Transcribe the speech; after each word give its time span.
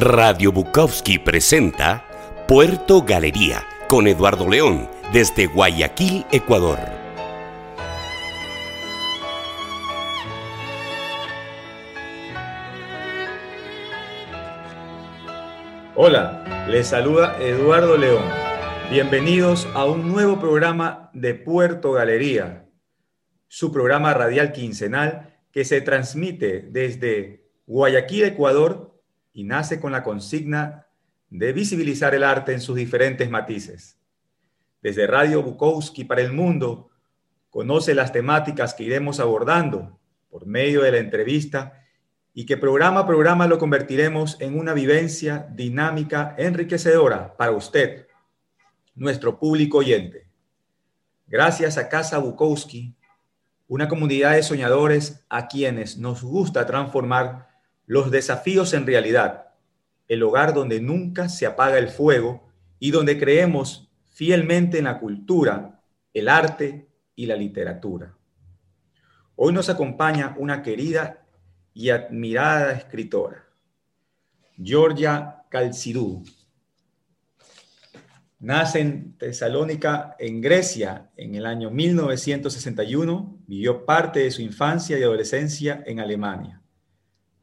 Radio 0.00 0.52
Bukowski 0.52 1.18
presenta 1.18 2.04
Puerto 2.46 3.02
Galería 3.02 3.64
con 3.88 4.06
Eduardo 4.06 4.48
León 4.48 4.90
desde 5.12 5.46
Guayaquil, 5.46 6.26
Ecuador. 6.30 6.78
Hola, 15.94 16.66
les 16.68 16.88
saluda 16.88 17.38
Eduardo 17.40 17.96
León. 17.96 18.24
Bienvenidos 18.90 19.66
a 19.74 19.86
un 19.86 20.08
nuevo 20.08 20.38
programa 20.38 21.10
de 21.14 21.34
Puerto 21.34 21.92
Galería, 21.92 22.68
su 23.48 23.72
programa 23.72 24.12
radial 24.12 24.52
quincenal 24.52 25.38
que 25.52 25.64
se 25.64 25.80
transmite 25.80 26.66
desde 26.70 27.48
Guayaquil, 27.66 28.24
Ecuador, 28.24 28.95
y 29.36 29.44
nace 29.44 29.78
con 29.78 29.92
la 29.92 30.02
consigna 30.02 30.86
de 31.28 31.52
visibilizar 31.52 32.14
el 32.14 32.24
arte 32.24 32.54
en 32.54 32.62
sus 32.62 32.74
diferentes 32.74 33.28
matices. 33.28 33.98
Desde 34.80 35.06
Radio 35.06 35.42
Bukowski 35.42 36.04
para 36.04 36.22
el 36.22 36.32
mundo, 36.32 36.88
conoce 37.50 37.94
las 37.94 38.12
temáticas 38.12 38.72
que 38.72 38.84
iremos 38.84 39.20
abordando 39.20 40.00
por 40.30 40.46
medio 40.46 40.80
de 40.80 40.92
la 40.92 40.98
entrevista 40.98 41.84
y 42.32 42.46
que 42.46 42.56
programa 42.56 43.00
a 43.00 43.06
programa 43.06 43.46
lo 43.46 43.58
convertiremos 43.58 44.40
en 44.40 44.58
una 44.58 44.72
vivencia 44.72 45.46
dinámica, 45.52 46.34
enriquecedora 46.38 47.36
para 47.36 47.52
usted, 47.52 48.06
nuestro 48.94 49.38
público 49.38 49.78
oyente. 49.78 50.30
Gracias 51.26 51.76
a 51.76 51.90
Casa 51.90 52.16
Bukowski, 52.16 52.96
una 53.68 53.86
comunidad 53.86 54.32
de 54.32 54.42
soñadores 54.42 55.26
a 55.28 55.46
quienes 55.46 55.98
nos 55.98 56.22
gusta 56.22 56.64
transformar 56.64 57.55
los 57.86 58.10
desafíos 58.10 58.74
en 58.74 58.86
realidad, 58.86 59.54
el 60.08 60.22
hogar 60.22 60.54
donde 60.54 60.80
nunca 60.80 61.28
se 61.28 61.46
apaga 61.46 61.78
el 61.78 61.88
fuego 61.88 62.48
y 62.78 62.90
donde 62.90 63.18
creemos 63.18 63.90
fielmente 64.10 64.78
en 64.78 64.84
la 64.84 64.98
cultura, 64.98 65.80
el 66.12 66.28
arte 66.28 66.88
y 67.14 67.26
la 67.26 67.36
literatura. 67.36 68.16
Hoy 69.36 69.52
nos 69.52 69.68
acompaña 69.68 70.34
una 70.38 70.62
querida 70.62 71.26
y 71.74 71.90
admirada 71.90 72.72
escritora, 72.72 73.46
Georgia 74.56 75.44
Calcidú. 75.48 76.24
Nace 78.38 78.80
en 78.80 79.16
Tesalónica, 79.16 80.14
en 80.18 80.40
Grecia, 80.40 81.10
en 81.16 81.34
el 81.34 81.46
año 81.46 81.70
1961. 81.70 83.38
Vivió 83.46 83.86
parte 83.86 84.20
de 84.20 84.30
su 84.30 84.42
infancia 84.42 84.98
y 84.98 85.02
adolescencia 85.02 85.82
en 85.86 86.00
Alemania. 86.00 86.62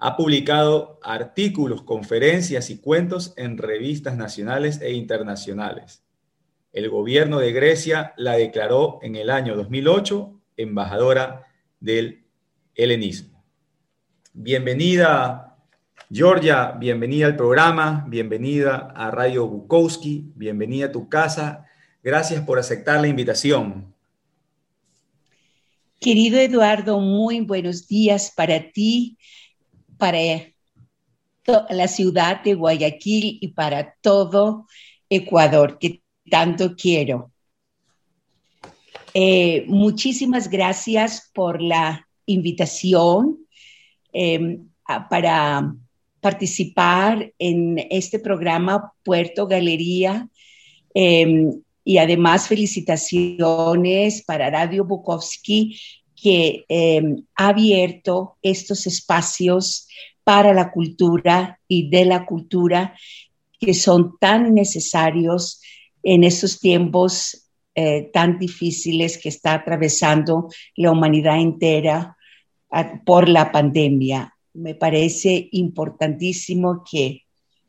Ha 0.06 0.18
publicado 0.18 1.00
artículos, 1.02 1.82
conferencias 1.84 2.70
y 2.70 2.78
cuentos 2.78 3.34
en 3.38 3.58
revistas 3.58 4.18
nacionales 4.18 4.82
e 4.82 4.92
internacionales. 4.92 6.04
El 6.74 6.90
gobierno 6.90 7.40
de 7.40 7.54
Grecia 7.54 8.14
la 8.18 8.34
declaró 8.34 9.00
en 9.02 9.16
el 9.16 9.30
año 9.30 9.56
2008 9.56 10.42
embajadora 10.58 11.48
del 11.80 12.26
helenismo. 12.76 13.46
Bienvenida, 14.34 15.56
Georgia, 16.12 16.72
bienvenida 16.72 17.28
al 17.28 17.38
programa, 17.38 18.06
bienvenida 18.10 18.92
a 18.94 19.10
Radio 19.10 19.48
Bukowski, 19.48 20.34
bienvenida 20.36 20.88
a 20.88 20.92
tu 20.92 21.08
casa. 21.08 21.66
Gracias 22.04 22.42
por 22.42 22.60
aceptar 22.60 23.00
la 23.00 23.08
invitación. 23.08 23.96
Querido 26.02 26.38
Eduardo, 26.40 27.00
muy 27.00 27.40
buenos 27.40 27.88
días 27.88 28.34
para 28.36 28.70
ti 28.74 29.18
para 29.98 30.20
la 31.70 31.88
ciudad 31.88 32.44
de 32.44 32.54
Guayaquil 32.54 33.38
y 33.42 33.50
para 33.50 33.96
todo 34.02 34.68
Ecuador, 35.10 35.78
que 35.80 36.02
tanto 36.30 36.76
quiero. 36.76 37.32
Eh, 39.14 39.66
muchísimas 39.68 40.50
gracias 40.50 41.30
por 41.34 41.62
la 41.62 42.08
invitación 42.26 43.40
em, 44.12 44.70
para 45.10 45.76
participar 46.20 47.32
en 47.38 47.86
este 47.90 48.18
programa 48.18 48.94
Puerto 49.04 49.46
Galería. 49.46 50.30
Em, 50.94 51.62
y 51.86 51.98
además 51.98 52.48
felicitaciones 52.48 54.24
para 54.24 54.50
Radio 54.50 54.86
Bukowski 54.86 55.78
que 56.24 56.64
em, 56.70 57.26
ha 57.36 57.50
abierto 57.50 58.38
estos 58.42 58.88
espacios 58.88 59.90
para 60.24 60.54
la 60.54 60.72
cultura 60.72 61.60
y 61.68 61.90
de 61.90 62.06
la 62.06 62.26
cultura 62.26 62.96
que 63.60 63.74
son 63.74 64.18
tan 64.22 64.54
necesarios 64.54 65.62
en 66.02 66.24
estos 66.24 66.62
tiempos 66.62 67.50
eh, 67.76 68.10
tan 68.14 68.40
difíciles 68.40 69.18
que 69.18 69.28
está 69.28 69.56
atravesando 69.56 70.48
la 70.78 70.92
humanidad 70.92 71.42
entera 71.42 72.16
por 73.06 73.28
la 73.28 73.52
pandemia. 73.52 74.34
Me 74.54 74.76
parece 74.76 75.50
importantísimo 75.52 76.86
que 76.90 77.24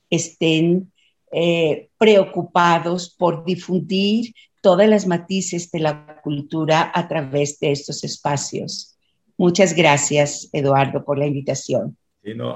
estén 0.09 0.93
eh, 1.33 1.89
preocupados 1.99 3.11
por 3.11 3.45
difundir 3.45 4.33
todas 4.65 4.89
las 4.89 5.07
matices 5.07 5.71
de 5.71 5.81
la 5.81 6.23
cultura 6.23 6.91
a 6.95 7.07
través 7.07 7.61
de 7.61 7.71
estos 7.71 8.03
espacios. 8.03 8.97
Muchas 9.37 9.77
gracias, 9.77 10.49
Eduardo, 10.55 11.05
por 11.05 11.19
la 11.19 11.27
invitación. 11.27 11.99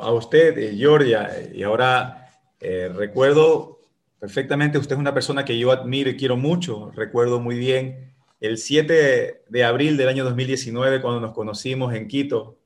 a 0.01 0.13
usted, 0.15 0.57
eh, 0.57 0.75
Georgia, 0.75 1.29
y 1.55 1.63
ahora 1.63 2.31
eh, 2.61 2.89
recuerdo 2.89 3.83
perfectamente, 4.19 4.79
usted 4.79 4.95
es 4.95 4.99
una 4.99 5.13
persona 5.13 5.45
que 5.45 5.59
yo 5.59 5.71
admiro 5.71 6.09
y 6.09 6.17
quiero 6.17 6.39
mucho, 6.39 6.91
recuerdo 6.93 7.41
muy 7.41 7.59
bien 7.59 8.15
el 8.41 8.57
7 8.57 9.43
de 9.47 9.65
abril 9.65 9.99
del 9.99 10.09
año 10.09 10.25
2019, 10.25 11.03
cuando 11.03 11.21
nos 11.21 11.33
conocimos 11.33 11.95
en 11.95 12.09
Quito, 12.09 12.57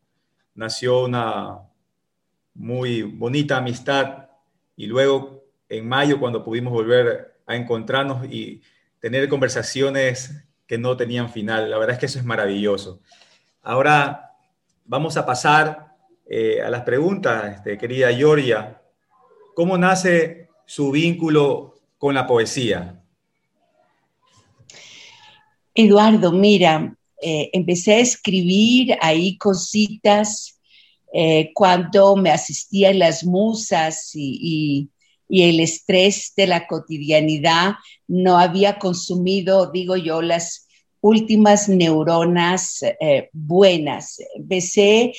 nació 0.54 1.02
una 1.04 1.62
muy 2.54 3.02
bonita 3.02 3.56
amistad 3.56 4.28
y 4.76 4.86
luego 4.86 5.42
en 5.68 5.88
mayo, 5.88 6.20
cuando 6.20 6.44
pudimos 6.44 6.72
volver 6.72 7.40
a 7.44 7.56
encontrarnos 7.56 8.24
y 8.26 8.62
tener 9.02 9.28
conversaciones 9.28 10.30
que 10.64 10.78
no 10.78 10.96
tenían 10.96 11.28
final. 11.28 11.68
La 11.68 11.76
verdad 11.76 11.94
es 11.94 11.98
que 11.98 12.06
eso 12.06 12.20
es 12.20 12.24
maravilloso. 12.24 13.00
Ahora 13.60 14.30
vamos 14.84 15.16
a 15.16 15.26
pasar 15.26 15.96
eh, 16.24 16.62
a 16.62 16.70
las 16.70 16.82
preguntas, 16.82 17.56
este, 17.56 17.76
querida 17.76 18.14
Georgia. 18.14 18.80
¿Cómo 19.56 19.76
nace 19.76 20.48
su 20.64 20.92
vínculo 20.92 21.80
con 21.98 22.14
la 22.14 22.28
poesía? 22.28 23.02
Eduardo, 25.74 26.30
mira, 26.30 26.94
eh, 27.20 27.50
empecé 27.52 27.94
a 27.94 27.98
escribir 27.98 28.96
ahí 29.00 29.36
cositas 29.36 30.60
eh, 31.12 31.50
cuando 31.54 32.14
me 32.14 32.30
asistían 32.30 33.00
las 33.00 33.24
musas 33.24 34.14
y, 34.14 34.38
y 34.40 34.90
el 35.40 35.60
estrés 35.60 36.34
de 36.36 36.46
la 36.46 36.66
cotidianidad 36.66 37.72
no 38.06 38.38
había 38.38 38.78
consumido, 38.78 39.70
digo 39.72 39.96
yo, 39.96 40.20
las 40.20 40.68
últimas 41.00 41.68
neuronas 41.68 42.82
eh, 42.82 43.28
buenas. 43.32 44.18
Empecé 44.36 45.12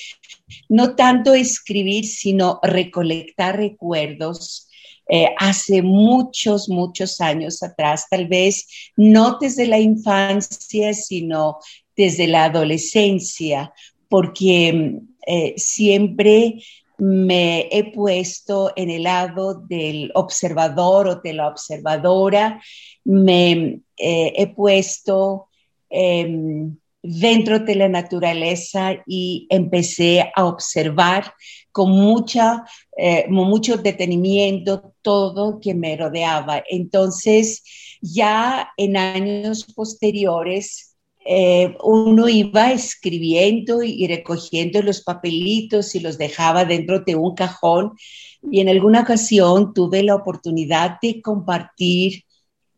no 0.70 0.96
tanto 0.96 1.34
escribir, 1.34 2.06
sino 2.06 2.60
recolectar 2.64 3.58
recuerdos. 3.58 4.70
Eh, 5.10 5.28
hace 5.38 5.82
muchos, 5.82 6.70
muchos 6.70 7.20
años 7.20 7.62
atrás, 7.62 8.06
tal 8.10 8.28
vez 8.28 8.66
no 8.96 9.38
desde 9.40 9.68
la 9.68 9.78
infancia, 9.78 10.94
sino 10.94 11.58
desde 11.96 12.28
la 12.28 12.46
adolescencia, 12.46 13.74
porque 14.08 15.02
eh, 15.28 15.54
siempre 15.58 16.56
me 17.04 17.68
he 17.70 17.92
puesto 17.92 18.72
en 18.78 18.90
el 18.90 19.04
lado 19.04 19.56
del 19.56 20.10
observador 20.16 21.08
o 21.08 21.16
de 21.16 21.34
la 21.34 21.50
observadora, 21.50 22.62
me 23.04 23.82
eh, 23.98 24.34
he 24.36 24.48
puesto 24.48 25.48
em, 25.90 26.78
dentro 27.02 27.60
de 27.60 27.76
la 27.76 27.90
naturaleza 27.90 28.96
y 29.06 29.48
empecé 29.50 30.32
a 30.34 30.46
observar 30.46 31.34
con 31.74 31.92
mucha, 31.92 32.64
eh, 32.98 33.26
mucho 33.28 33.76
detenimiento 33.78 34.94
todo 35.02 35.60
que 35.60 35.74
me 35.74 35.98
rodeaba. 35.98 36.64
Entonces, 36.70 37.64
ya 38.02 38.70
en 38.78 38.96
años 38.96 39.66
posteriores, 39.76 40.93
eh, 41.26 41.76
uno 41.84 42.28
iba 42.28 42.72
escribiendo 42.72 43.82
y 43.82 44.08
recogiendo 44.08 44.82
los 44.82 45.02
papelitos 45.02 45.96
y 45.96 46.02
los 46.02 46.18
dejaba 46.18 46.66
dentro 46.66 47.00
de 47.00 47.16
un 47.16 47.34
cajón. 47.34 47.94
Y 48.52 48.60
en 48.60 48.70
alguna 48.70 49.02
ocasión 49.02 49.74
tuve 49.74 50.04
la 50.04 50.16
oportunidad 50.16 50.98
de 51.02 51.22
compartir 51.22 52.24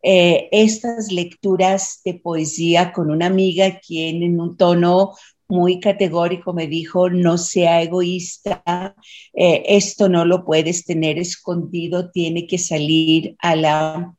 eh, 0.03 0.47
estas 0.51 1.11
lecturas 1.11 2.01
de 2.05 2.13
poesía 2.13 2.93
con 2.93 3.09
una 3.09 3.25
amiga 3.25 3.79
quien 3.79 4.21
en 4.21 4.39
un 4.39 4.55
tono 4.55 5.13
muy 5.47 5.79
categórico 5.79 6.53
me 6.53 6.67
dijo, 6.67 7.09
no 7.09 7.37
sea 7.39 7.81
egoísta, 7.81 8.95
eh, 9.33 9.63
esto 9.67 10.09
no 10.09 10.25
lo 10.25 10.45
puedes 10.45 10.85
tener 10.85 11.17
escondido, 11.17 12.11
tiene 12.11 12.45
que 12.47 12.57
salir 12.57 13.35
a 13.39 13.55
la 13.55 14.15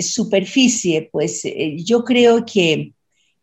superficie. 0.00 1.10
Pues 1.12 1.42
yo 1.84 2.04
creo 2.04 2.46
que 2.46 2.94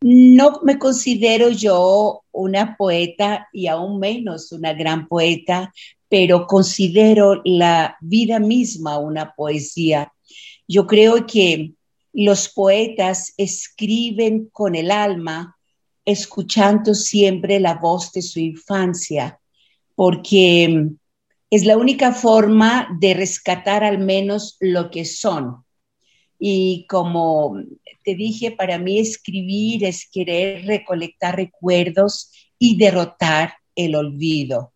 no 0.01 0.61
me 0.63 0.77
considero 0.77 1.49
yo 1.49 2.23
una 2.31 2.75
poeta 2.77 3.47
y 3.51 3.67
aún 3.67 3.99
menos 3.99 4.51
una 4.51 4.73
gran 4.73 5.07
poeta, 5.07 5.73
pero 6.09 6.47
considero 6.47 7.41
la 7.43 7.97
vida 8.01 8.39
misma 8.39 8.97
una 8.97 9.33
poesía. 9.33 10.13
Yo 10.67 10.85
creo 10.87 11.25
que 11.25 11.73
los 12.13 12.49
poetas 12.49 13.33
escriben 13.37 14.49
con 14.51 14.75
el 14.75 14.91
alma, 14.91 15.57
escuchando 16.05 16.93
siempre 16.93 17.59
la 17.59 17.75
voz 17.75 18.11
de 18.11 18.21
su 18.21 18.39
infancia, 18.39 19.39
porque 19.95 20.89
es 21.49 21.65
la 21.65 21.77
única 21.77 22.11
forma 22.11 22.87
de 22.99 23.13
rescatar 23.13 23.83
al 23.83 23.99
menos 23.99 24.57
lo 24.59 24.89
que 24.89 25.05
son. 25.05 25.63
Y 26.39 26.85
como 26.87 27.57
te 28.03 28.15
dije, 28.15 28.51
para 28.51 28.77
mí 28.77 28.99
escribir 28.99 29.83
es 29.83 30.09
querer 30.09 30.65
recolectar 30.65 31.35
recuerdos 31.35 32.31
y 32.59 32.77
derrotar 32.77 33.53
el 33.75 33.95
olvido. 33.95 34.71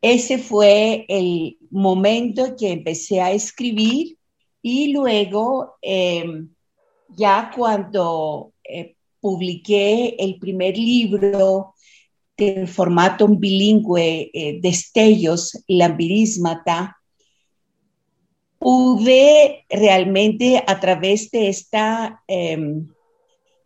Ese 0.00 0.38
fue 0.38 1.04
el 1.08 1.58
momento 1.70 2.56
que 2.56 2.72
empecé 2.72 3.20
a 3.20 3.30
escribir 3.30 4.18
y 4.60 4.92
luego, 4.92 5.74
em, 5.80 6.48
ya 7.16 7.52
cuando 7.54 8.52
eh, 8.64 8.96
publiqué 9.20 10.16
el 10.18 10.38
primer 10.38 10.76
libro 10.76 11.74
del 12.36 12.66
formato 12.66 13.28
bilingüe, 13.28 14.30
eh, 14.32 14.58
Destellos, 14.60 15.62
Lambirismata, 15.68 16.96
pude 18.62 19.66
realmente 19.68 20.62
a 20.64 20.78
través 20.78 21.32
de 21.32 21.48
esta, 21.48 22.22
em, 22.28 22.86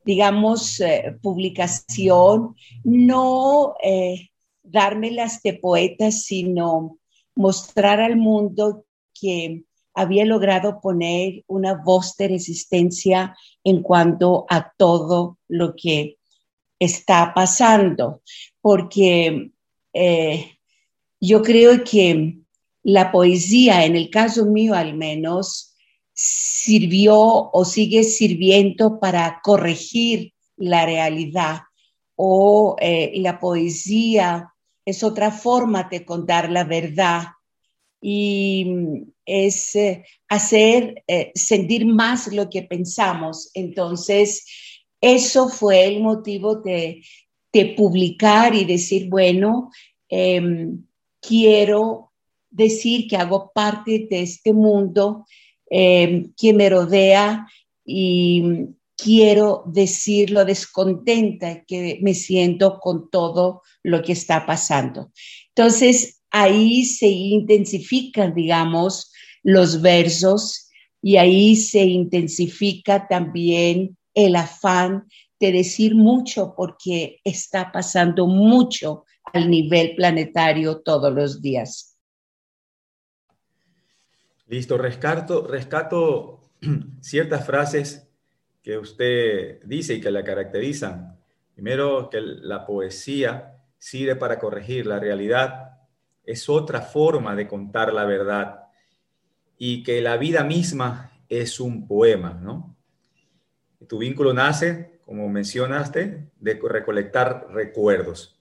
digamos, 0.07 0.81
eh, 0.81 1.19
publicación, 1.21 2.57
no 2.83 3.75
eh, 3.83 4.31
dármelas 4.63 5.43
de 5.43 5.53
poetas, 5.53 6.25
sino 6.25 6.99
mostrar 7.35 8.01
al 8.01 8.17
mundo 8.17 8.87
que 9.13 9.65
había 9.93 10.25
logrado 10.25 10.81
poner 10.81 11.45
una 11.47 11.75
voz 11.75 12.17
de 12.17 12.29
resistencia 12.29 13.37
en 13.65 13.83
cuanto 13.83 14.47
a 14.49 14.73
todo 14.79 15.39
lo 15.47 15.75
que 15.77 16.17
está 16.79 17.33
pasando, 17.35 18.23
porque 18.63 19.51
eh, 19.93 20.59
yo 21.21 21.43
creo 21.43 21.85
que 21.85 22.46
la 22.87 23.11
poesía, 23.11 23.85
en 23.85 23.97
el 23.97 24.11
caso 24.11 24.47
mío 24.47 24.75
al 24.75 24.95
menos, 24.95 25.75
sirvió 26.13 27.51
o 27.51 27.65
sigue 27.65 28.05
sirviendo 28.05 29.01
para 29.01 29.41
corregir 29.43 30.35
la 30.57 30.87
realidad 30.87 31.63
o 32.15 32.77
eh, 32.79 33.11
la 33.17 33.41
poesía 33.41 34.55
es 34.85 35.03
otra 35.03 35.33
forma 35.33 35.89
de 35.91 36.05
contar 36.05 36.49
la 36.49 36.63
verdad 36.63 37.25
y 38.01 38.65
es 39.25 39.75
eh, 39.75 40.05
hacer 40.29 41.03
eh, 41.09 41.33
sentir 41.35 41.87
más 41.87 42.33
lo 42.33 42.49
que 42.49 42.63
pensamos. 42.63 43.51
Entonces, 43.53 44.47
eso 45.01 45.49
fue 45.49 45.87
el 45.87 46.03
motivo 46.03 46.55
de, 46.55 47.03
publicar 47.75 48.55
y 48.55 48.67
decir, 48.67 49.09
bueno, 49.09 49.71
em, 50.11 50.85
quiero 51.23 52.13
decir 52.51 53.09
que 53.09 53.17
hago 53.17 53.51
parte 53.55 54.07
de 54.11 54.23
este 54.23 54.53
mundo 54.53 55.27
em, 55.69 56.33
que 56.37 56.53
me 56.53 56.69
rodea 56.69 57.47
y 57.85 58.43
quiero 58.97 59.65
decir 59.67 60.31
lo 60.31 60.45
descontenta 60.45 61.65
que 61.65 61.99
me 62.03 62.15
siento 62.15 62.79
con 62.81 63.11
todo 63.11 63.63
lo 63.83 64.03
que 64.03 64.13
está 64.13 64.47
pasando. 64.47 65.13
Entonces, 65.55 66.23
ahí 66.31 66.85
se 66.85 67.09
intensifican, 67.09 68.35
digamos, 68.35 69.13
los 69.43 69.81
versos 69.81 70.69
y 71.03 71.17
ahí 71.17 71.57
se 71.57 71.85
intensifica 71.85 73.07
también 73.07 73.97
el 74.15 74.35
afán 74.37 75.07
de 75.39 75.53
decir 75.53 75.95
mucho 75.95 76.55
porque 76.57 77.21
está 77.23 77.71
pasando 77.71 78.27
mucho 78.27 79.05
al 79.33 79.51
nivel 79.51 79.95
planetario 79.95 80.81
todos 80.81 81.13
los 81.13 81.43
días. 81.43 81.96
Listo, 84.49 84.79
rescato, 84.79 86.41
ciertas 87.01 87.45
frases 87.45 88.09
que 88.63 88.79
usted 88.79 89.63
dice 89.65 89.95
y 89.95 90.01
que 90.01 90.11
la 90.11 90.25
caracterizan. 90.25 91.19
Primero, 91.55 92.11
que 92.11 92.21
la 92.21 92.67
poesía 92.67 93.59
sirve 93.79 94.17
para 94.17 94.39
corregir 94.39 94.87
la 94.87 94.99
realidad 94.99 95.79
es 96.25 96.49
otra 96.49 96.81
forma 96.81 97.37
de 97.37 97.47
contar 97.47 97.93
la 97.93 98.05
verdad 98.05 98.65
y 99.59 99.83
que 99.83 100.01
la 100.01 100.17
vida 100.17 100.43
misma 100.45 101.13
es 101.29 101.61
un 101.61 101.87
poema, 101.87 102.35
¿no? 102.35 102.77
Tu 103.89 103.99
vínculo 103.99 104.35
nace, 104.35 105.01
como 105.05 105.29
mencionaste, 105.29 106.31
de 106.39 106.61
recolectar 106.69 107.47
recuerdos. 107.51 108.41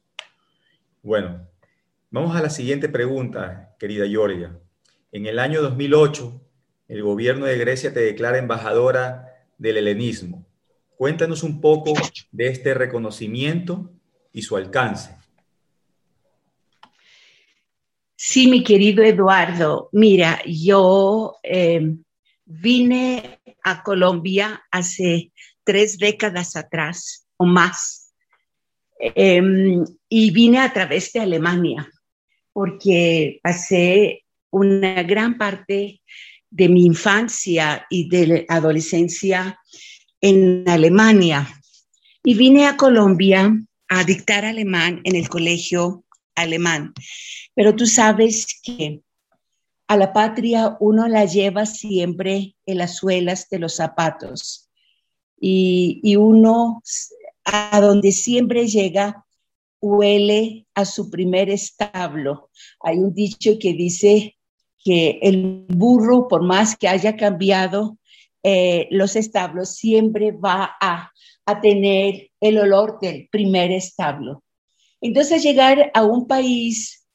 Bueno, 1.04 1.48
vamos 2.10 2.36
a 2.36 2.42
la 2.42 2.50
siguiente 2.50 2.90
pregunta, 2.90 3.76
querida 3.78 4.08
Georgia. 4.08 4.60
En 5.16 5.26
el 5.28 5.40
año 5.40 5.62
2008, 5.62 6.42
el 6.90 7.02
gobierno 7.02 7.46
de 7.46 7.58
Grecia 7.58 7.94
te 7.94 8.02
declara 8.02 8.38
embajadora 8.38 9.48
del 9.58 9.78
helenismo. 9.78 10.46
Cuéntanos 10.98 11.42
un 11.42 11.62
poco 11.62 11.94
de 12.34 12.48
este 12.50 12.74
reconocimiento 12.74 13.94
y 14.34 14.42
su 14.42 14.58
alcance. 14.58 15.16
Sí, 18.18 18.48
mi 18.48 18.62
querido 18.62 19.06
Eduardo, 19.06 19.88
mira, 19.94 20.42
yo 20.46 21.38
eh, 21.44 21.96
vine 22.44 23.40
a 23.64 23.84
Colombia 23.84 24.66
hace 24.70 25.32
tres 25.64 25.98
décadas 25.98 26.58
atrás 26.58 27.26
o 27.38 27.46
más 27.46 28.14
em, 29.00 29.86
y 30.10 30.32
vine 30.32 30.60
a 30.60 30.74
través 30.74 31.14
de 31.14 31.22
Alemania 31.22 31.90
porque 32.52 33.40
pasé 33.42 34.25
una 34.56 35.04
gran 35.04 35.38
parte 35.38 36.02
de 36.50 36.70
mi 36.70 36.86
infancia 36.86 37.86
y 37.90 38.08
de 38.08 38.46
adolescencia 38.48 39.60
en 40.22 40.64
Alemania 40.68 41.48
y 42.24 42.36
vine 42.36 42.66
a 42.66 42.78
Colombia 42.78 43.54
a 43.90 44.04
dictar 44.06 44.46
alemán 44.46 45.02
en 45.04 45.18
el 45.18 45.28
colegio 45.28 46.06
alemán. 46.36 46.94
Pero 47.54 47.76
tú 47.76 47.86
sabes 47.86 48.62
que 48.64 49.02
a 49.88 49.98
la 49.98 50.14
patria 50.14 50.78
uno 50.80 51.08
la 51.10 51.26
lleva 51.26 51.66
siempre 51.66 52.56
en 52.66 52.78
las 52.78 52.96
suelas 52.96 53.50
de 53.50 53.60
los 53.60 53.76
zapatos 53.76 54.70
y, 55.38 56.16
uno 56.16 56.82
a 57.44 57.82
donde 57.82 58.14
siempre 58.14 58.68
llega 58.68 59.26
huele 59.82 60.66
a 60.74 60.86
su 60.86 61.10
primer 61.12 61.50
establo. 61.50 62.50
Hay 62.80 62.98
un 62.98 63.14
dicho 63.14 63.52
que 63.60 63.74
dice 63.74 64.35
que 64.86 65.20
el 65.22 65.66
burro, 65.68 66.30
por 66.30 66.44
más 66.44 66.78
que 66.78 66.88
haya 66.88 67.18
cambiado 67.18 67.98
eh, 68.44 68.88
los 68.92 69.18
establos, 69.18 69.76
siempre 69.76 70.32
va 70.32 70.78
a, 70.80 71.12
a 71.46 71.60
tener 71.60 72.30
el 72.40 72.58
olor 72.60 73.00
del 73.02 73.28
primer 73.30 73.72
establo. 73.72 74.44
Entonces 75.02 75.44
llegar 75.44 75.92
a 75.94 76.04
un 76.04 76.28
país 76.28 77.06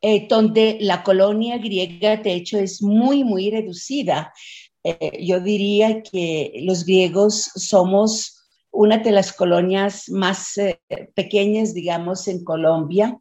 eh, 0.00 0.28
donde 0.28 0.78
la 0.80 1.02
colonia 1.02 1.58
griega, 1.58 2.16
de 2.16 2.34
hecho, 2.34 2.58
es 2.58 2.80
muy, 2.80 3.24
muy 3.24 3.50
reducida. 3.50 4.32
Eh, 4.84 5.24
yo 5.24 5.40
diría 5.40 6.02
que 6.02 6.60
los 6.62 6.84
griegos 6.84 7.50
somos 7.56 8.46
una 8.70 8.98
de 8.98 9.10
las 9.10 9.32
colonias 9.32 10.08
más 10.08 10.56
eh, 10.58 10.78
pequeñas, 11.14 11.74
digamos, 11.74 12.28
en 12.28 12.44
Colombia. 12.44 13.18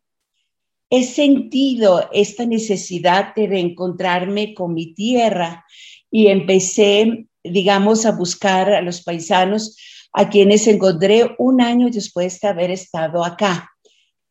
He 0.89 1.03
sentido 1.03 2.09
esta 2.13 2.45
necesidad 2.45 3.35
de 3.35 3.47
reencontrarme 3.47 4.53
con 4.53 4.73
mi 4.73 4.93
tierra 4.93 5.65
y 6.09 6.27
empecé, 6.27 7.27
digamos, 7.43 8.05
a 8.05 8.11
buscar 8.11 8.73
a 8.73 8.81
los 8.81 9.01
paisanos 9.03 9.77
a 10.13 10.29
quienes 10.29 10.65
encontré 10.67 11.35
un 11.37 11.61
año 11.61 11.89
después 11.91 12.39
de 12.39 12.47
haber 12.47 12.71
estado 12.71 13.23
acá. 13.23 13.69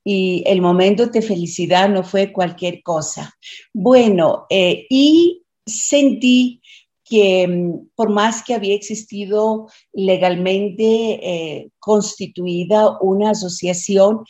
Y 0.03 0.45
el 0.47 0.63
momento 0.63 1.07
de 1.07 1.21
felicidad 1.21 1.89
no 1.89 2.03
fue 2.03 2.33
cualquier 2.33 2.83
cosa. 2.83 3.35
Bueno, 3.75 4.47
eh, 4.49 4.87
y 4.89 5.43
sentí 5.67 6.61
que 7.05 7.47
mm, 7.47 7.89
por 7.95 8.11
más 8.11 8.43
que 8.43 8.55
había 8.55 8.75
existido 8.75 9.69
legalmente 9.93 10.85
eh, 10.85 11.71
constituida 11.79 12.99
una 13.01 13.31
asociación, 13.31 14.25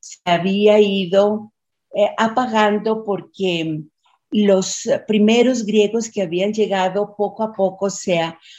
se 0.00 0.18
había 0.24 0.80
ido 0.80 1.51
eh, 1.94 2.08
apagando 2.16 3.04
porque 3.04 3.82
los 4.30 4.88
primeros 5.06 5.64
griegos 5.64 6.10
que 6.10 6.22
habían 6.22 6.52
llegado 6.52 7.14
poco 7.16 7.42
a 7.42 7.52
poco 7.52 7.90
se 7.90 8.18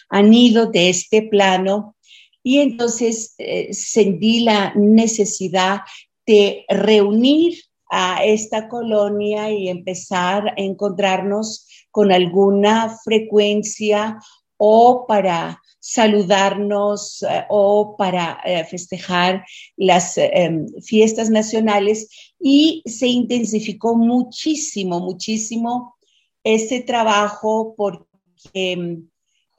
han 0.09 0.33
ido 0.33 0.67
de 0.67 0.89
este 0.89 1.23
plano 1.23 1.95
y 2.43 2.59
entonces 2.59 3.33
eh, 3.37 3.73
sentí 3.73 4.41
la 4.41 4.73
necesidad 4.75 5.79
de 6.25 6.65
reunir 6.69 7.57
a 7.89 8.23
esta 8.23 8.67
colonia 8.67 9.51
y 9.51 9.69
empezar 9.69 10.49
a 10.49 10.53
encontrarnos 10.57 11.67
con 11.91 12.11
alguna 12.11 12.97
frecuencia 13.03 14.19
o 14.57 15.05
para 15.07 15.60
saludarnos 15.79 17.22
eh, 17.24 17.45
o 17.50 17.95
para 17.98 18.39
eh, 18.45 18.63
festejar 18.65 19.45
las 19.75 20.17
em, 20.17 20.65
fiestas 20.81 21.29
nacionales. 21.29 22.07
Y 22.39 22.81
se 22.86 23.07
intensificó 23.07 23.95
muchísimo, 23.95 25.00
muchísimo 25.00 25.95
este 26.43 26.81
trabajo 26.81 27.74
porque 27.75 28.05
em, 28.53 29.07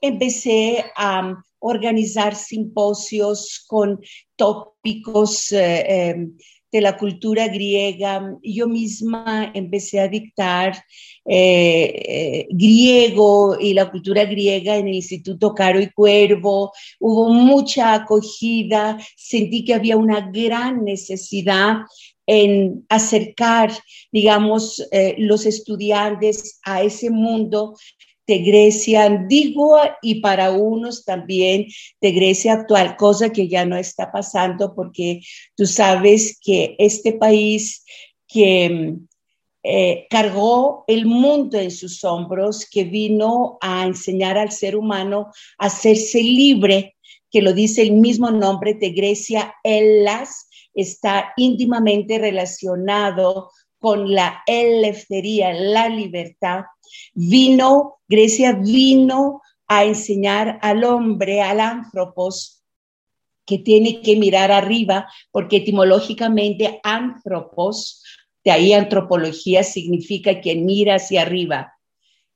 empecé 0.01 0.85
a 0.95 1.35
organizar 1.59 2.35
simposios 2.35 3.63
con 3.67 3.99
tópicos 4.35 5.51
eh, 5.51 6.09
em, 6.09 6.37
de 6.71 6.81
la 6.81 6.97
cultura 6.97 7.47
griega. 7.47 8.37
Yo 8.43 8.67
misma 8.67 9.51
empecé 9.53 9.99
a 9.99 10.07
dictar 10.07 10.75
eh, 11.25 11.93
eh, 12.05 12.47
griego 12.51 13.57
y 13.59 13.73
la 13.73 13.89
cultura 13.89 14.25
griega 14.25 14.75
en 14.75 14.87
el 14.87 14.95
Instituto 14.95 15.53
Caro 15.53 15.79
y 15.79 15.89
Cuervo. 15.91 16.71
Hubo 16.99 17.29
mucha 17.29 17.93
acogida, 17.93 18.97
sentí 19.15 19.63
que 19.63 19.73
había 19.73 19.97
una 19.97 20.29
gran 20.31 20.83
necesidad 20.83 21.77
en 22.27 22.85
acercar, 22.89 23.71
digamos, 24.11 24.85
eh, 24.91 25.15
los 25.19 25.45
estudiantes 25.45 26.59
a 26.63 26.81
ese 26.81 27.09
mundo 27.09 27.75
de 28.27 28.39
Grecia 28.39 29.05
antigua 29.05 29.97
y 30.01 30.21
para 30.21 30.51
unos 30.51 31.05
también 31.05 31.67
de 32.01 32.11
Grecia 32.11 32.53
actual, 32.53 32.95
cosa 32.97 33.31
que 33.31 33.47
ya 33.47 33.65
no 33.65 33.77
está 33.77 34.11
pasando 34.11 34.73
porque 34.75 35.21
tú 35.55 35.65
sabes 35.65 36.39
que 36.41 36.75
este 36.79 37.13
país 37.13 37.83
que 38.27 38.95
eh, 39.63 40.05
cargó 40.09 40.83
el 40.87 41.05
mundo 41.05 41.57
en 41.57 41.71
sus 41.71 42.03
hombros, 42.03 42.67
que 42.69 42.83
vino 42.83 43.57
a 43.61 43.85
enseñar 43.85 44.37
al 44.37 44.51
ser 44.51 44.75
humano 44.75 45.31
a 45.57 45.65
hacerse 45.65 46.21
libre, 46.21 46.95
que 47.31 47.41
lo 47.41 47.51
dice 47.51 47.81
el 47.81 47.93
mismo 47.93 48.29
nombre 48.29 48.75
de 48.75 48.91
Grecia, 48.91 49.55
Elas, 49.63 50.47
está 50.75 51.33
íntimamente 51.37 52.19
relacionado 52.19 53.49
con 53.85 54.15
la 54.15 54.41
eleftería, 54.47 55.53
la 55.53 55.89
libertad, 55.89 56.63
vino, 57.13 57.99
Grecia 58.07 58.53
vino 58.53 59.43
a 59.67 59.85
enseñar 59.85 60.57
al 60.63 60.83
hombre, 60.83 61.43
al 61.43 61.59
anthropos, 61.59 62.63
que 63.45 63.59
tiene 63.59 64.01
que 64.01 64.15
mirar 64.15 64.51
arriba, 64.51 65.07
porque 65.31 65.57
etimológicamente 65.57 66.79
anthropos, 66.81 68.03
de 68.43 68.49
ahí 68.49 68.73
antropología 68.73 69.61
significa 69.61 70.41
que 70.41 70.55
mira 70.55 70.95
hacia 70.95 71.21
arriba. 71.21 71.75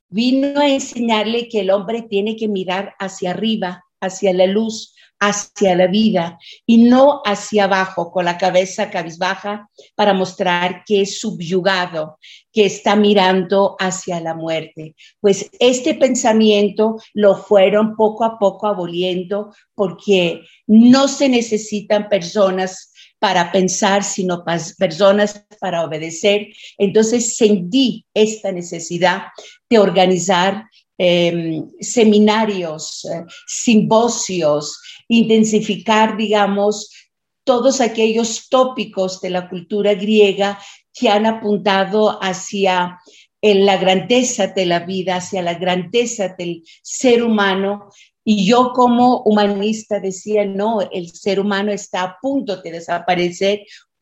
Vino 0.08 0.60
a 0.60 0.70
enseñarle 0.70 1.48
que 1.48 1.62
el 1.62 1.72
hombre 1.72 2.03
tiene 2.03 2.36
que 2.36 2.48
mirar 2.48 2.94
hacia 3.00 3.32
arriba, 3.32 3.84
hacia 4.00 4.34
la 4.34 4.46
luz, 4.46 4.94
hacia 5.20 5.76
la 5.76 5.88
vida 5.88 6.40
y 6.66 6.78
no 6.78 7.22
hacia 7.26 7.66
abajo 7.66 8.12
con 8.12 8.26
la 8.26 8.38
cabeza 8.38 8.90
cabizbaja 8.90 9.70
para 9.96 10.14
mostrar 10.14 10.84
que 10.86 11.02
es 11.02 11.20
subyugado, 11.20 12.18
que 12.52 12.66
está 12.66 12.96
mirando 12.96 13.76
hacia 13.80 14.20
la 14.22 14.34
muerte. 14.34 14.96
Pues 15.20 15.50
este 15.60 15.96
pensamiento 15.96 16.98
lo 17.14 17.36
fueron 17.36 17.96
poco 17.96 18.24
a 18.24 18.40
poco 18.40 18.68
aboliendo 18.68 19.54
porque 19.76 20.42
no 20.68 21.08
se 21.08 21.30
necesitan 21.30 22.08
personas 22.08 22.94
para 23.20 23.52
pensar, 23.52 24.04
sino 24.04 24.46
personas 24.78 25.46
para 25.60 25.84
obedecer. 25.84 26.48
Entonces 26.78 27.36
sentí 27.36 28.06
esta 28.14 28.52
necesidad 28.52 29.24
de 29.70 29.80
organizar 29.80 30.64
Em, 31.01 31.65
seminarios, 31.79 33.06
eh, 33.06 33.24
simposios, 33.48 34.82
intensificar, 35.08 36.18
digamos, 36.18 36.89
todos 37.46 37.79
aquellos 37.79 38.50
tópicos 38.50 39.22
de 39.22 39.29
la 39.29 39.48
cultura 39.48 39.94
griega 39.94 40.60
que 40.94 41.08
han 41.08 41.25
apuntado 41.25 42.22
hacia 42.22 43.00
la 43.41 43.77
grandeza 43.77 44.48
de 44.48 44.65
la 44.65 44.79
vida, 44.79 45.15
hacia 45.15 45.41
la 45.41 45.53
grandeza 45.53 46.36
del 46.38 46.63
ser 46.84 47.24
humano. 47.24 47.89
Y 48.25 48.46
yo 48.46 48.74
como 48.74 49.22
humanista 49.22 50.01
decía, 50.01 50.44
no, 50.44 50.82
el 50.82 51.12
ser 51.12 51.39
humano 51.39 51.72
está 51.72 52.03
a 52.03 52.18
punto 52.22 52.62
de 52.62 52.72
desaparecer 52.72 53.62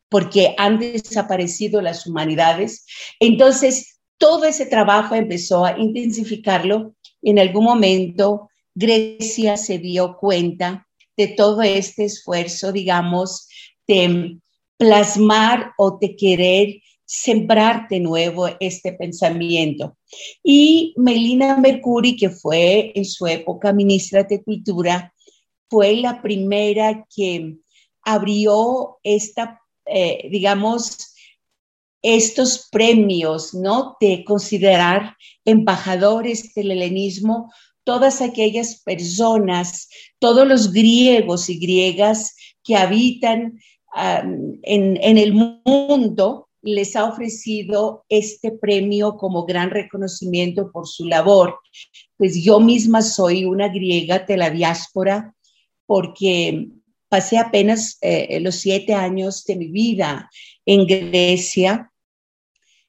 porque 0.10 0.56
han 0.58 0.80
desaparecido 0.80 1.80
las 1.80 2.08
humanidades. 2.08 2.88
Entonces, 3.20 3.97
todo 4.18 4.46
ese 4.46 4.66
trabajo 4.66 5.16
empezó 5.16 5.66
a 5.66 5.78
intensificarlo. 5.78 6.96
En 7.22 7.40
algún 7.40 7.64
momento 7.64 8.50
Grecia 8.74 9.58
se 9.58 9.80
dio 9.80 10.18
cuenta 10.18 10.88
de 11.16 11.30
todo 11.30 11.62
este 11.62 12.06
esfuerzo, 12.06 12.72
digamos, 12.72 13.48
de 13.88 14.40
plasmar 14.78 15.72
o 15.78 15.98
de 16.00 16.16
querer 16.16 16.82
sembrar 17.04 17.88
de 17.90 18.00
nuevo 18.02 18.50
este 18.60 18.94
pensamiento. 18.94 19.98
Y 20.44 20.94
Melina 20.98 21.58
Mercuri, 21.58 22.16
que 22.16 22.30
fue 22.30 22.92
en 22.94 23.06
su 23.06 23.26
época 23.26 23.74
ministra 23.74 24.24
de 24.24 24.44
Cultura, 24.44 25.14
fue 25.70 25.96
la 25.96 26.22
primera 26.22 27.06
que 27.14 27.56
abrió 28.04 28.98
esta, 29.04 29.62
eh, 29.86 30.28
digamos, 30.30 31.16
estos 32.16 32.68
premios, 32.72 33.54
¿no? 33.54 33.98
De 34.00 34.24
considerar 34.24 35.16
embajadores 35.46 36.54
del 36.54 36.72
helenismo 36.72 37.50
todas 37.88 38.22
aquellas 38.22 38.82
personas, 38.84 39.88
todos 40.20 40.46
los 40.46 40.74
griegos 40.74 41.50
y 41.50 41.58
griegas 41.58 42.36
que 42.62 42.76
habitan 42.76 43.60
en, 44.64 45.18
el 45.18 45.34
mundo, 45.34 46.50
les 46.62 46.98
ha 46.98 47.06
ofrecido 47.06 48.04
este 48.10 48.52
premio 48.52 49.16
como 49.16 49.46
gran 49.46 49.70
reconocimiento 49.70 50.70
por 50.70 50.86
su 50.86 51.06
labor. 51.06 51.60
Pues 52.18 52.44
yo 52.44 52.60
misma 52.60 53.02
soy 53.02 53.46
una 53.46 53.70
griega 53.70 54.20
de 54.20 54.36
la 54.36 54.50
diáspora 54.50 55.34
porque 55.86 56.68
pasé 57.08 57.38
apenas 57.38 57.98
eh, 58.02 58.40
los 58.42 58.56
siete 58.56 58.94
años 58.94 59.46
de 59.46 59.56
mi 59.56 59.68
vida 59.68 60.30
en 60.66 60.86
Grecia. 60.86 61.90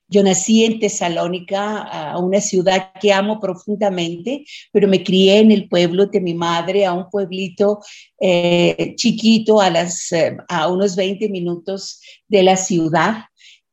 Yo 0.09 0.23
nací 0.23 0.65
en 0.65 0.81
Tesalónica, 0.81 2.17
una 2.19 2.41
ciudad 2.41 2.93
que 2.99 3.12
amo 3.12 3.38
profundamente, 3.38 4.45
pero 4.73 4.88
me 4.88 5.05
crié 5.05 5.41
en 5.41 5.53
el 5.53 5.69
pueblo 5.69 6.07
de 6.07 6.21
mi 6.21 6.33
madre, 6.33 6.87
a 6.87 6.95
un 6.95 7.11
pueblito 7.11 7.81
eh, 8.19 8.95
chiquito, 8.97 9.61
a, 9.61 9.69
eh, 9.69 10.37
unos 10.71 10.97
20 10.97 11.29
minutos 11.29 12.00
de 12.27 12.43
la 12.43 12.57
ciudad. 12.57 13.25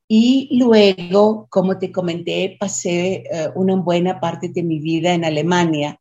Y 0.08 0.50
luego, 0.52 1.48
como 1.50 1.80
te 1.80 1.92
comenté, 1.92 2.58
pasé 2.60 3.24
una 3.56 3.76
buena 3.78 4.20
parte 4.20 4.50
de 4.50 4.62
mi 4.62 4.80
vida 4.80 5.14
en 5.14 5.26
Alemania. 5.26 6.00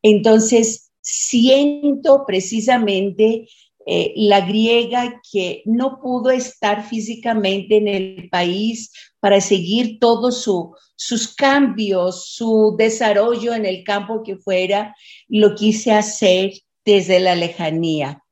Entonces, 0.00 0.92
siento 1.02 2.24
precisamente 2.26 3.46
eh, 3.86 4.12
la 4.16 4.40
griega 4.40 5.20
que 5.30 5.62
no 5.64 6.00
pudo 6.00 6.30
estar 6.30 6.86
físicamente 6.86 7.76
en 7.76 7.88
el 7.88 8.28
país 8.30 8.92
para 9.20 9.40
seguir 9.40 9.98
todos 9.98 10.48
sus 10.96 11.34
cambios, 11.34 12.26
su 12.28 12.74
desarrollo 12.78 13.54
en 13.54 13.66
el 13.66 13.82
campo 13.84 14.22
que 14.22 14.36
fuera, 14.36 14.94
lo 15.28 15.54
quise 15.54 15.92
hacer 15.92 16.52
desde 16.84 17.20
la 17.20 17.34
lejanía. 17.34 18.22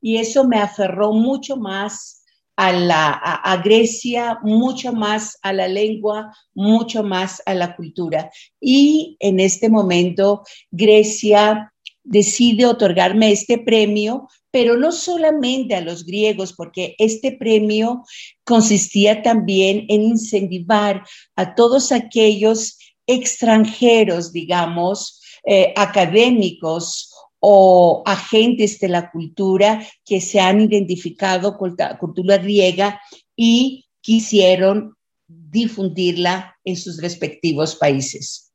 Y 0.00 0.16
eso 0.16 0.46
me 0.46 0.58
aferró 0.58 1.12
mucho 1.12 1.56
más 1.56 2.24
a, 2.56 2.72
la, 2.72 3.12
a 3.12 3.56
Grecia, 3.62 4.38
mucho 4.42 4.92
más 4.92 5.38
a 5.42 5.52
la 5.52 5.68
lengua, 5.68 6.36
mucho 6.54 7.02
más 7.02 7.42
a 7.46 7.54
la 7.54 7.74
cultura. 7.74 8.30
Y 8.60 9.16
en 9.20 9.40
este 9.40 9.68
momento 9.68 10.42
Grecia 10.70 11.72
decide 12.04 12.66
otorgarme 12.66 13.32
este 13.32 13.58
premio 13.58 14.28
pero 14.52 14.76
no 14.76 14.92
solamente 14.92 15.74
a 15.74 15.80
los 15.80 16.04
griegos, 16.04 16.52
porque 16.52 16.94
este 16.98 17.32
premio 17.32 18.04
consistía 18.44 19.22
también 19.22 19.86
en 19.88 20.02
incentivar 20.02 21.04
a 21.34 21.54
todos 21.56 21.90
aquellos 21.90 22.78
extranjeros, 23.06 24.32
digamos, 24.32 25.20
eh, 25.44 25.72
académicos 25.74 27.12
o 27.40 28.02
agentes 28.06 28.78
de 28.78 28.88
la 28.88 29.10
cultura 29.10 29.84
que 30.04 30.20
se 30.20 30.38
han 30.38 30.60
identificado 30.60 31.58
con 31.58 31.74
la 31.76 31.98
cultura 31.98 32.38
griega 32.38 33.00
y 33.34 33.86
quisieron 34.00 34.94
difundirla 35.26 36.56
en 36.62 36.76
sus 36.76 37.00
respectivos 37.00 37.74
países. 37.74 38.52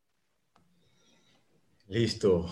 Listo. 1.89 2.45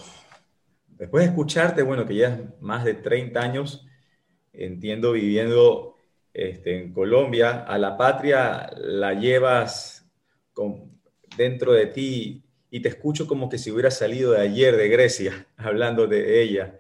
Después 0.98 1.24
de 1.24 1.30
escucharte, 1.30 1.82
bueno, 1.82 2.06
que 2.06 2.16
ya 2.16 2.42
más 2.62 2.86
de 2.86 2.94
30 2.94 3.40
años, 3.40 3.86
entiendo, 4.54 5.12
viviendo 5.12 5.96
este, 6.34 6.78
en 6.78 6.94
Colombia, 6.94 7.64
a 7.64 7.78
la 7.78 7.98
patria 7.98 8.70
la 8.78 9.14
llevas 9.14 10.06
dentro 11.38 11.74
de 11.74 11.88
ti 11.88 12.44
y 12.70 12.80
te 12.80 12.90
escucho 12.90 13.28
como 13.28 13.50
que 13.50 13.58
si 13.58 13.72
hubiera 13.72 13.92
salido 13.92 14.32
de 14.32 14.42
ayer 14.42 14.76
de 14.78 14.90
Grecia, 14.90 15.48
hablando 15.58 16.08
de 16.08 16.42
ella. 16.42 16.80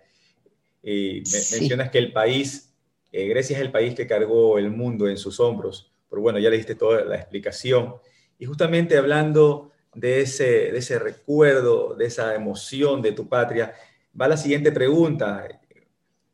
Y 0.81 1.23
mencionas 1.51 1.89
que 1.89 1.97
el 1.97 2.13
país, 2.13 2.73
eh, 3.11 3.27
Grecia 3.27 3.57
es 3.57 3.61
el 3.61 3.71
país 3.71 3.95
que 3.95 4.07
cargó 4.07 4.57
el 4.57 4.69
mundo 4.69 5.09
en 5.09 5.17
sus 5.17 5.39
hombros, 5.39 5.91
pero 6.09 6.21
bueno, 6.21 6.39
ya 6.39 6.49
le 6.49 6.57
diste 6.57 6.75
toda 6.75 7.03
la 7.03 7.15
explicación. 7.15 7.95
Y 8.37 8.45
justamente 8.45 8.97
hablando 8.97 9.71
de 9.93 10.21
ese, 10.21 10.71
de 10.71 10.77
ese 10.77 10.99
recuerdo, 10.99 11.95
de 11.95 12.05
esa 12.05 12.35
emoción 12.35 13.01
de 13.01 13.13
tu 13.13 13.27
patria, 13.27 13.73
va 14.19 14.27
la 14.27 14.37
siguiente 14.37 14.71
pregunta. 14.71 15.47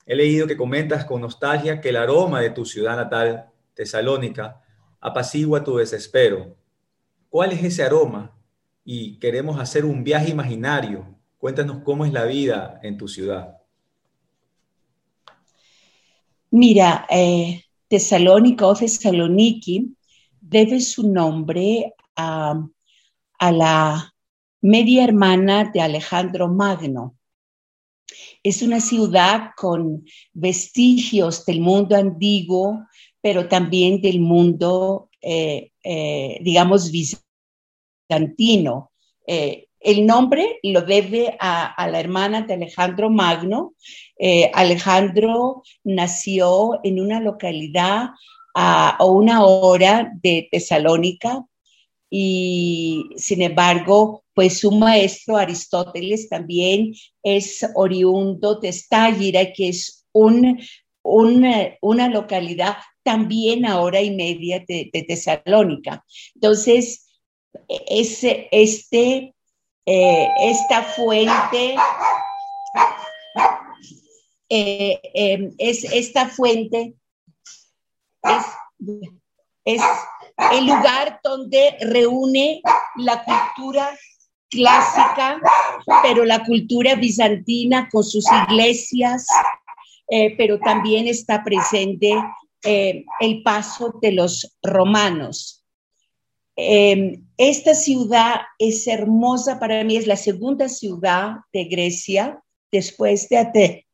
He 0.05 0.15
leído 0.15 0.47
que 0.47 0.57
comentas 0.57 1.05
con 1.05 1.21
nostalgia 1.21 1.81
que 1.81 1.89
el 1.89 1.97
aroma 1.97 2.41
de 2.41 2.51
tu 2.51 2.65
ciudad 2.65 2.95
natal, 2.95 3.49
Tesalónica, 3.73 4.61
apacigua 4.99 5.63
tu 5.63 5.77
desespero. 5.77 6.55
¿Cuál 7.29 7.53
es 7.53 7.63
ese 7.63 7.83
aroma? 7.83 8.37
Y 8.83 9.17
queremos 9.19 9.59
hacer 9.59 9.85
un 9.85 10.03
viaje 10.03 10.29
imaginario. 10.29 11.17
Cuéntanos 11.37 11.83
cómo 11.83 12.05
es 12.05 12.13
la 12.13 12.25
vida 12.25 12.79
en 12.83 12.97
tu 12.97 13.07
ciudad. 13.07 13.57
Mira, 16.51 17.07
eh, 17.09 17.63
Tesalónica 17.87 18.67
o 18.67 18.75
Tesaloniki 18.75 19.95
debe 20.39 20.81
su 20.81 21.09
nombre 21.09 21.93
a, 22.15 22.61
a 23.39 23.51
la 23.51 24.13
media 24.61 25.03
hermana 25.03 25.71
de 25.73 25.81
Alejandro 25.81 26.47
Magno. 26.49 27.15
Es 28.43 28.61
una 28.61 28.79
ciudad 28.79 29.51
con 29.55 30.05
vestigios 30.33 31.45
del 31.45 31.61
mundo 31.61 31.95
antiguo, 31.95 32.87
pero 33.21 33.47
también 33.47 34.01
del 34.01 34.19
mundo, 34.19 35.09
eh, 35.21 35.71
eh, 35.83 36.39
digamos, 36.41 36.91
bizantino. 38.09 38.91
Eh, 39.27 39.67
el 39.79 40.05
nombre 40.07 40.59
lo 40.63 40.81
debe 40.81 41.37
a, 41.39 41.87
la 41.87 41.99
hermana 41.99 42.41
de 42.41 42.55
Alejandro 42.55 43.09
Magno. 43.09 43.73
Alejandro 44.53 45.63
nació 45.83 46.79
en 46.83 46.99
una 46.99 47.19
localidad 47.19 48.09
a, 48.53 48.89
a, 48.89 49.05
una 49.05 49.43
hora 49.43 50.11
de 50.21 50.47
Tesalónica 50.51 51.43
y 52.11 53.09
sin 53.15 53.41
embargo 53.41 54.23
pues 54.41 54.57
su 54.57 54.71
maestro 54.71 55.37
Aristóteles 55.37 56.27
también 56.27 56.95
es 57.21 57.63
oriundo 57.75 58.55
de 58.55 58.69
Estágira, 58.69 59.53
que 59.53 59.69
es 59.69 60.07
un, 60.13 60.59
una 61.03 62.09
localidad 62.09 62.77
también 63.03 63.67
a 63.67 63.79
hora 63.79 64.01
y 64.01 64.09
media 64.09 64.65
de, 64.67 64.89
Tesalónica. 65.07 66.03
Entonces, 66.33 67.05
ese, 67.87 68.49
este, 68.51 69.35
eh, 69.85 70.27
esta 70.39 70.81
fuente 70.85 71.75
eh, 74.49 74.99
em, 75.13 75.53
es 75.59 75.83
esta 75.83 76.29
fuente 76.29 76.95
es 79.65 79.81
el 80.51 80.65
lugar 80.65 81.19
donde 81.23 81.77
reúne 81.81 82.63
la 82.95 83.23
cultura 83.23 83.95
clásica, 84.51 85.39
pero 86.03 86.25
la 86.25 86.43
cultura 86.43 86.95
bizantina 86.95 87.89
con 87.89 88.03
sus 88.03 88.25
iglesias, 88.47 89.25
eh, 90.09 90.35
pero 90.37 90.59
también 90.59 91.07
está 91.07 91.43
presente 91.43 92.13
eh, 92.63 93.05
el 93.21 93.41
paso 93.41 93.97
de 94.01 94.11
los 94.11 94.57
romanos. 94.61 95.63
Em, 96.55 97.25
esta 97.37 97.73
ciudad 97.73 98.41
es 98.59 98.85
hermosa 98.85 99.57
para 99.57 99.83
mí, 99.83 99.95
es 99.95 100.05
la 100.05 100.17
segunda 100.17 100.67
ciudad 100.69 101.37
de 101.53 101.63
Grecia 101.63 102.43
después 102.71 103.29
de, 103.29 103.85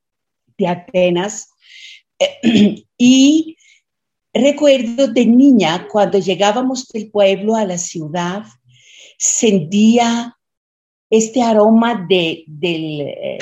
de 0.58 0.68
Atenas. 0.68 1.50
y 2.98 3.56
recuerdo 4.34 5.08
de 5.08 5.26
niña, 5.28 5.88
cuando 5.88 6.18
llegábamos 6.18 6.88
del 6.88 7.12
pueblo 7.12 7.56
a 7.56 7.64
la 7.64 7.78
ciudad, 7.78 8.44
sentía 9.18 10.37
este 11.10 11.42
aroma 11.42 12.06
de, 12.08 12.46
eh, 12.62 13.38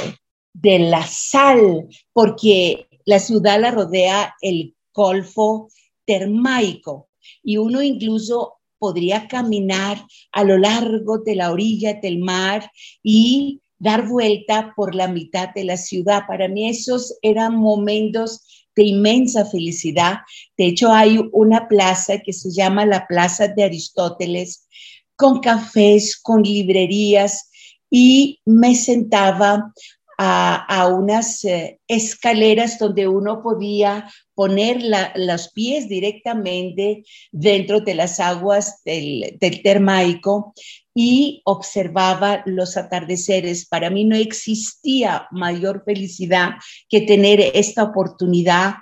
de 0.53 0.79
la 0.79 1.05
sal, 1.05 1.87
porque 2.13 2.87
la 3.05 3.19
ciudad 3.19 3.59
la 3.59 3.71
rodea 3.71 4.35
el 4.41 4.75
golfo 4.93 5.69
termaico 6.05 7.09
y 7.43 7.57
uno 7.57 7.81
incluso 7.81 8.55
podría 8.77 9.27
caminar 9.27 10.05
a 10.31 10.43
lo 10.43 10.57
largo 10.57 11.19
de 11.19 11.35
la 11.35 11.51
orilla 11.51 11.95
del 11.95 12.19
mar 12.19 12.71
y 13.01 13.61
dar 13.77 14.07
vuelta 14.07 14.73
por 14.75 14.95
la 14.95 15.07
mitad 15.07 15.49
de 15.53 15.63
la 15.63 15.77
ciudad. 15.77 16.23
Para 16.27 16.47
mí 16.47 16.69
esos 16.69 17.17
eran 17.21 17.55
momentos 17.55 18.41
de 18.75 18.83
inmensa 18.83 19.45
felicidad. 19.45 20.17
De 20.57 20.67
hecho, 20.67 20.91
hay 20.91 21.19
una 21.31 21.67
plaza 21.67 22.19
que 22.19 22.33
se 22.33 22.51
llama 22.51 22.85
la 22.85 23.07
Plaza 23.07 23.47
de 23.47 23.63
Aristóteles, 23.63 24.67
con 25.15 25.39
cafés, 25.39 26.17
con 26.17 26.43
librerías, 26.43 27.49
y 27.89 28.39
me 28.45 28.75
sentaba 28.75 29.73
a, 30.17 30.87
unas 30.87 31.43
eh, 31.43 31.79
escaleras 31.87 32.79
donde 32.79 33.07
uno 33.07 33.43
podía 33.43 34.09
poner 34.33 34.81
los 35.15 35.49
pies 35.49 35.89
directamente 35.89 37.03
dentro 37.31 37.81
de 37.81 37.95
las 37.95 38.19
aguas 38.19 38.81
del, 38.85 39.37
del 39.39 39.61
termaico 39.61 40.53
y 40.93 41.41
observaba 41.43 42.43
los 42.45 42.77
atardeceres. 42.77 43.67
Para 43.67 43.89
mí 43.89 44.05
no 44.05 44.15
existía 44.15 45.27
mayor 45.31 45.83
felicidad 45.85 46.51
que 46.89 47.01
tener 47.01 47.41
esta 47.53 47.83
oportunidad 47.83 48.75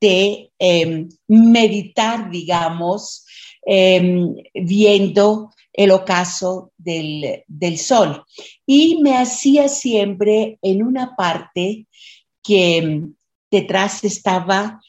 de 0.00 0.50
em, 0.58 1.08
meditar, 1.28 2.30
digamos, 2.30 3.24
em, 3.64 4.34
viendo 4.54 5.50
el 5.72 5.90
ocaso 5.90 6.72
del, 6.76 7.78
sol. 7.78 8.24
Y 8.66 9.00
me 9.02 9.16
hacía 9.16 9.68
siempre 9.68 10.58
en 10.62 10.82
una 10.82 11.14
parte 11.16 11.86
que 12.42 12.82
mm, 12.82 13.14
detrás 13.50 14.04
estaba 14.04 14.80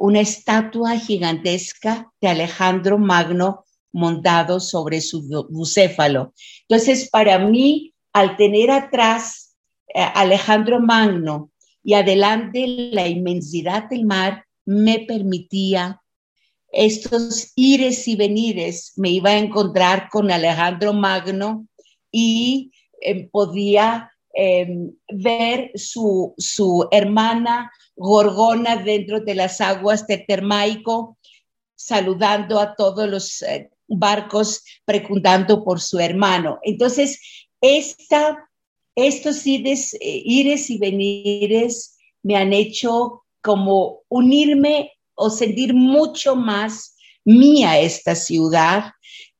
una 0.00 0.20
estatua 0.20 0.98
gigantesca 0.98 2.10
de 2.20 2.28
Alejandro 2.28 2.98
Magno 2.98 3.64
montado 3.92 4.58
sobre 4.58 5.00
su 5.00 5.22
bucéfalo. 5.50 6.32
Entonces, 6.68 7.10
para 7.10 7.38
mí, 7.38 7.92
al 8.12 8.36
tener 8.36 8.70
atrás 8.70 9.54
eh, 9.94 10.00
Alejandro 10.14 10.80
Magno 10.80 11.50
y 11.84 11.94
adelante 11.94 12.66
la 12.66 13.06
inmensidad 13.06 13.88
del 13.90 14.06
mar, 14.06 14.46
me 14.64 15.00
permitía 15.00 16.01
estos 16.72 17.52
ires 17.54 18.08
y 18.08 18.16
venires, 18.16 18.94
me 18.96 19.10
iba 19.10 19.30
a 19.30 19.38
encontrar 19.38 20.08
con 20.10 20.30
Alejandro 20.30 20.94
Magno 20.94 21.66
y 22.10 22.72
eh, 23.00 23.28
podía 23.28 24.10
em, 24.32 24.92
ver 25.08 25.70
su, 25.74 26.34
su, 26.38 26.88
hermana 26.90 27.70
Gorgona 27.94 28.76
dentro 28.76 29.20
de 29.20 29.34
las 29.34 29.60
aguas 29.60 30.06
de 30.06 30.18
Termaico, 30.18 31.18
saludando 31.74 32.58
a 32.58 32.74
todos 32.74 33.06
los 33.06 33.42
eh, 33.42 33.70
barcos, 33.86 34.64
preguntando 34.86 35.62
por 35.62 35.78
su 35.78 35.98
hermano. 35.98 36.58
Entonces, 36.62 37.20
esta, 37.60 38.48
estos 38.94 39.46
ires, 39.46 39.92
eh, 39.94 40.22
ires 40.24 40.70
y 40.70 40.78
venires 40.78 41.98
me 42.22 42.36
han 42.36 42.54
hecho 42.54 43.24
como 43.42 44.00
unirme 44.08 44.92
o 45.22 45.30
sentir 45.30 45.72
mucho 45.72 46.34
más 46.34 46.96
mía 47.24 47.78
esta 47.78 48.14
ciudad. 48.14 48.92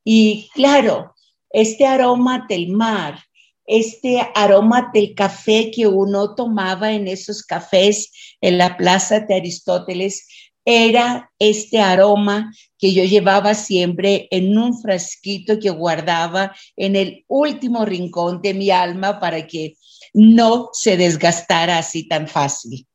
Y 0.04 0.48
claro, 0.54 1.14
este 1.50 1.86
aroma 1.86 2.46
del 2.48 2.68
mar, 2.68 3.18
este 3.66 4.20
aroma 4.34 4.90
del 4.94 5.14
café 5.14 5.70
que 5.74 5.86
uno 5.86 6.34
tomaba 6.34 6.92
en 6.92 7.08
esos 7.08 7.42
cafés 7.42 8.12
en 8.40 8.58
la 8.58 8.76
plaza 8.76 9.20
de 9.20 9.34
Aristóteles, 9.34 10.26
era 10.64 11.32
este 11.40 11.80
aroma 11.80 12.52
que 12.78 12.92
yo 12.92 13.02
llevaba 13.02 13.54
siempre 13.54 14.28
en 14.30 14.56
un 14.56 14.80
frasquito 14.80 15.58
que 15.58 15.70
guardaba 15.70 16.54
en 16.76 16.94
el 16.94 17.24
último 17.26 17.84
rincón 17.84 18.40
de 18.40 18.54
mi 18.54 18.70
alma 18.70 19.18
para 19.18 19.48
que 19.48 19.74
no 20.14 20.68
se 20.72 20.96
desgastara 20.96 21.78
así 21.78 22.06
tan 22.06 22.28
fácil. 22.28 22.86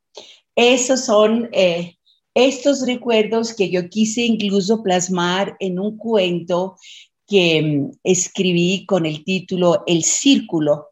Esos 0.56 1.06
son 1.06 1.50
eh, 1.52 1.97
estos 2.46 2.86
recuerdos 2.86 3.56
que 3.56 3.72
yo 3.72 3.90
quise 3.90 4.22
incluso 4.22 4.84
plasmar 4.84 5.58
en 5.60 5.80
un 5.80 5.98
cuento 5.98 6.76
que 7.26 7.62
mm, 7.62 7.92
escribí 8.04 8.86
con 8.86 9.08
el 9.08 9.24
título 9.24 9.84
El 9.88 10.04
Círculo, 10.04 10.90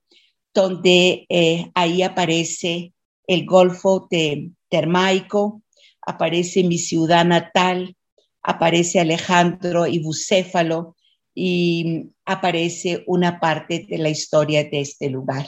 donde 0.53 1.27
eh, 1.29 1.71
ahí 1.75 2.01
aparece 2.01 2.93
el 3.27 3.45
Golfo 3.45 4.07
de 4.09 4.49
Termaico, 4.69 5.61
aparece 6.01 6.63
mi 6.63 6.79
ciudad 6.79 7.23
natal, 7.23 7.95
aparece 8.41 8.99
Alejandro 8.99 9.85
y 9.85 9.99
Bucéfalo 9.99 10.95
y 11.35 12.09
aparece 12.25 13.03
una 13.05 13.39
parte 13.39 13.85
de 13.87 13.99
la 13.99 14.09
historia 14.09 14.63
de 14.63 14.81
este 14.81 15.11
lugar. 15.11 15.47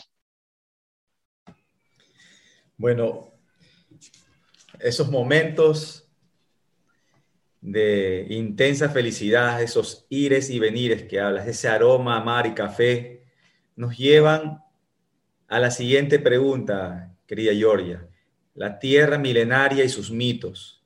Bueno, 2.77 3.36
esos 4.79 5.09
momentos 5.09 6.07
de 7.61 8.27
intensa 8.29 8.89
felicidad, 8.89 9.61
esos 9.61 10.05
ires 10.09 10.49
y 10.49 10.59
venires 10.59 11.03
que 11.03 11.19
hablas, 11.19 11.47
ese 11.47 11.67
aroma 11.67 12.17
a 12.17 12.23
mar 12.23 12.47
y 12.47 12.53
café, 12.53 13.23
nos 13.75 13.97
llevan 13.97 14.63
a 15.47 15.59
la 15.59 15.71
siguiente 15.71 16.19
pregunta, 16.19 17.15
querida 17.25 17.53
Georgia 17.53 18.07
la 18.57 18.79
tierra 18.79 19.19
milenaria 19.19 19.83
y 19.83 19.89
sus 19.89 20.09
mitos. 20.09 20.83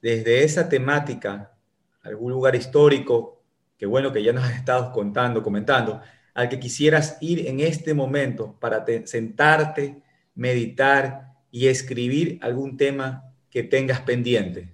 Desde 0.00 0.44
esa 0.44 0.68
temática, 0.68 1.52
algún 2.00 2.30
lugar 2.30 2.54
histórico, 2.54 3.42
que 3.76 3.86
bueno 3.86 4.12
que 4.12 4.22
ya 4.22 4.32
nos 4.32 4.44
has 4.48 4.54
estado 4.54 4.92
contando, 4.92 5.42
comentando, 5.42 6.00
al 6.32 6.48
que 6.48 6.60
quisieras 6.60 7.18
ir 7.20 7.48
en 7.48 7.58
este 7.58 7.92
momento 7.92 8.56
para 8.60 8.84
sentarte, 9.04 10.00
meditar 10.36 11.25
y 11.56 11.68
escribir 11.68 12.38
algún 12.42 12.76
tema 12.76 13.32
que 13.48 13.62
tengas 13.62 14.02
pendiente. 14.02 14.68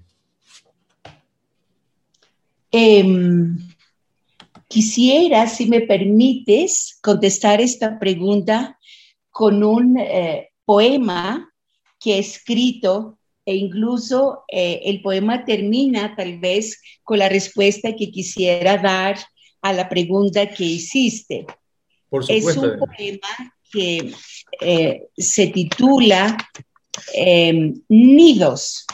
Em, 2.73 3.57
quisiera, 4.67 5.47
si 5.47 5.67
me 5.67 5.83
permites, 5.83 6.99
contestar 7.01 7.61
esta 7.61 8.01
pregunta 8.01 8.81
con 9.31 9.63
un 9.63 9.97
eh, 9.97 10.51
poema 10.65 11.55
que 12.01 12.17
he 12.17 12.19
escrito 12.19 13.17
e 13.47 13.55
incluso 13.55 14.43
eh, 14.49 14.81
el 14.85 15.03
poema 15.03 15.45
termina 15.45 16.17
tal 16.17 16.41
vez 16.41 16.83
con 17.05 17.21
la 17.21 17.29
respuesta 17.29 17.95
que 17.95 18.11
quisiera 18.11 18.77
dar 18.77 19.21
a 19.61 19.73
la 19.73 19.89
pregunta 19.89 20.49
que 20.49 20.65
hiciste. 20.65 21.47
Es 22.29 22.57
un 22.57 22.77
poema 22.77 23.31
que 23.71 24.13
eh, 24.61 25.05
se 25.17 25.47
titula 25.47 26.37
em, 27.15 27.83
Nidos 27.89 28.87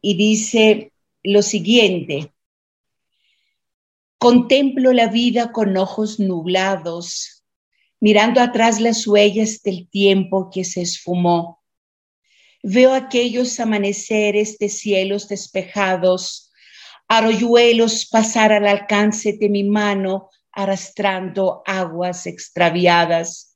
y 0.00 0.16
dice 0.16 0.92
lo 1.22 1.42
siguiente. 1.42 2.32
Contemplo 4.18 4.92
la 4.92 5.08
vida 5.08 5.52
con 5.52 5.76
ojos 5.76 6.20
nublados 6.20 7.40
mirando 8.00 8.40
atrás 8.40 8.80
las 8.80 9.06
huellas 9.06 9.62
del 9.62 9.88
tiempo 9.88 10.50
que 10.50 10.64
se 10.64 10.80
esfumó. 10.80 11.62
Veo 12.62 12.94
aquellos 12.94 13.60
amaneceres 13.60 14.58
de 14.58 14.68
cielos 14.68 15.28
despejados, 15.28 16.50
arroyuelos 17.08 18.06
pasar 18.06 18.52
al 18.52 18.66
alcance 18.66 19.34
de 19.34 19.48
mi 19.48 19.64
mano, 19.64 20.30
arrastrando 20.52 21.62
aguas 21.66 22.26
extraviadas. 22.26 23.49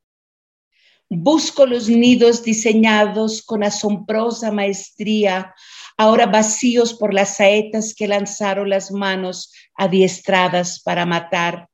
Busco 1.08 1.66
los 1.66 1.88
nidos 1.88 2.42
diseñados 2.42 3.42
con 3.42 3.62
asombrosa 3.62 4.50
maestría, 4.50 5.54
ahora 5.96 6.26
vacíos 6.26 6.94
por 6.94 7.12
las 7.12 7.36
saetas 7.36 7.94
que 7.94 8.08
lanzaron 8.08 8.70
las 8.70 8.90
manos 8.90 9.52
adiestradas 9.74 10.80
para 10.82 11.04
matar. 11.04 11.68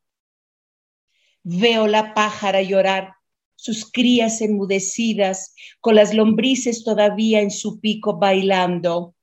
Veo 1.42 1.86
la 1.86 2.12
pájara 2.12 2.60
llorar, 2.60 3.14
sus 3.54 3.90
crías 3.90 4.40
enmudecidas, 4.40 5.54
con 5.80 5.94
las 5.94 6.12
lombrices 6.12 6.82
todavía 6.82 7.40
en 7.40 7.50
su 7.50 7.80
pico 7.80 8.18
bailando. 8.18 9.14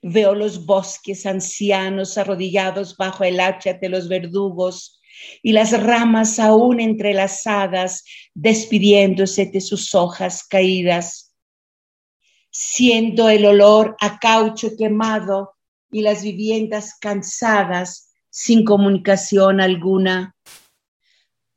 Veo 0.00 0.34
los 0.34 0.64
bosques 0.64 1.26
ancianos 1.26 2.18
arrodillados 2.18 2.96
bajo 2.96 3.24
el 3.24 3.38
hacha 3.40 3.74
de 3.74 3.88
los 3.88 4.08
verdugos 4.08 5.01
y 5.42 5.52
las 5.52 5.80
ramas 5.80 6.38
aún 6.38 6.80
entrelazadas 6.80 8.04
despidiéndose 8.34 9.46
de 9.46 9.60
sus 9.60 9.94
hojas 9.94 10.44
caídas. 10.44 11.34
Siendo 12.50 13.28
el 13.28 13.46
olor 13.46 13.96
a 14.00 14.18
caucho 14.18 14.76
quemado 14.76 15.54
y 15.90 16.02
las 16.02 16.22
viviendas 16.22 16.94
cansadas 17.00 18.12
sin 18.30 18.64
comunicación 18.64 19.60
alguna 19.60 20.34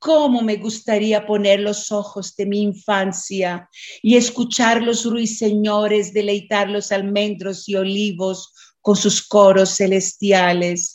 cómo 0.05 0.43
me 0.43 0.57
gustaría 0.57 1.25
poner 1.25 1.61
los 1.61 1.91
ojos 1.91 2.35
de 2.35 2.45
mi 2.45 2.61
infancia 2.61 3.67
y 4.03 4.15
escuchar 4.15 4.83
los 4.83 5.03
ruiseñores 5.03 6.13
deleitar 6.13 6.69
los 6.69 6.91
almendros 6.91 7.67
y 7.67 7.73
olivos 7.73 8.53
con 8.81 8.95
sus 8.95 9.27
coros 9.27 9.77
celestiales. 9.77 10.94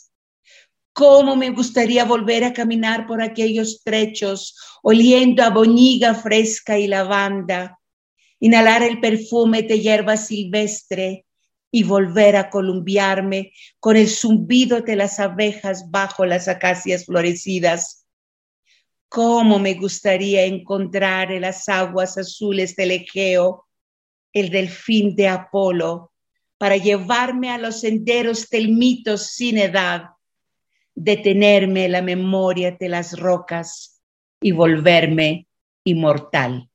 Cómo 0.93 1.35
me 1.35 1.51
gustaría 1.51 2.03
volver 2.03 2.43
a 2.43 2.53
caminar 2.53 3.07
por 3.07 3.21
aquellos 3.21 3.81
trechos 3.83 4.55
oliendo 4.83 5.43
a 5.43 5.49
boñiga 5.49 6.13
fresca 6.13 6.77
y 6.77 6.87
lavanda, 6.87 7.79
inhalar 8.39 8.83
el 8.83 8.99
perfume 8.99 9.61
de 9.63 9.79
hierba 9.79 10.17
silvestre 10.17 11.25
y 11.71 11.83
volver 11.83 12.35
a 12.35 12.49
columbiarme 12.49 13.53
con 13.79 13.95
el 13.95 14.09
zumbido 14.09 14.81
de 14.81 14.97
las 14.97 15.19
abejas 15.19 15.89
bajo 15.89 16.25
las 16.25 16.49
acacias 16.49 17.05
florecidas. 17.05 18.05
Cómo 19.07 19.59
me 19.59 19.75
gustaría 19.75 20.43
encontrar 20.43 21.31
en 21.31 21.41
las 21.41 21.69
aguas 21.69 22.17
azules 22.17 22.75
del 22.75 22.91
Egeo 22.91 23.67
el 24.33 24.49
delfín 24.49 25.15
de 25.15 25.29
Apolo 25.29 26.11
para 26.57 26.77
llevarme 26.77 27.49
a 27.49 27.57
los 27.57 27.79
senderos 27.79 28.49
del 28.49 28.69
mito 28.69 29.17
sin 29.17 29.57
edad, 29.57 30.09
detenerme 30.95 31.85
en 31.85 31.91
la 31.93 32.01
memoria 32.01 32.71
de 32.71 32.89
las 32.89 33.19
rocas 33.19 34.01
y 34.41 34.51
volverme 34.51 35.47
inmortal. 35.83 36.69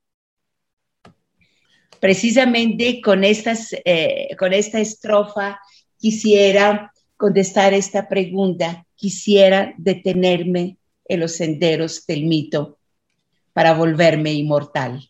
Precisamente 2.01 3.01
con, 3.01 3.25
estas, 3.25 3.75
eh, 3.85 4.29
con 4.39 4.53
esta 4.53 4.81
estrofa 4.81 5.59
quisiera 5.99 6.93
contestar 7.17 7.73
esta 7.73 8.09
pregunta, 8.09 8.87
quisiera 8.95 9.75
detenerme 9.79 10.77
en 11.07 11.21
los 11.21 11.33
senderos 11.33 12.07
del 12.07 12.25
mito 12.25 12.79
para 13.53 13.75
volverme 13.75 14.33
inmortal. 14.35 15.09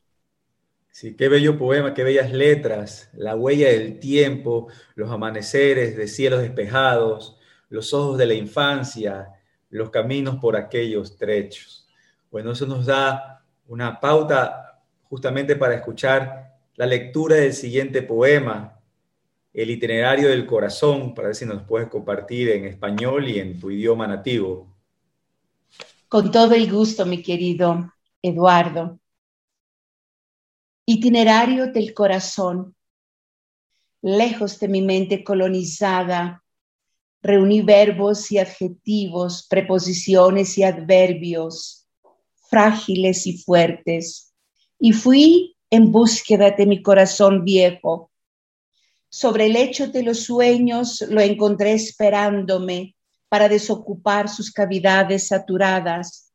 Sí, 0.91 1.15
qué 1.15 1.29
bello 1.29 1.59
poema, 1.59 1.93
qué 1.93 2.05
bellas 2.05 2.33
letras, 2.33 3.11
la 3.13 3.37
huella 3.37 3.69
del 3.69 3.99
tiempo, 3.99 4.69
los 4.95 5.11
amaneceres 5.11 5.97
de 5.97 6.09
cielos 6.09 6.41
despejados, 6.41 7.36
los 7.69 7.93
ojos 7.93 8.19
de 8.19 8.27
la 8.27 8.35
infancia, 8.35 9.29
los 9.71 9.91
caminos 9.91 10.37
por 10.37 10.57
aquellos 10.57 11.17
trechos. 11.17 11.89
Bueno, 12.31 12.53
eso 12.53 12.67
nos 12.67 12.87
da 12.87 13.45
una 13.69 14.01
pauta 14.01 14.81
justamente 15.05 15.57
para 15.57 15.75
escuchar 15.75 16.59
la 16.77 16.87
lectura 16.87 17.37
del 17.37 17.53
siguiente 17.53 18.03
poema, 18.03 18.79
el 19.53 19.71
itinerario 19.71 20.29
del 20.29 20.47
corazón, 20.47 21.15
para 21.15 21.29
ver 21.29 21.35
si 21.35 21.47
nos 21.47 21.63
puedes 21.63 21.89
compartir 21.89 22.51
en 22.51 22.67
español 22.67 23.29
y 23.29 23.39
en 23.39 23.59
tu 23.59 23.71
idioma 23.71 24.07
nativo. 24.07 24.77
Con 26.09 26.31
todo 26.31 26.55
el 26.55 26.71
gusto, 26.71 27.07
mi 27.07 27.23
querido 27.23 27.93
Eduardo. 28.23 29.01
Itinerario 30.85 31.73
del 31.73 31.95
corazón. 31.95 32.77
Lejos 34.03 34.61
de 34.61 34.69
mi 34.69 34.83
mente 34.83 35.25
colonizada, 35.25 36.45
reuní 37.23 37.63
verbos 37.63 38.31
y 38.31 38.39
adjetivos, 38.39 39.47
preposiciones 39.49 40.57
y 40.59 40.63
adverbios, 40.63 41.87
frágiles 42.49 43.27
y 43.27 43.39
fuertes, 43.39 44.33
y 44.79 44.93
fui 44.93 45.57
en 45.71 45.91
búsqueda 45.91 46.51
de 46.53 46.67
mi 46.67 46.83
corazón 46.83 47.45
viejo. 47.45 48.11
Sobre 49.09 49.47
el 49.47 49.55
lecho 49.55 49.89
de 49.89 50.03
los 50.03 50.25
sueños 50.25 51.05
lo 51.09 51.21
encontré 51.21 51.73
esperándome 51.73 52.95
para 53.29 53.49
desocupar 53.49 54.29
sus 54.29 54.53
cavidades 54.53 55.29
saturadas. 55.29 56.33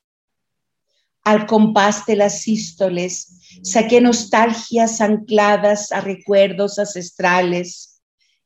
Al 1.23 1.45
compás 1.45 2.05
de 2.05 2.15
las 2.15 2.41
sístoles, 2.41 3.59
saqué 3.63 4.01
nostalgias 4.01 4.99
ancladas 4.99 5.91
a 5.91 6.01
recuerdos 6.01 6.79
ancestrales, 6.79 7.91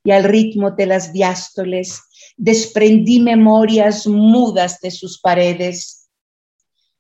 y 0.06 0.12
al 0.12 0.24
ritmo 0.24 0.72
de 0.72 0.86
las 0.86 1.12
diástoles 1.12 2.04
desprendí 2.38 3.20
memorias 3.20 4.08
mudas 4.08 4.80
de 4.82 4.92
sus 4.92 5.20
paredes. 5.20 6.10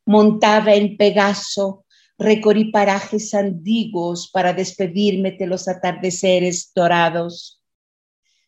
Montada 0.05 0.73
en 0.75 0.97
Pegaso, 0.97 1.85
recorrí 2.17 2.71
parajes 2.71 3.33
antiguos 3.33 4.29
para 4.31 4.53
despedirme 4.53 5.31
de 5.31 5.47
los 5.47 5.67
atardeceres 5.67 6.71
dorados. 6.73 7.61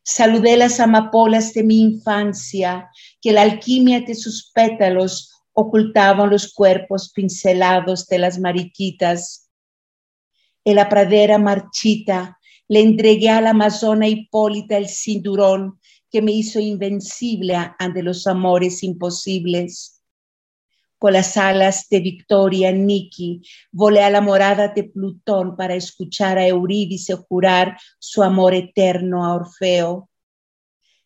Saludé 0.03 0.55
las 0.55 0.79
amapolas 0.79 1.53
de 1.53 1.63
mi 1.63 1.81
infancia, 1.81 2.89
que 3.21 3.33
la 3.33 3.41
alquimia 3.41 4.01
de 4.01 4.15
sus 4.15 4.51
pétalos 4.53 5.33
ocultaban 5.51 6.29
los 6.29 6.53
cuerpos 6.53 7.11
pincelados 7.13 8.07
de 8.07 8.19
las 8.19 8.39
mariquitas. 8.39 9.49
En 10.63 10.75
la 10.75 10.87
pradera 10.87 11.37
marchita 11.37 12.37
le 12.69 12.81
entregué 12.81 13.29
a 13.29 13.41
la 13.41 13.49
amazona 13.49 14.07
Hipólita 14.07 14.77
el 14.77 14.87
cinturón 14.87 15.79
que 16.11 16.21
me 16.21 16.31
hizo 16.31 16.59
invencible 16.59 17.55
ante 17.77 18.01
los 18.03 18.27
amores 18.27 18.83
imposibles. 18.83 20.01
Con 20.97 21.13
las 21.13 21.37
alas 21.37 21.87
de 21.89 21.99
Victoria 21.99 22.71
Niki, 22.71 23.43
volé 23.71 24.01
a 24.01 24.09
la 24.09 24.21
morada 24.21 24.69
de 24.69 24.85
Plutón 24.85 25.55
para 25.55 25.75
escuchar 25.75 26.39
a 26.39 26.47
Eurídice 26.47 27.13
jurar 27.15 27.77
su 27.99 28.23
amor 28.23 28.55
eterno 28.55 29.23
a 29.23 29.35
Orfeo. 29.35 30.09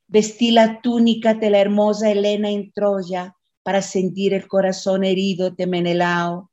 Vestí 0.08 0.52
la 0.52 0.82
túnica 0.82 1.34
de 1.34 1.50
la 1.50 1.60
hermosa 1.60 2.10
Helena 2.10 2.50
en 2.50 2.72
Troya 2.72 3.36
para 3.64 3.82
sentir 3.82 4.34
el 4.34 4.48
corazón 4.48 5.04
herido 5.04 5.52
de 5.52 5.68
Menelao. 5.68 6.52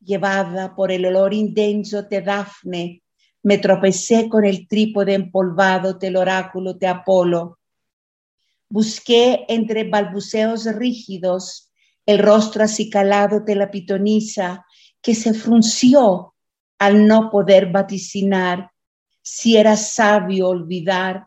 Llevada 0.00 0.74
por 0.74 0.90
el 0.90 1.06
olor 1.06 1.32
intenso 1.34 2.02
de 2.02 2.22
Dafne, 2.22 3.02
me 3.42 3.58
tropecé 3.58 4.28
con 4.28 4.44
el 4.44 4.68
trípode 4.68 5.14
empolvado 5.14 5.94
del 5.94 6.16
oráculo 6.16 6.74
de 6.74 6.86
Apolo. 6.86 7.58
Busqué 8.68 9.44
entre 9.48 9.88
balbuceos 9.88 10.66
rígidos 10.74 11.70
el 12.06 12.18
rostro 12.18 12.64
acicalado 12.64 13.40
de 13.40 13.54
la 13.54 13.70
pitonisa 13.70 14.64
que 15.02 15.14
se 15.14 15.34
frunció 15.34 16.34
al 16.78 17.06
no 17.06 17.30
poder 17.30 17.70
vaticinar 17.70 18.70
si 19.22 19.56
era 19.56 19.76
sabio 19.76 20.48
olvidar 20.48 21.26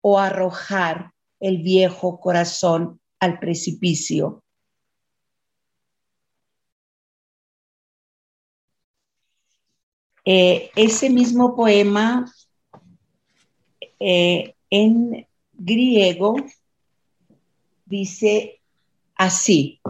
o 0.00 0.18
arrojar 0.18 1.12
el 1.40 1.58
viejo 1.58 2.20
corazón 2.20 3.00
al 3.20 3.38
precipicio. 3.38 4.43
Eh, 10.25 10.69
ese 10.75 11.09
mismo 11.09 11.55
poema 11.55 12.31
eh, 13.99 14.53
en 14.69 15.27
griego 15.53 16.35
dice 17.85 18.61
así, 19.15 19.81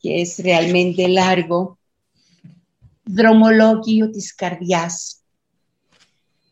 que 0.00 0.22
es 0.22 0.38
realmente 0.38 1.08
largo, 1.08 1.78
δρομολόγιο 3.04 4.10
της 4.10 4.34
καρδιάς. 4.34 5.22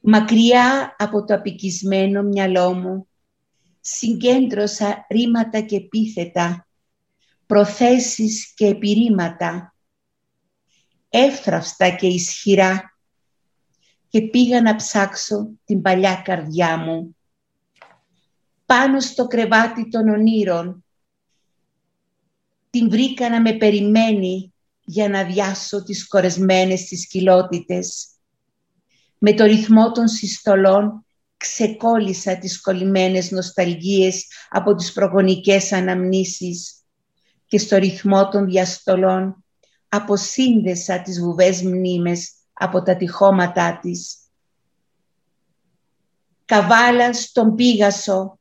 Μακριά 0.00 0.94
από 0.98 1.24
το 1.24 1.34
απικισμένο 1.34 2.22
μυαλό 2.22 2.74
μου, 2.74 3.08
συγκέντρωσα 3.80 5.06
ρήματα 5.08 5.60
και 5.60 5.76
επίθετα, 5.76 6.66
προθέσεις 7.46 8.54
και 8.54 8.66
επιρρήματα, 8.66 9.73
εύθραυστα 11.17 11.89
και 11.89 12.07
ισχυρά 12.07 12.97
και 14.09 14.21
πήγα 14.21 14.61
να 14.61 14.75
ψάξω 14.75 15.49
την 15.65 15.81
παλιά 15.81 16.15
καρδιά 16.15 16.77
μου. 16.77 17.15
Πάνω 18.65 18.99
στο 18.99 19.27
κρεβάτι 19.27 19.89
των 19.89 20.09
ονείρων 20.09 20.85
την 22.69 22.89
βρήκα 22.89 23.29
να 23.29 23.41
με 23.41 23.53
περιμένει 23.53 24.53
για 24.83 25.09
να 25.09 25.23
διάσω 25.23 25.83
τις 25.83 26.07
κορεσμένες 26.07 26.83
της 26.83 27.07
κοιλότητες. 27.07 28.07
Με 29.17 29.33
το 29.33 29.45
ρυθμό 29.45 29.91
των 29.91 30.07
συστολών 30.07 31.05
ξεκόλλησα 31.37 32.37
τις 32.37 32.61
κολλημένες 32.61 33.31
νοσταλγίες 33.31 34.27
από 34.49 34.75
τις 34.75 34.93
προγονικές 34.93 35.71
αναμνήσεις 35.71 36.73
και 37.45 37.57
στο 37.57 37.77
ρυθμό 37.77 38.29
των 38.29 38.45
διαστολών 38.45 39.44
αποσύνδεσα 39.95 41.01
τις 41.01 41.19
βουβές 41.19 41.61
μνήμες 41.61 42.31
από 42.53 42.81
τα 42.81 42.95
τυχώματά 42.95 43.79
της. 43.81 44.17
Καβάλα 46.45 47.13
στον 47.13 47.55
Πίγασο, 47.55 48.39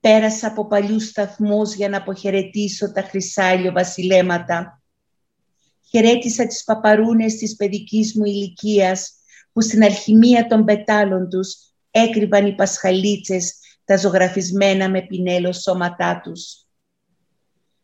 πέρασα 0.00 0.46
από 0.46 0.66
παλιούς 0.66 1.04
σταθμούς 1.04 1.74
για 1.74 1.88
να 1.88 1.96
αποχαιρετήσω 1.96 2.92
τα 2.92 3.02
χρυσάλιο 3.02 3.72
βασιλέματα. 3.72 4.82
Χαιρέτησα 5.88 6.46
τις 6.46 6.64
παπαρούνες 6.64 7.36
της 7.36 7.56
παιδικής 7.56 8.14
μου 8.16 8.24
ηλικίας, 8.24 9.12
που 9.52 9.60
στην 9.60 9.82
αλχημία 9.84 10.46
των 10.46 10.64
πετάλων 10.64 11.28
τους 11.28 11.56
έκρυβαν 11.90 12.46
οι 12.46 12.54
πασχαλίτσες 12.54 13.54
τα 13.84 13.96
ζωγραφισμένα 13.96 14.90
με 14.90 15.02
πινέλο 15.02 15.52
σώματά 15.52 16.20
τους. 16.24 16.66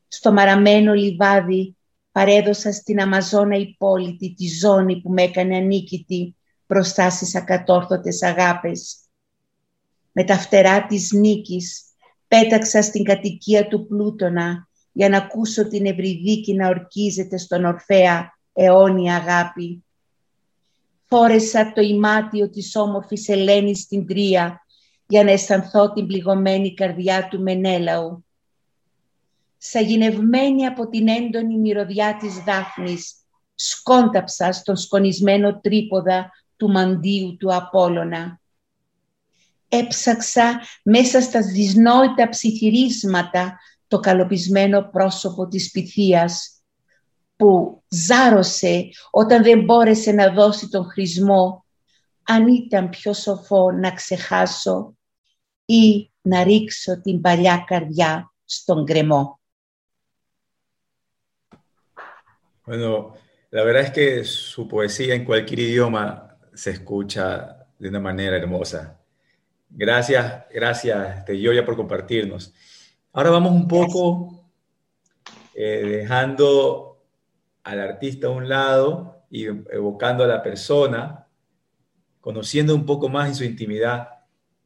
Στο 0.08 0.32
μαραμένο 0.32 0.92
λιβάδι 0.92 1.78
παρέδωσα 2.18 2.72
στην 2.72 3.00
Αμαζόνα 3.00 3.57
υπόλοιτη 3.57 4.35
τη 4.35 4.46
ζώνη 4.46 5.00
που 5.00 5.11
με 5.11 5.22
έκανε 5.22 5.57
ανίκητη 5.57 6.37
μπροστά 6.66 7.11
στις 7.11 7.35
ακατόρθωτες 7.35 8.22
αγάπες. 8.22 8.96
Με 10.12 10.24
τα 10.24 10.38
φτερά 10.38 10.87
της 10.87 11.12
νίκης 11.12 11.83
πέταξα 12.28 12.83
στην 12.83 13.04
κατοικία 13.04 13.68
του 13.68 13.87
Πλούτονα 13.87 14.68
για 14.92 15.09
να 15.09 15.16
ακούσω 15.16 15.68
την 15.68 15.87
Ευρυδίκη 15.87 16.54
να 16.54 16.68
ορκίζεται 16.68 17.38
στον 17.38 17.64
Ορφέα 17.64 18.38
αιώνια 18.52 19.16
αγάπη. 19.16 19.85
Φόρεσα 21.04 21.72
το 21.72 21.81
ημάτιο 21.81 22.50
της 22.50 22.76
όμορφης 22.76 23.28
Ελένης 23.28 23.81
στην 23.81 24.07
Τρία 24.07 24.66
για 25.07 25.24
να 25.24 25.31
αισθανθώ 25.31 25.92
την 25.92 26.07
πληγωμένη 26.07 26.74
καρδιά 26.74 27.28
του 27.28 27.42
Μενέλαου 27.42 28.24
σαγηνευμένη 29.59 30.66
από 30.66 30.88
την 30.88 31.09
έντονη 31.09 31.59
μυρωδιά 31.59 32.16
της 32.16 32.35
Δάφνης, 32.35 33.14
σκόνταψα 33.55 34.53
στον 34.53 34.77
σκονισμένο 34.77 35.61
τρίποδα 35.61 36.31
του 36.57 36.71
μαντίου 36.71 37.37
του 37.37 37.55
Απόλλωνα. 37.55 38.40
Έψαξα 39.68 40.61
μέσα 40.83 41.21
στα 41.21 41.40
δυσνόητα 41.42 42.29
ψιθυρίσματα 42.29 43.59
το 43.88 43.99
καλοπισμένο 44.01 44.83
πρόσωπο 44.83 45.49
της 45.49 45.71
Πυθίας, 45.71 46.53
που 47.37 47.83
ζάρωσε 47.88 48.88
όταν 49.11 49.42
δεν 49.42 49.64
μπόρεσε 49.64 50.12
να 50.12 50.33
δώσει 50.33 50.68
τον 50.68 50.85
χρησμό, 50.85 51.64
αν 52.23 52.47
ήταν 52.47 52.88
πιο 52.88 53.12
σοφό 53.12 53.71
να 53.73 53.90
ξεχάσω 53.90 54.97
ή 55.64 56.11
να 56.21 56.42
ρίξω 56.42 57.01
την 57.01 57.21
παλιά 57.21 57.64
καρδιά 57.66 58.33
στον 58.44 58.85
κρεμό. 58.85 59.38
Bueno, 62.68 63.14
la 63.50 63.64
verdad 63.64 63.85
es 63.85 63.90
que 63.92 64.24
su 64.24 64.68
poesía 64.68 65.14
en 65.14 65.24
cualquier 65.24 65.61
idioma 65.61 66.37
se 66.52 66.72
escucha 66.72 67.66
de 67.78 67.88
una 67.88 67.98
manera 67.98 68.37
hermosa. 68.37 69.00
Gracias, 69.70 70.44
gracias, 70.52 71.24
Teyoya, 71.24 71.64
por 71.64 71.76
compartirnos. 71.76 72.52
Ahora 73.14 73.31
vamos 73.31 73.52
un 73.52 73.66
poco 73.66 74.50
eh, 75.54 75.83
dejando 75.83 77.02
al 77.62 77.81
artista 77.81 78.26
a 78.26 78.31
un 78.33 78.50
lado 78.50 79.22
y 79.31 79.46
evocando 79.46 80.22
a 80.22 80.26
la 80.26 80.42
persona, 80.42 81.26
conociendo 82.20 82.74
un 82.74 82.85
poco 82.85 83.09
más 83.09 83.28
en 83.28 83.35
su 83.35 83.44
intimidad. 83.44 84.11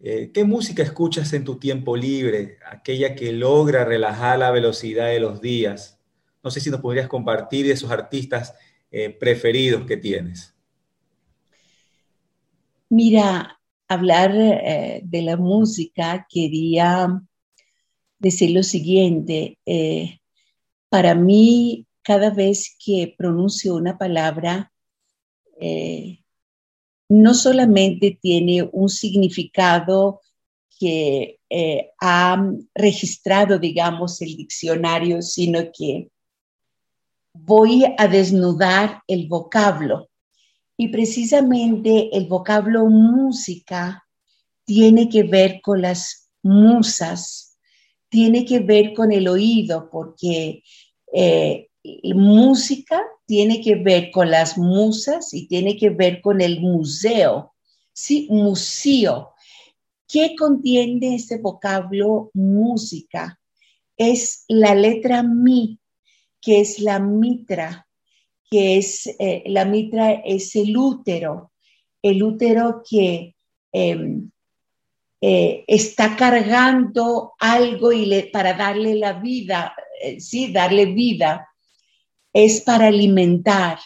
Eh, 0.00 0.32
¿Qué 0.34 0.42
música 0.42 0.82
escuchas 0.82 1.32
en 1.34 1.44
tu 1.44 1.56
tiempo 1.60 1.96
libre? 1.96 2.58
Aquella 2.66 3.14
que 3.14 3.30
logra 3.30 3.84
relajar 3.84 4.40
la 4.40 4.50
velocidad 4.50 5.06
de 5.06 5.20
los 5.20 5.40
días 5.40 6.01
no 6.42 6.50
sé 6.50 6.60
si 6.60 6.70
nos 6.70 6.80
podrías 6.80 7.08
compartir 7.08 7.70
esos 7.70 7.90
artistas 7.90 8.54
eh, 8.90 9.10
preferidos 9.10 9.86
que 9.86 9.96
tienes. 9.96 10.54
Mira, 12.90 13.58
hablar 13.88 14.32
eh, 14.34 15.00
de 15.04 15.22
la 15.22 15.36
música, 15.38 16.26
quería 16.28 17.22
decir 18.18 18.50
lo 18.50 18.62
siguiente. 18.62 19.58
Eh, 19.64 20.18
para 20.90 21.14
mí, 21.14 21.86
cada 22.02 22.30
vez 22.30 22.76
que 22.84 23.14
pronuncio 23.16 23.74
una 23.76 23.96
palabra, 23.96 24.68
no 27.08 27.34
solamente 27.34 28.18
tiene 28.20 28.68
un 28.72 28.88
significado 28.88 30.20
que 30.76 31.38
ha 32.00 32.44
registrado, 32.74 33.60
digamos, 33.60 34.20
el 34.22 34.36
diccionario, 34.36 35.22
sino 35.22 35.70
que 35.72 36.10
voy 37.34 37.84
a 37.98 38.08
desnudar 38.08 39.02
el 39.06 39.28
vocablo 39.28 40.08
Y 40.76 40.88
precisamente 40.88 42.16
el 42.16 42.26
vocablo 42.26 42.86
música 42.86 44.06
tiene 44.64 45.08
que 45.08 45.22
ver 45.22 45.60
con 45.60 45.82
las 45.82 46.30
musas, 46.42 47.56
tiene 48.08 48.44
que 48.44 48.60
ver 48.60 48.94
con 48.94 49.12
el 49.12 49.28
oído, 49.28 49.90
porque 49.90 50.62
eh, 51.12 51.68
música 52.14 53.02
tiene 53.26 53.60
que 53.60 53.76
ver 53.76 54.10
con 54.10 54.30
las 54.30 54.58
musas 54.58 55.32
y 55.34 55.46
tiene 55.46 55.76
que 55.76 55.90
ver 55.90 56.20
con 56.20 56.40
el 56.40 56.60
museo, 56.60 57.54
sí, 57.92 58.28
museo. 58.30 59.32
¿Qué 60.08 60.34
contiene 60.36 61.14
este 61.14 61.38
vocablo 61.38 62.30
música? 62.34 63.40
Es 63.96 64.44
la 64.48 64.74
letra 64.74 65.22
mi, 65.22 65.78
que 66.42 66.60
es 66.60 66.80
la 66.80 66.98
mitra, 66.98 67.86
que 68.50 68.76
es, 68.76 69.06
eh, 69.18 69.44
la 69.46 69.64
mitra 69.64 70.12
es 70.12 70.54
el 70.56 70.76
útero, 70.76 71.52
el 72.02 72.22
útero 72.22 72.82
que 72.88 73.36
em, 73.72 74.30
eh, 75.20 75.64
está 75.68 76.16
cargando 76.16 77.34
algo 77.38 77.92
y 77.92 78.24
para 78.32 78.54
darle 78.54 78.96
la 78.96 79.14
vida, 79.14 79.74
eh, 80.02 80.20
sí, 80.20 80.52
darle 80.52 80.86
vida, 80.86 81.48
es 82.32 82.60
para 82.62 82.88
alimentar, 82.88 83.78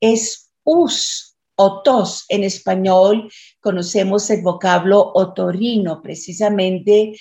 es 0.00 0.50
us 0.64 1.36
o 1.54 1.82
tos. 1.82 2.24
En 2.28 2.42
español 2.42 3.30
conocemos 3.60 4.28
el 4.30 4.42
vocablo 4.42 5.12
otorino, 5.14 6.02
precisamente 6.02 7.16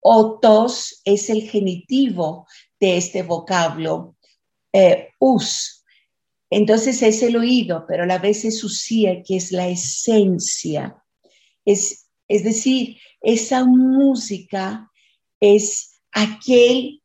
otos 0.00 1.00
es 1.04 1.30
el 1.30 1.48
genitivo 1.48 2.46
de 2.80 2.96
este 2.96 3.22
vocablo, 3.22 4.15
eh, 4.72 5.08
us. 5.18 5.84
Entonces 6.50 7.02
es 7.02 7.22
el 7.22 7.36
oído, 7.36 7.84
pero 7.88 8.04
a 8.04 8.06
la 8.06 8.18
vez 8.18 8.44
es 8.44 8.62
usía, 8.62 9.22
que 9.22 9.36
es 9.36 9.52
la 9.52 9.68
esencia. 9.68 11.02
Es 11.64 12.06
es 12.28 12.44
decir, 12.44 12.96
esa 13.20 13.64
música 13.64 14.90
es 15.40 16.00
aquel 16.12 17.02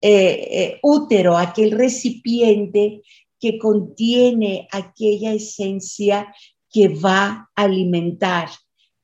eh, 0.00 0.48
eh, 0.50 0.78
útero, 0.82 1.38
aquel 1.38 1.70
recipiente 1.72 3.02
que 3.40 3.58
contiene 3.58 4.68
aquella 4.70 5.32
esencia 5.32 6.34
que 6.70 6.88
va 6.88 7.50
a 7.54 7.62
alimentar, 7.62 8.48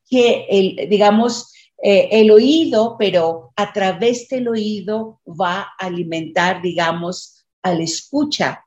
que 0.08 0.46
el, 0.48 0.88
digamos, 0.88 1.52
eh, 1.82 2.08
el 2.12 2.30
oído, 2.30 2.96
pero 2.98 3.52
a 3.56 3.72
través 3.72 4.28
del 4.28 4.48
oído 4.48 5.20
va 5.26 5.61
a 5.78 5.87
alimentar, 5.87 6.61
digamos, 6.62 7.38
al 7.68 7.81
escucha. 7.81 8.64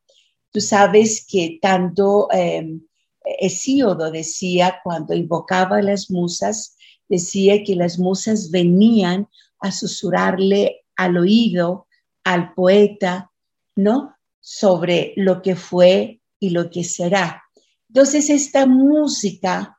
Tú 0.51 0.59
sabes 0.61 1.25
que 1.27 1.59
tanto 1.61 2.27
em, 2.31 2.81
Hesíodo 3.23 4.11
decía 4.11 4.79
cuando 4.83 5.13
invocaba 5.13 5.77
a 5.77 5.81
las 5.81 6.09
musas, 6.09 6.75
decía 7.07 7.63
que 7.63 7.75
las 7.75 7.99
musas 7.99 8.51
venían 8.51 9.27
a 9.59 9.71
susurrarle 9.71 10.81
al 10.95 11.17
oído 11.17 11.87
al 12.23 12.53
poeta, 12.53 13.31
¿no? 13.75 14.15
Sobre 14.39 15.13
lo 15.15 15.41
que 15.41 15.55
fue 15.55 16.21
y 16.39 16.49
lo 16.49 16.69
que 16.69 16.83
será. 16.83 17.43
Entonces, 17.89 18.29
esta 18.29 18.65
música 18.65 19.77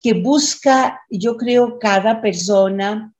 que 0.00 0.14
busca, 0.14 1.00
yo 1.10 1.36
creo, 1.36 1.78
cada 1.78 2.20
persona, 2.20 3.14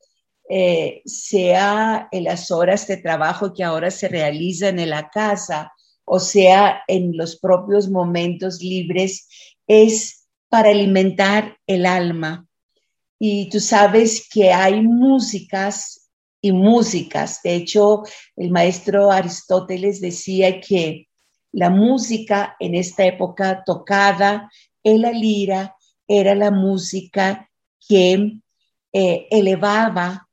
eh, 0.48 1.02
sea 1.04 2.08
en 2.12 2.24
las 2.24 2.50
horas 2.50 2.86
de 2.86 2.98
trabajo 2.98 3.52
que 3.52 3.64
ahora 3.64 3.90
se 3.90 4.08
realizan 4.08 4.78
en 4.78 4.90
la 4.90 5.08
casa, 5.10 5.72
o 6.04 6.20
sea, 6.20 6.82
en 6.86 7.16
los 7.16 7.38
propios 7.38 7.88
momentos 7.88 8.60
libres, 8.60 9.28
es 9.66 10.28
para 10.48 10.70
alimentar 10.70 11.58
el 11.66 11.84
alma. 11.84 12.46
Y 13.18 13.48
tú 13.48 13.60
sabes 13.60 14.28
que 14.32 14.52
hay 14.52 14.82
músicas 14.82 16.10
y 16.40 16.52
músicas. 16.52 17.42
De 17.42 17.56
hecho, 17.56 18.02
el 18.36 18.50
maestro 18.50 19.10
Aristóteles 19.10 20.00
decía 20.00 20.60
que 20.60 21.08
la 21.50 21.70
música 21.70 22.54
en 22.60 22.74
esta 22.74 23.04
época 23.04 23.64
tocada 23.64 24.48
en 24.84 25.02
la 25.02 25.10
lira 25.10 25.74
era 26.06 26.34
la 26.34 26.50
música 26.50 27.50
que 27.88 28.38
eh, 28.92 29.26
elevaba 29.30 30.25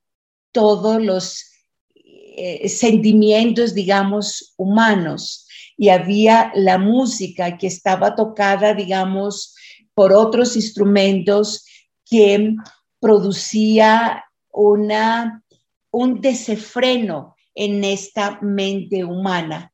todos 0.54 1.02
los 1.02 1.50
eh, 1.94 2.68
sentimientos, 2.68 3.74
digamos, 3.74 4.54
humanos 4.56 5.46
y 5.76 5.88
había 5.88 6.52
la 6.54 6.78
música 6.78 7.58
que 7.58 7.66
estaba 7.66 8.14
tocada, 8.14 8.72
digamos, 8.72 9.56
por 9.94 10.12
otros 10.12 10.54
instrumentos 10.54 11.66
que 12.08 12.54
producía 13.00 14.24
una, 14.52 15.42
un 15.90 16.20
desenfreno 16.20 17.34
en 17.54 17.82
esta 17.82 18.38
mente 18.40 19.04
humana. 19.04 19.72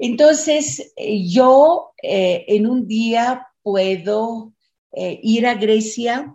Entonces, 0.00 0.92
eh, 0.96 1.28
yo 1.28 1.92
eh, 2.02 2.44
en 2.48 2.66
un 2.66 2.86
día 2.86 3.46
puedo 3.62 4.52
ir 4.90 5.46
a 5.46 5.54
Grecia 5.54 6.34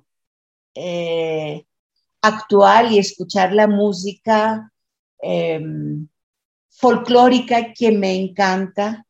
actual 2.24 2.92
y 2.92 3.00
escuchar 3.00 3.54
la 3.54 3.68
música 3.68 4.72
em, 5.22 6.08
folclórica 6.70 7.74
que 7.74 7.92
me 7.92 8.16
encanta. 8.16 9.06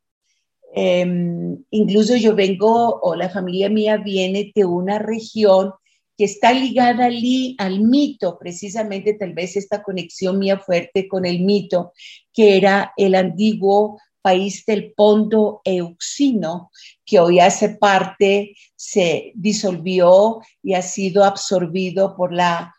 Em, 0.75 1.63
incluso 1.69 2.15
yo 2.15 2.35
vengo, 2.35 2.99
o 3.01 3.15
la 3.15 3.29
familia 3.29 3.69
mía 3.69 3.97
viene 3.97 4.51
de 4.53 4.65
una 4.65 4.97
región 4.97 5.73
que 6.17 6.25
está 6.25 6.53
ligada 6.53 7.05
al, 7.05 7.21
al 7.59 7.81
mito, 7.81 8.37
precisamente 8.39 9.13
tal 9.13 9.33
vez 9.33 9.55
esta 9.57 9.83
conexión 9.83 10.39
mía 10.39 10.57
fuerte 10.57 11.07
con 11.07 11.25
el 11.25 11.41
mito, 11.41 11.93
que 12.33 12.57
era 12.57 12.93
el 12.97 13.13
antiguo 13.13 13.99
país 14.23 14.65
del 14.65 14.93
Pondo 14.93 15.61
Euxino, 15.65 16.71
que 17.05 17.19
hoy 17.19 17.39
hace 17.39 17.69
parte, 17.69 18.55
se 18.75 19.33
disolvió 19.35 20.41
y 20.63 20.73
ha 20.73 20.81
sido 20.81 21.23
absorbido 21.23 22.15
por 22.15 22.33
la 22.33 22.73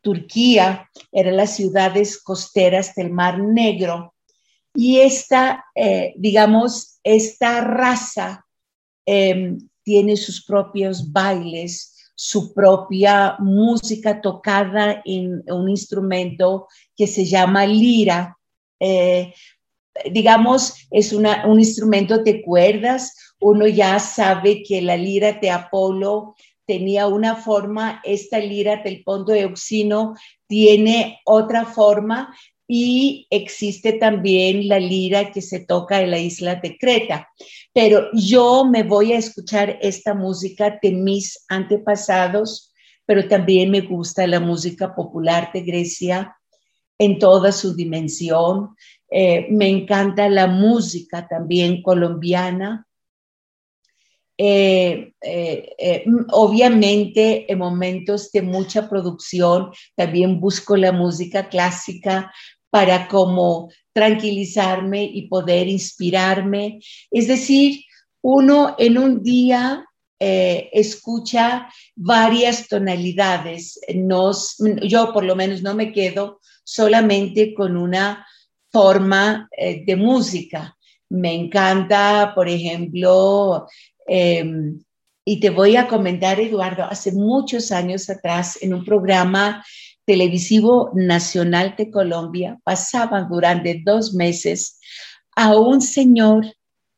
Turquía, 0.00 0.88
eran 1.12 1.36
las 1.36 1.56
ciudades 1.56 2.22
costeras 2.22 2.94
del 2.94 3.10
Mar 3.10 3.38
Negro. 3.38 4.14
Y 4.74 4.98
esta, 5.00 5.64
eh, 5.74 6.14
digamos, 6.16 7.00
esta 7.02 7.60
raza 7.60 8.46
em, 9.06 9.58
tiene 9.82 10.16
sus 10.16 10.44
propios 10.44 11.10
bailes, 11.10 12.12
su 12.14 12.52
propia 12.52 13.36
música 13.38 14.20
tocada 14.20 15.02
en 15.04 15.42
un 15.50 15.68
instrumento 15.68 16.68
que 16.96 17.06
se 17.06 17.24
llama 17.24 17.66
lira. 17.66 18.38
Eh, 18.78 19.32
digamos, 20.10 20.86
es 20.90 21.12
un 21.12 21.26
instrumento 21.58 22.18
de 22.18 22.42
cuerdas. 22.42 23.16
Uno 23.40 23.66
ya 23.66 23.98
sabe 23.98 24.62
que 24.62 24.82
la 24.82 24.96
lira 24.96 25.32
de 25.32 25.50
Apolo 25.50 26.36
tenía 26.70 27.08
una 27.08 27.34
forma, 27.34 28.00
esta 28.04 28.38
lira 28.38 28.76
del 28.84 29.02
Pondo 29.02 29.32
de 29.32 29.40
Euxino 29.40 30.14
tiene 30.46 31.18
otra 31.24 31.64
forma, 31.64 32.32
y 32.68 33.26
existe 33.30 33.94
también 33.94 34.68
la 34.68 34.78
lira 34.78 35.32
que 35.32 35.42
se 35.42 35.58
toca 35.58 36.00
en 36.00 36.12
la 36.12 36.18
isla 36.20 36.54
de 36.54 36.78
Creta. 36.78 37.28
Pero 37.72 38.04
yo 38.12 38.64
me 38.64 38.84
voy 38.84 39.12
a 39.12 39.18
escuchar 39.18 39.80
esta 39.82 40.14
música 40.14 40.78
de 40.80 40.92
mis 40.92 41.44
antepasados, 41.48 42.72
pero 43.04 43.26
también 43.26 43.72
me 43.72 43.80
gusta 43.80 44.24
la 44.28 44.38
música 44.38 44.94
popular 44.94 45.50
de 45.52 45.62
Grecia 45.62 46.36
en 46.96 47.18
toda 47.18 47.50
su 47.50 47.74
dimensión. 47.74 48.76
Eh, 49.10 49.48
me 49.50 49.68
encanta 49.68 50.28
la 50.28 50.46
música 50.46 51.26
también 51.26 51.82
colombiana. 51.82 52.86
Eh, 54.42 55.12
eh, 55.20 56.04
obviamente 56.30 57.52
en 57.52 57.58
momentos 57.58 58.32
de 58.32 58.40
mucha 58.40 58.88
producción 58.88 59.70
también 59.94 60.40
busco 60.40 60.78
la 60.78 60.92
música 60.92 61.50
clásica 61.50 62.32
para 62.70 63.06
como 63.06 63.70
tranquilizarme 63.92 65.04
y 65.04 65.28
poder 65.28 65.68
inspirarme. 65.68 66.80
Es 67.10 67.28
decir, 67.28 67.82
uno 68.22 68.76
en 68.78 68.96
un 68.96 69.22
día 69.22 69.84
eh, 70.18 70.70
escucha 70.72 71.68
varias 71.94 72.68
tonalidades. 72.68 73.78
yo 74.82 75.12
por 75.12 75.24
lo 75.24 75.36
menos 75.36 75.62
no 75.62 75.74
me 75.74 75.92
quedo 75.92 76.40
solamente 76.64 77.52
con 77.52 77.76
una 77.76 78.26
forma 78.70 79.48
eh, 79.56 79.84
de 79.84 79.96
música. 79.96 80.76
Me 81.08 81.34
encanta, 81.34 82.32
por 82.34 82.48
ejemplo, 82.48 83.66
em, 84.10 84.82
y 85.24 85.38
te 85.38 85.50
voy 85.50 85.76
a 85.76 85.86
comentar, 85.86 86.40
Eduardo, 86.40 86.84
hace 86.84 87.12
muchos 87.12 87.70
años 87.70 88.10
atrás 88.10 88.58
en 88.60 88.74
un 88.74 88.84
programa 88.84 89.64
televisivo 90.04 90.90
nacional 90.94 91.74
de 91.78 91.90
Colombia 91.90 92.58
pasaban 92.64 93.28
durante 93.28 93.80
dos 93.84 94.12
meses 94.12 94.80
a 95.36 95.56
un 95.56 95.80
señor 95.80 96.46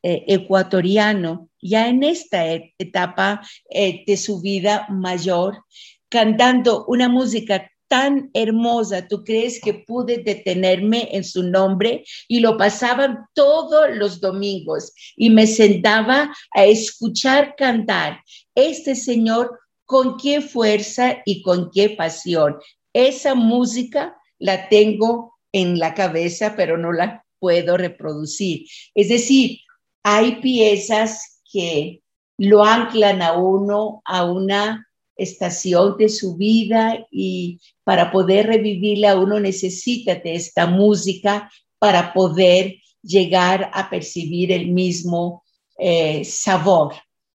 eh, 0.01 0.23
ecuatoriano 0.27 1.49
ya 1.61 1.87
en 1.87 2.03
esta 2.03 2.43
etapa 2.77 3.41
eh, 3.69 4.03
de 4.05 4.17
su 4.17 4.41
vida 4.41 4.87
mayor, 4.89 5.63
cantando 6.09 6.85
una 6.87 7.07
música 7.07 7.69
tan 7.93 8.31
hermosa, 8.33 9.07
¿tú 9.07 9.23
crees 9.23 9.61
que 9.61 9.75
pude 9.75 10.17
detenerme 10.17 11.09
en 11.11 11.23
su 11.23 11.43
nombre? 11.43 12.03
Y 12.27 12.39
lo 12.39 12.57
pasaban 12.57 13.19
todos 13.35 13.95
los 13.95 14.19
domingos 14.19 14.93
y 15.15 15.29
me 15.29 15.45
sentaba 15.45 16.33
a 16.55 16.65
escuchar 16.65 17.53
cantar. 17.55 18.19
Este 18.55 18.95
señor, 18.95 19.59
con 19.85 20.17
qué 20.17 20.41
fuerza 20.41 21.21
y 21.23 21.43
con 21.43 21.69
qué 21.71 21.91
pasión. 21.91 22.55
Esa 22.93 23.35
música 23.35 24.17
la 24.39 24.69
tengo 24.69 25.35
en 25.51 25.77
la 25.77 25.93
cabeza, 25.93 26.55
pero 26.57 26.79
no 26.79 26.93
la 26.93 27.23
puedo 27.37 27.77
reproducir. 27.77 28.65
Es 28.95 29.09
decir, 29.09 29.59
hay 30.01 30.41
piezas 30.41 31.43
que 31.51 32.01
lo 32.39 32.63
anclan 32.63 33.21
a 33.21 33.33
uno 33.33 34.01
a 34.05 34.25
una 34.25 34.87
estación 35.15 35.97
de 35.97 36.09
su 36.09 36.35
vida 36.35 37.05
y 37.11 37.59
para 37.83 38.11
poder 38.11 38.47
revivirla 38.47 39.17
uno 39.17 39.39
necesita 39.39 40.15
de 40.15 40.35
esta 40.35 40.65
música 40.67 41.49
para 41.79 42.13
poder 42.13 42.75
llegar 43.01 43.69
a 43.73 43.89
percibir 43.89 44.51
el 44.51 44.71
mismo 44.71 45.43
eh, 45.77 46.23
sabor. 46.23 46.95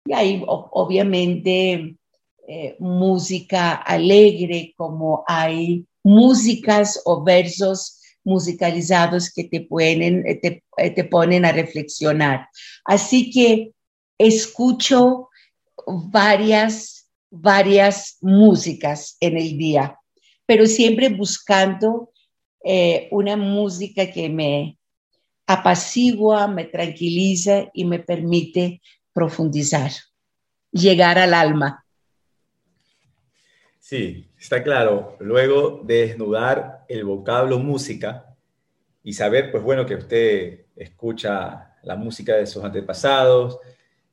Y 0.06 0.12
hay 0.12 0.42
obviamente 0.46 1.96
eh, 2.46 2.76
música 2.78 3.72
alegre 3.74 4.74
como 4.76 5.24
hay 5.26 5.86
músicas 6.02 7.00
o 7.06 7.24
versos 7.24 8.00
musicalizados 8.22 9.32
que 9.32 9.44
te, 9.44 9.62
pueden, 9.62 10.22
te, 10.40 10.62
te 10.76 11.04
ponen 11.04 11.44
a 11.44 11.52
reflexionar. 11.52 12.48
Así 12.84 13.30
que 13.30 13.72
escucho 14.18 15.28
varias 15.86 17.03
varias 17.34 18.18
músicas 18.20 19.16
en 19.20 19.36
el 19.36 19.58
día, 19.58 19.98
pero 20.46 20.66
siempre 20.66 21.08
buscando 21.08 22.12
eh, 22.62 23.08
una 23.10 23.36
música 23.36 24.10
que 24.10 24.28
me 24.28 24.78
apacigua, 25.46 26.48
me 26.48 26.64
tranquiliza 26.64 27.70
y 27.74 27.84
me 27.84 27.98
permite 27.98 28.80
profundizar, 29.12 29.90
llegar 30.70 31.18
al 31.18 31.34
alma. 31.34 31.84
Sí, 33.78 34.30
está 34.38 34.62
claro. 34.62 35.16
Luego 35.20 35.82
de 35.84 36.06
desnudar 36.06 36.86
el 36.88 37.04
vocablo 37.04 37.58
música 37.58 38.34
y 39.02 39.12
saber, 39.12 39.50
pues 39.50 39.62
bueno, 39.62 39.84
que 39.84 39.96
usted 39.96 40.66
escucha 40.74 41.76
la 41.82 41.96
música 41.96 42.34
de 42.34 42.46
sus 42.46 42.64
antepasados, 42.64 43.58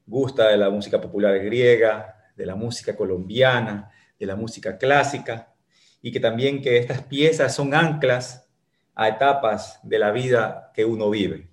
gusta 0.05 0.49
de 0.49 0.57
la 0.57 0.69
música 0.69 0.99
popular 0.99 1.39
griega, 1.39 2.20
de 2.35 2.45
la 2.45 2.55
música 2.55 2.95
colombiana, 2.95 3.91
de 4.19 4.25
la 4.25 4.35
música 4.35 4.77
clásica, 4.77 5.53
y 6.01 6.11
que 6.11 6.19
también 6.19 6.61
que 6.61 6.77
estas 6.77 7.03
piezas 7.03 7.53
son 7.53 7.73
anclas 7.73 8.47
a 8.95 9.07
etapas 9.07 9.79
de 9.83 9.99
la 9.99 10.11
vida 10.11 10.71
que 10.73 10.85
uno 10.85 11.09
vive. 11.09 11.49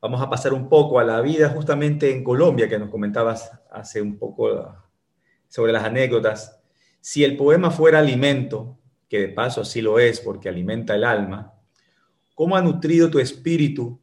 Vamos 0.00 0.20
a 0.20 0.28
pasar 0.28 0.52
un 0.52 0.68
poco 0.68 0.98
a 0.98 1.04
la 1.04 1.20
vida 1.20 1.48
justamente 1.50 2.10
en 2.10 2.24
Colombia, 2.24 2.68
que 2.68 2.78
nos 2.78 2.90
comentabas 2.90 3.52
hace 3.70 4.02
un 4.02 4.18
poco 4.18 4.74
sobre 5.48 5.72
las 5.72 5.84
anécdotas. 5.84 6.60
Si 7.00 7.22
el 7.24 7.36
poema 7.36 7.70
fuera 7.70 7.98
alimento, 7.98 8.78
que 9.08 9.20
de 9.20 9.28
paso 9.28 9.60
así 9.60 9.80
lo 9.80 9.98
es 9.98 10.20
porque 10.20 10.48
alimenta 10.48 10.94
el 10.94 11.04
alma, 11.04 11.54
¿cómo 12.34 12.56
ha 12.56 12.62
nutrido 12.62 13.10
tu 13.10 13.18
espíritu 13.18 14.00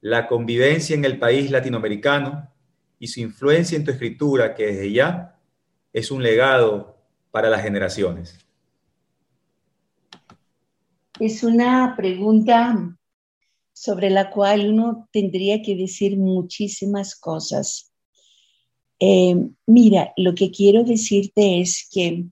la 0.00 0.26
convivencia 0.26 0.94
en 0.94 1.04
el 1.04 1.18
país 1.18 1.50
latinoamericano 1.50 2.52
y 2.98 3.06
su 3.06 3.20
influencia 3.20 3.76
en 3.76 3.84
tu 3.84 3.90
escritura 3.90 4.54
que 4.54 4.66
desde 4.66 4.92
ya 4.92 5.37
es 5.92 6.10
un 6.10 6.22
legado 6.22 6.96
para 7.30 7.50
las 7.50 7.62
generaciones? 7.62 8.38
Es 11.20 11.42
una 11.42 11.94
pregunta 11.96 12.96
sobre 13.72 14.10
la 14.10 14.30
cual 14.30 14.70
uno 14.70 15.08
tendría 15.12 15.62
que 15.62 15.76
decir 15.76 16.16
muchísimas 16.16 17.14
cosas. 17.14 17.92
Eh, 19.00 19.36
mira, 19.66 20.12
lo 20.16 20.34
que 20.34 20.50
quiero 20.50 20.82
decirte 20.82 21.60
es 21.60 21.88
que 21.90 22.24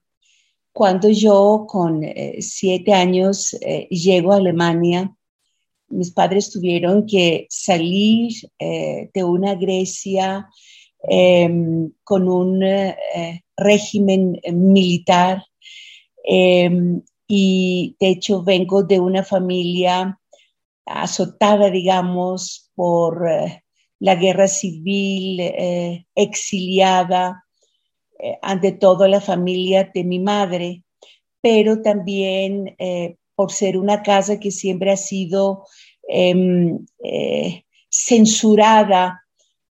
cuando 0.73 1.09
yo 1.09 1.65
con 1.69 2.03
eh, 2.03 2.39
siete 2.41 2.93
años 2.93 3.57
eh, 3.61 3.87
llego 3.89 4.33
a 4.33 4.37
Alemania, 4.37 5.15
mis 5.89 6.11
padres 6.11 6.51
tuvieron 6.51 7.07
que 7.07 7.47
salir 7.49 8.33
de 8.59 9.25
una 9.25 9.55
Grecia 9.55 10.49
Em, 11.09 11.93
con 12.03 12.29
un 12.29 12.63
eh, 12.65 13.45
régimen 13.57 14.41
militar 14.53 15.45
em, 16.25 17.03
y 17.29 17.97
de 18.01 18.09
hecho 18.09 18.43
vengo 18.43 18.83
de 18.83 18.99
una 18.99 19.23
familia 19.23 20.19
azotada, 20.85 21.71
digamos, 21.71 22.73
por 22.75 23.29
eh, 23.29 23.63
la 24.01 24.17
guerra 24.17 24.49
civil, 24.49 25.41
eh, 25.41 26.07
exiliada, 26.15 27.45
ante 28.43 28.73
todo 28.73 29.07
la 29.07 29.21
familia 29.21 29.91
de 29.95 30.03
mi 30.03 30.19
madre, 30.19 30.83
pero 31.43 31.83
también 31.83 32.75
por 33.35 33.53
ser 33.53 33.77
una 33.77 34.03
casa 34.03 34.41
que 34.41 34.51
siempre 34.51 34.91
ha 34.91 34.97
sido 34.97 35.65
em, 36.09 36.79
censurada 37.91 39.26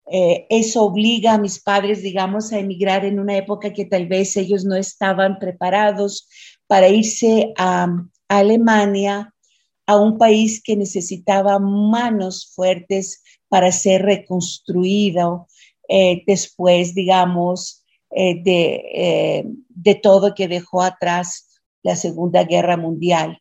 eh, 0.07 0.47
eso 0.51 0.83
obliga 0.83 1.35
a 1.35 1.39
mis 1.39 1.63
padres, 1.63 2.03
digamos, 2.03 2.53
a 2.53 2.59
emigrar 2.59 3.05
en 3.05 3.19
una 3.19 3.37
época 3.37 3.73
que 3.73 3.87
tal 3.87 4.07
vez 4.07 4.37
ellos 4.37 4.65
no 4.65 4.77
estaban 4.77 5.39
preparados 5.39 6.29
para 6.67 6.89
irse 6.89 7.53
a, 7.57 7.89
Alemania, 8.29 9.33
a 9.87 9.97
un 9.97 10.17
país 10.17 10.63
que 10.63 10.77
necesitaba 10.77 11.59
manos 11.59 12.51
fuertes 12.55 13.23
para 13.49 13.71
ser 13.71 14.03
reconstruido 14.03 15.47
eh, 15.89 16.23
después, 16.27 16.95
digamos, 16.95 17.85
eh, 18.11 18.43
de, 18.43 19.45
de 19.69 19.95
todo 19.97 20.35
que 20.35 20.49
dejó 20.49 20.81
atrás 20.81 21.61
la 21.83 21.97
Segunda 21.97 22.45
Guerra 22.45 22.77
Mundial. 22.77 23.41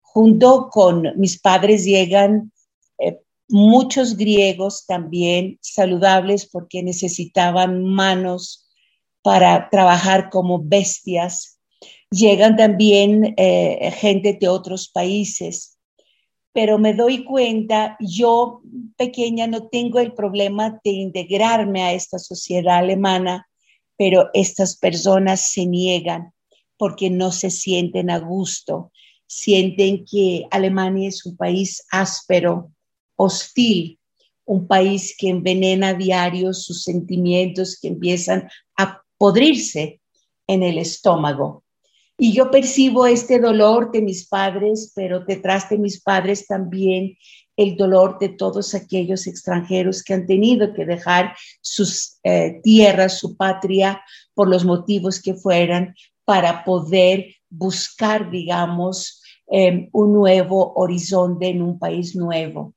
Junto 0.00 0.70
con 0.70 1.12
mis 1.16 1.38
padres 1.38 1.84
llegan 1.84 2.52
muchos 3.50 4.16
griegos 4.16 4.86
también 4.86 5.58
saludables 5.60 6.48
porque 6.50 6.82
necesitaban 6.82 7.84
manos 7.84 8.68
para 9.22 9.68
trabajar 9.70 10.30
como 10.30 10.62
bestias. 10.62 11.58
Llegan 12.10 12.56
también 12.56 13.34
eh, 13.36 13.92
gente 13.96 14.36
de 14.40 14.48
otros 14.48 14.88
países, 14.88 15.78
pero 16.52 16.78
me 16.78 16.94
doy 16.94 17.24
cuenta, 17.24 17.96
yo 18.00 18.62
pequeña 18.96 19.46
no 19.46 19.68
tengo 19.68 20.00
el 20.00 20.14
problema 20.14 20.80
de 20.82 20.90
integrarme 20.90 21.82
a 21.82 21.92
esta 21.92 22.18
sociedad 22.18 22.78
alemana, 22.78 23.48
pero 23.96 24.30
estas 24.34 24.76
personas 24.76 25.52
se 25.52 25.66
niegan 25.66 26.32
porque 26.76 27.10
no 27.10 27.30
se 27.30 27.50
sienten 27.50 28.10
a 28.10 28.18
gusto, 28.18 28.90
sienten 29.26 30.04
que 30.04 30.46
Alemania 30.50 31.08
es 31.08 31.24
un 31.26 31.36
país 31.36 31.84
áspero, 31.92 32.72
hostil, 33.20 33.98
un 34.46 34.66
país 34.66 35.14
que 35.18 35.28
envenena 35.28 35.88
a 35.88 35.94
diario 35.94 36.52
sus 36.54 36.82
sentimientos 36.82 37.78
que 37.80 37.88
empiezan 37.88 38.48
a 38.76 39.02
podrirse 39.18 40.00
en 40.46 40.62
el 40.62 40.78
estómago. 40.78 41.62
Y 42.18 42.32
yo 42.32 42.50
percibo 42.50 43.06
este 43.06 43.38
dolor 43.38 43.92
de 43.92 44.02
mis 44.02 44.26
padres, 44.26 44.92
pero 44.94 45.20
detrás 45.20 45.68
de 45.70 45.78
mis 45.78 46.02
padres 46.02 46.46
también 46.46 47.16
el 47.56 47.76
dolor 47.76 48.18
de 48.18 48.30
todos 48.30 48.74
aquellos 48.74 49.26
extranjeros 49.26 50.02
que 50.02 50.14
han 50.14 50.26
tenido 50.26 50.72
que 50.72 50.86
dejar 50.86 51.36
sus 51.60 52.18
eh, 52.22 52.60
tierras, 52.62 53.18
su 53.18 53.36
patria, 53.36 54.02
por 54.34 54.48
los 54.48 54.64
motivos 54.64 55.20
que 55.20 55.34
fueran, 55.34 55.94
para 56.24 56.64
poder 56.64 57.34
buscar, 57.50 58.30
digamos, 58.30 59.22
eh, 59.52 59.88
un 59.92 60.12
nuevo 60.12 60.72
horizonte 60.74 61.48
en 61.48 61.60
un 61.60 61.78
país 61.78 62.16
nuevo. 62.16 62.74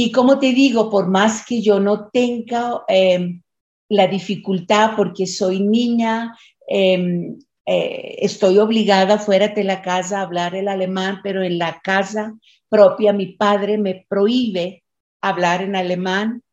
Y 0.00 0.12
como 0.12 0.38
te 0.38 0.52
digo, 0.52 0.88
por 0.90 1.08
más 1.08 1.44
que 1.44 1.60
yo 1.60 1.80
no 1.80 2.08
tenga 2.10 2.84
em, 2.86 3.42
la 3.88 4.06
dificultad 4.06 4.92
porque 4.96 5.26
soy 5.26 5.58
niña, 5.58 6.36
em, 6.68 7.36
eh, 7.66 8.14
estoy 8.20 8.58
obligada 8.58 9.18
fuera 9.18 9.48
de 9.48 9.64
la 9.64 9.82
casa 9.82 10.20
a 10.20 10.22
hablar 10.22 10.54
el 10.54 10.68
alemán, 10.68 11.18
pero 11.24 11.42
en 11.42 11.58
la 11.58 11.80
casa 11.82 12.32
propia 12.68 13.12
mi 13.12 13.32
padre 13.32 13.76
me 13.76 14.06
prohíbe 14.08 14.84
hablar 15.20 15.62
en 15.62 15.74
alemán. 15.74 16.44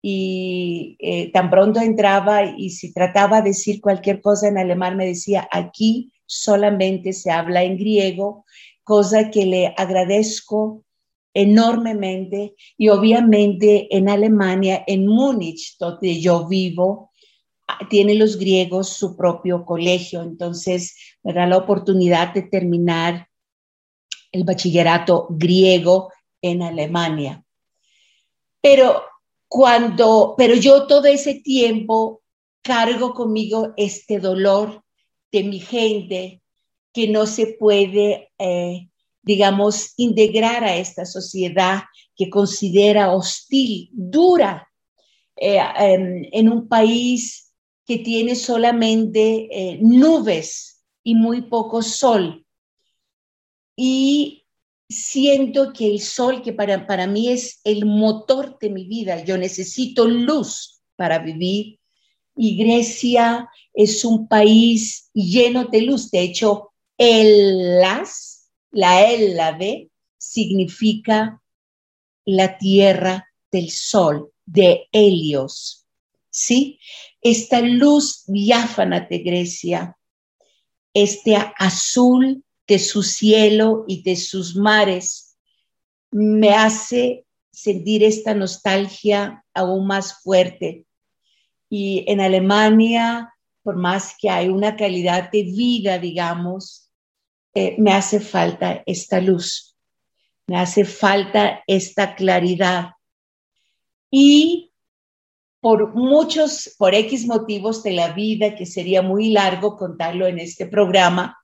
Y 0.00 0.96
eh, 1.00 1.32
tan 1.32 1.50
pronto 1.50 1.80
entraba 1.80 2.44
y 2.56 2.70
si 2.70 2.92
trataba 2.92 3.42
de 3.42 3.48
decir 3.48 3.80
cualquier 3.80 4.20
cosa 4.20 4.46
en 4.46 4.58
alemán 4.58 4.96
me 4.96 5.06
decía, 5.06 5.48
aquí 5.50 6.12
solamente 6.24 7.12
se 7.12 7.32
habla 7.32 7.64
en 7.64 7.76
griego, 7.78 8.44
cosa 8.84 9.28
que 9.28 9.44
le 9.44 9.74
agradezco 9.76 10.84
enormemente 11.34 12.54
y 12.76 12.88
obviamente 12.88 13.94
en 13.96 14.08
Alemania, 14.08 14.84
en 14.86 15.06
Múnich, 15.06 15.76
donde 15.78 16.20
yo 16.20 16.46
vivo, 16.46 17.10
ah, 17.68 17.86
tienen 17.88 18.18
los 18.18 18.36
griegos 18.38 18.90
su 18.90 19.16
propio 19.16 19.64
colegio, 19.64 20.22
entonces 20.22 20.96
me 21.22 21.32
da 21.32 21.46
la 21.46 21.58
oportunidad 21.58 22.34
de 22.34 22.42
terminar 22.42 23.28
el 24.30 24.44
bachillerato 24.44 25.26
griego 25.30 26.12
en 26.40 26.62
Alemania. 26.62 27.44
Pero 28.60 29.02
cuando, 29.48 30.34
pero 30.36 30.54
yo 30.54 30.86
todo 30.86 31.06
ese 31.06 31.34
tiempo 31.34 32.22
cargo 32.62 33.12
conmigo 33.12 33.74
este 33.76 34.18
dolor 34.18 34.82
de 35.30 35.42
mi 35.42 35.58
gente 35.58 36.42
que 36.92 37.08
no 37.08 37.26
se 37.26 37.56
puede, 37.58 38.30
eh, 38.38 38.88
digamos, 39.22 39.94
integrar 39.96 40.64
a 40.64 40.76
esta 40.76 41.04
sociedad 41.04 41.82
que 42.16 42.28
considera 42.28 43.12
hostil, 43.12 43.88
dura, 43.92 44.68
eh, 45.36 45.58
em, 45.78 46.28
en 46.32 46.48
un 46.48 46.68
país 46.68 47.52
que 47.86 47.98
tiene 47.98 48.34
solamente 48.34 49.48
eh, 49.50 49.78
nubes 49.80 50.82
y 51.02 51.14
muy 51.14 51.42
poco 51.42 51.82
sol. 51.82 52.44
Y 53.76 54.44
siento 54.88 55.72
que 55.72 55.86
el 55.86 56.00
sol, 56.00 56.42
que 56.42 56.52
para, 56.52 56.86
para 56.86 57.06
mí 57.06 57.28
es 57.28 57.60
el 57.64 57.86
motor 57.86 58.58
de 58.60 58.70
mi 58.70 58.84
vida, 58.84 59.24
yo 59.24 59.38
necesito 59.38 60.06
luz 60.06 60.82
para 60.96 61.18
vivir. 61.18 61.78
Y 62.36 62.56
Grecia 62.56 63.48
es 63.74 64.04
un 64.04 64.28
país 64.28 65.10
lleno 65.12 65.64
de 65.64 65.82
luz. 65.82 66.10
De 66.10 66.20
hecho, 66.20 66.72
el 66.96 67.80
las, 67.80 68.31
la 68.72 69.08
L, 69.08 69.34
la 69.34 69.52
B, 69.52 69.90
significa 70.18 71.40
la 72.24 72.58
tierra 72.58 73.28
del 73.50 73.70
sol, 73.70 74.32
de 74.44 74.88
Helios. 74.92 75.86
¿Sí? 76.30 76.80
Esta 77.20 77.60
luz 77.60 78.24
diáfana 78.26 79.00
de 79.00 79.18
Grecia, 79.18 79.96
este 80.94 81.36
azul 81.58 82.42
de 82.66 82.78
su 82.78 83.02
cielo 83.02 83.84
y 83.86 84.02
de 84.02 84.16
sus 84.16 84.56
mares, 84.56 85.36
me 86.10 86.50
hace 86.50 87.26
sentir 87.50 88.02
esta 88.02 88.34
nostalgia 88.34 89.44
aún 89.52 89.86
más 89.86 90.22
fuerte. 90.22 90.86
Y 91.68 92.04
en 92.06 92.20
Alemania, 92.20 93.34
por 93.62 93.76
más 93.76 94.14
que 94.18 94.30
hay 94.30 94.48
una 94.48 94.76
calidad 94.76 95.30
de 95.30 95.42
vida, 95.42 95.98
digamos, 95.98 96.81
eh, 97.54 97.76
me 97.78 97.92
hace 97.92 98.20
falta 98.20 98.82
esta 98.86 99.20
luz, 99.20 99.76
me 100.46 100.56
hace 100.58 100.84
falta 100.84 101.62
esta 101.66 102.14
claridad. 102.14 102.92
Y 104.10 104.72
por 105.60 105.94
muchos, 105.94 106.74
por 106.78 106.94
X 106.94 107.26
motivos 107.26 107.82
de 107.82 107.92
la 107.92 108.12
vida, 108.12 108.54
que 108.54 108.66
sería 108.66 109.00
muy 109.00 109.30
largo 109.30 109.76
contarlo 109.76 110.26
en 110.26 110.38
este 110.38 110.66
programa, 110.66 111.38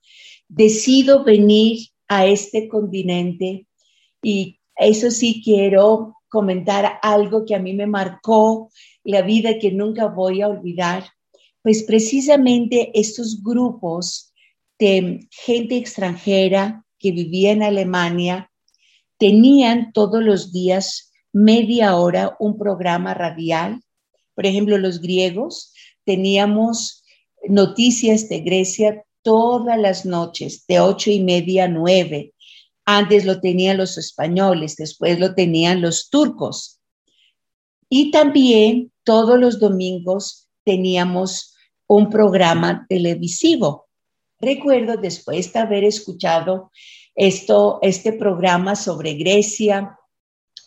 decido 0.48 1.24
venir 1.24 1.88
a 2.08 2.26
este 2.26 2.68
continente 2.68 3.66
y 4.22 4.58
eso 4.76 5.10
sí 5.10 5.42
quiero 5.44 6.16
comentar 6.28 6.98
algo 7.02 7.44
que 7.44 7.54
a 7.54 7.58
mí 7.58 7.74
me 7.74 7.86
marcó 7.86 8.70
la 9.04 9.22
vida 9.22 9.58
que 9.58 9.72
nunca 9.72 10.06
voy 10.06 10.42
a 10.42 10.48
olvidar, 10.48 11.04
pues 11.62 11.82
precisamente 11.82 12.90
estos 12.98 13.42
grupos 13.42 14.27
de 14.78 15.28
gente 15.30 15.76
extranjera 15.76 16.84
que 16.98 17.12
vivía 17.12 17.52
en 17.52 17.62
Alemania 17.62 18.50
tenían 19.18 19.92
todos 19.92 20.22
los 20.22 20.52
días 20.52 21.12
media 21.32 21.96
hora 21.96 22.36
un 22.38 22.58
programa 22.58 23.14
radial. 23.14 23.82
Por 24.34 24.46
ejemplo, 24.46 24.78
los 24.78 25.00
griegos 25.00 25.72
teníamos 26.04 27.02
noticias 27.48 28.28
de 28.28 28.40
Grecia 28.40 29.04
todas 29.22 29.78
las 29.78 30.06
noches, 30.06 30.64
de 30.66 30.80
ocho 30.80 31.10
y 31.10 31.20
media 31.20 31.64
a 31.64 31.68
nueve. 31.68 32.34
Antes 32.84 33.24
lo 33.26 33.40
tenían 33.40 33.76
los 33.76 33.98
españoles, 33.98 34.76
después 34.76 35.18
lo 35.18 35.34
tenían 35.34 35.82
los 35.82 36.08
turcos. 36.08 36.80
Y 37.90 38.10
también 38.10 38.92
todos 39.04 39.38
los 39.38 39.58
domingos 39.60 40.48
teníamos 40.64 41.54
un 41.86 42.08
programa 42.10 42.86
televisivo. 42.88 43.87
Recuerdo 44.40 44.96
después 44.96 45.52
de 45.52 45.58
haber 45.58 45.84
escuchado 45.84 46.70
esto, 47.14 47.80
este 47.82 48.12
programa 48.12 48.76
sobre 48.76 49.14
Grecia 49.14 49.98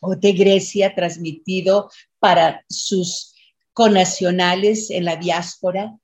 o 0.01 0.15
de 0.15 0.33
Grecia 0.33 0.93
transmitido 0.93 1.89
para 2.19 2.65
sus 2.67 3.33
conacionales 3.71 4.89
en 4.89 5.05
la 5.05 5.15
diáspora, 5.15 5.97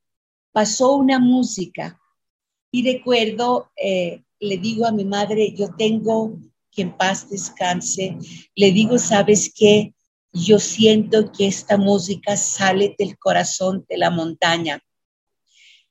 pasó 0.53 0.95
una 0.95 1.20
música. 1.20 1.99
Y 2.72 2.89
recuerdo, 2.89 3.70
eh, 3.76 4.24
le 4.39 4.57
digo 4.57 4.86
a 4.86 4.91
mi 4.91 5.03
madre, 5.03 5.53
yo 5.53 5.76
tengo 5.78 6.38
que 6.72 6.84
en 6.84 6.95
paz 6.95 7.30
descanse, 7.30 8.18
le 8.55 8.72
digo, 8.72 8.97
¿sabes 8.97 9.51
qué? 9.53 9.93
Yo 10.32 10.59
siento 10.59 11.32
que 11.32 11.47
esta 11.47 11.76
música 11.76 12.38
sale 12.38 12.95
del 12.97 13.18
corazón 13.18 13.86
de 13.89 13.97
la 13.97 14.11
montaña 14.11 14.82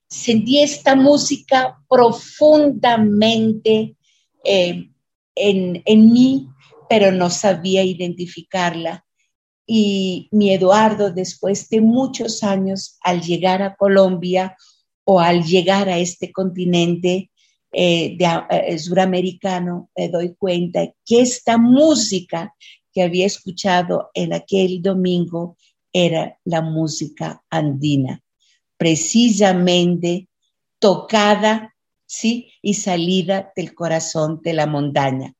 sentí 0.09 0.59
esta 0.59 0.95
música 0.95 1.77
profundamente 1.89 3.95
eh, 4.43 4.89
en, 5.35 5.81
en 5.85 6.13
mí, 6.13 6.49
pero 6.89 7.11
no 7.11 7.29
sabía 7.29 7.83
identificarla. 7.83 9.05
Y 9.65 10.29
mi 10.31 10.53
Eduardo, 10.53 11.11
después 11.11 11.69
de 11.69 11.81
muchos 11.81 12.43
años, 12.43 12.97
al 13.01 13.21
llegar 13.21 13.61
a 13.61 13.75
Colombia 13.75 14.55
o 15.03 15.19
al 15.19 15.43
llegar 15.43 15.89
a 15.89 15.97
este 15.97 16.31
continente 16.31 17.29
eh, 17.73 18.15
de, 18.17 18.25
eh, 18.49 18.79
suramericano, 18.79 19.89
me 19.95 20.07
doy 20.07 20.35
cuenta 20.35 20.87
que 21.05 21.21
esta 21.21 21.57
música 21.57 22.55
que 22.93 23.03
había 23.03 23.25
escuchado 23.25 24.09
en 24.13 24.33
aquel 24.33 24.81
domingo 24.81 25.57
era 25.91 26.39
la 26.45 26.61
música 26.61 27.43
andina 27.49 28.23
precisamente 28.77 30.27
tocada, 30.79 31.75
¿sí? 32.05 32.51
Y 32.61 32.75
salida 32.75 33.51
del 33.55 33.73
corazón 33.73 34.39
de 34.43 34.53
la 34.53 34.67
montaña. 34.67 35.33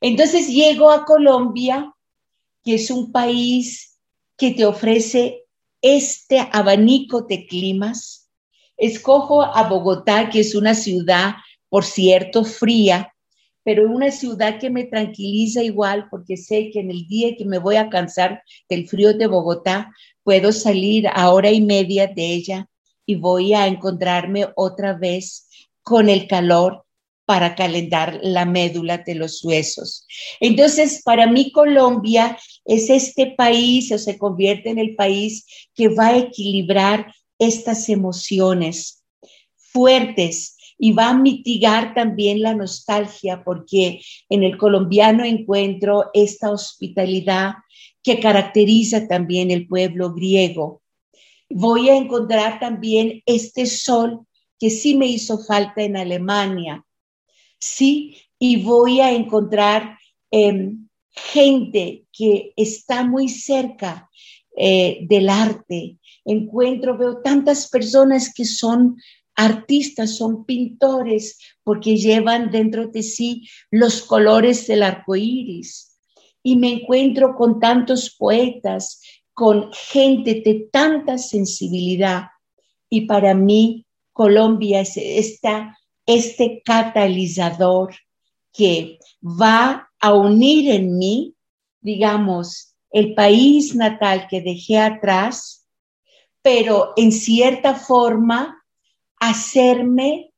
Entonces 0.00 0.48
llego 0.48 0.90
a 0.90 1.04
Colombia, 1.04 1.92
que 2.64 2.74
es 2.74 2.90
un 2.90 3.12
país 3.12 3.98
que 4.36 4.52
te 4.52 4.64
ofrece 4.64 5.44
este 5.80 6.48
abanico 6.52 7.22
de 7.22 7.46
climas. 7.46 8.30
Escojo 8.76 9.42
a 9.42 9.68
Bogotá, 9.68 10.30
que 10.30 10.40
es 10.40 10.54
una 10.54 10.74
ciudad, 10.74 11.34
por 11.68 11.84
cierto, 11.84 12.44
fría, 12.44 13.12
pero 13.64 13.88
una 13.88 14.10
ciudad 14.10 14.58
que 14.58 14.70
me 14.70 14.84
tranquiliza 14.84 15.62
igual 15.62 16.08
porque 16.10 16.36
sé 16.36 16.70
que 16.72 16.80
en 16.80 16.90
el 16.90 17.06
día 17.06 17.36
que 17.36 17.44
me 17.44 17.58
voy 17.58 17.76
a 17.76 17.90
cansar 17.90 18.42
del 18.68 18.88
frío 18.88 19.14
de 19.14 19.26
Bogotá, 19.26 19.92
puedo 20.24 20.52
salir 20.52 21.08
a 21.08 21.30
hora 21.30 21.50
y 21.50 21.60
media 21.60 22.06
de 22.06 22.34
ella 22.34 22.68
y 23.06 23.16
voy 23.16 23.54
a 23.54 23.66
encontrarme 23.66 24.46
otra 24.56 24.94
vez 24.94 25.48
con 25.82 26.08
el 26.08 26.26
calor 26.26 26.84
para 27.24 27.54
calentar 27.54 28.18
la 28.22 28.44
médula 28.44 28.98
de 28.98 29.14
los 29.14 29.44
huesos. 29.44 30.06
Entonces, 30.40 31.02
para 31.04 31.26
mí 31.26 31.52
Colombia 31.52 32.38
es 32.64 32.90
este 32.90 33.34
país 33.36 33.90
o 33.92 33.98
se 33.98 34.18
convierte 34.18 34.70
en 34.70 34.78
el 34.78 34.96
país 34.96 35.46
que 35.74 35.88
va 35.88 36.08
a 36.08 36.18
equilibrar 36.18 37.12
estas 37.38 37.88
emociones 37.88 39.02
fuertes 39.56 40.56
y 40.78 40.92
va 40.92 41.10
a 41.10 41.14
mitigar 41.14 41.94
también 41.94 42.42
la 42.42 42.54
nostalgia 42.54 43.42
porque 43.44 44.00
en 44.28 44.42
el 44.42 44.58
colombiano 44.58 45.24
encuentro 45.24 46.10
esta 46.12 46.50
hospitalidad 46.50 47.54
que 48.02 48.20
caracteriza 48.20 49.06
también 49.06 49.50
el 49.50 49.66
pueblo 49.66 50.12
griego. 50.12 50.82
Voy 51.48 51.88
a 51.88 51.96
encontrar 51.96 52.58
también 52.58 53.22
este 53.26 53.66
sol 53.66 54.26
que 54.58 54.70
sí 54.70 54.96
me 54.96 55.06
hizo 55.06 55.38
falta 55.38 55.82
en 55.82 55.96
Alemania, 55.96 56.84
sí, 57.58 58.16
y 58.38 58.62
voy 58.62 59.00
a 59.00 59.12
encontrar 59.12 59.98
em, 60.30 60.88
gente 61.10 62.06
que 62.12 62.52
está 62.56 63.04
muy 63.04 63.28
cerca 63.28 64.08
eh, 64.56 65.00
del 65.08 65.28
arte. 65.28 65.98
Encuentro, 66.24 66.96
veo 66.96 67.22
tantas 67.22 67.68
personas 67.68 68.32
que 68.32 68.44
son 68.44 68.96
artistas, 69.34 70.16
son 70.16 70.44
pintores, 70.44 71.38
porque 71.64 71.96
llevan 71.96 72.50
dentro 72.50 72.88
de 72.88 73.02
sí 73.02 73.48
los 73.70 74.02
colores 74.02 74.66
del 74.66 74.82
arco 74.82 75.16
iris 75.16 75.91
y 76.42 76.56
me 76.56 76.72
encuentro 76.72 77.34
con 77.36 77.60
tantos 77.60 78.14
poetas, 78.16 79.00
con 79.32 79.70
gente 79.72 80.42
de 80.44 80.68
tanta 80.72 81.18
sensibilidad. 81.18 82.24
Y 82.88 83.02
para 83.02 83.34
mí, 83.34 83.86
Colombia 84.12 84.80
es 84.80 84.96
esta, 84.96 85.78
este 86.04 86.62
catalizador 86.64 87.94
que 88.52 88.98
va 89.22 89.88
a 90.00 90.14
unir 90.14 90.70
en 90.70 90.98
mí, 90.98 91.34
digamos, 91.80 92.74
el 92.90 93.14
país 93.14 93.74
natal 93.74 94.26
que 94.28 94.42
dejé 94.42 94.78
atrás, 94.78 95.66
pero 96.42 96.92
en 96.96 97.12
cierta 97.12 97.74
forma 97.74 98.62
hacerme 99.18 100.32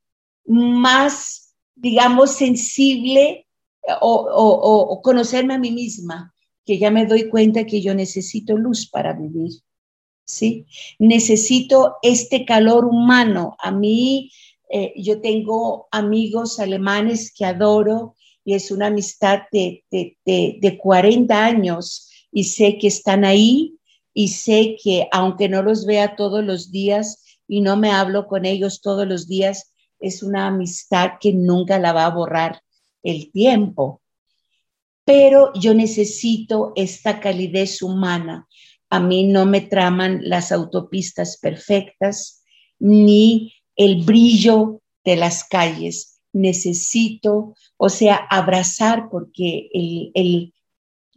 más, 0.45 1.55
digamos, 1.75 2.31
sensible 2.31 3.44
o, 4.01 5.01
conocerme 5.03 5.53
a 5.53 5.59
mí 5.59 5.71
misma, 5.71 6.33
que 6.65 6.77
ya 6.77 6.91
me 6.91 7.05
doy 7.05 7.29
cuenta 7.29 7.65
que 7.65 7.81
yo 7.81 7.93
necesito 7.93 8.57
luz 8.57 8.89
para 8.89 9.13
vivir. 9.13 9.51
¿Sí? 10.27 10.65
Necesito 10.97 11.97
este 12.01 12.45
calor 12.45 12.85
humano. 12.85 13.55
A 13.59 13.71
mí, 13.71 14.31
eh, 14.71 14.93
yo 14.95 15.21
tengo 15.21 15.87
amigos 15.91 16.59
alemanes 16.59 17.31
que 17.31 17.45
adoro 17.45 18.15
y 18.43 18.55
es 18.55 18.71
una 18.71 18.87
amistad 18.87 19.41
de, 19.51 19.83
de, 19.91 20.17
de 20.59 20.77
40 20.77 21.45
años 21.45 22.09
y 22.31 22.45
sé 22.45 22.79
que 22.79 22.87
están 22.87 23.23
ahí 23.23 23.77
y 24.13 24.29
sé 24.29 24.77
que 24.83 25.07
aunque 25.11 25.47
no 25.47 25.61
los 25.61 25.85
vea 25.85 26.15
todos 26.15 26.43
los 26.43 26.71
días 26.71 27.23
y 27.47 27.61
no 27.61 27.77
me 27.77 27.91
hablo 27.91 28.27
con 28.27 28.45
ellos 28.45 28.81
todos 28.81 29.07
los 29.07 29.27
días, 29.27 29.73
es 29.99 30.23
una 30.23 30.47
amistad 30.47 31.11
que 31.19 31.33
nunca 31.33 31.77
la 31.77 31.93
va 31.93 32.05
a 32.05 32.09
borrar 32.09 32.64
el 33.05 33.31
tiempo. 33.31 34.01
Pero 35.05 35.53
yo 35.53 35.73
necesito 35.73 36.73
esta 36.75 37.19
calidez 37.19 37.81
humana. 37.81 38.47
A 38.89 38.99
mí 38.99 39.25
no 39.25 39.45
me 39.45 39.61
traman 39.61 40.19
las 40.23 40.51
autopistas 40.51 41.37
perfectas 41.37 42.43
ni 42.79 43.53
el 43.75 44.03
brillo 44.03 44.81
de 45.03 45.15
las 45.15 45.43
calles. 45.43 46.19
Necesito, 46.33 47.55
o 47.77 47.89
sea, 47.89 48.15
abrazar 48.15 49.09
porque 49.09 49.69
el, 49.73 50.51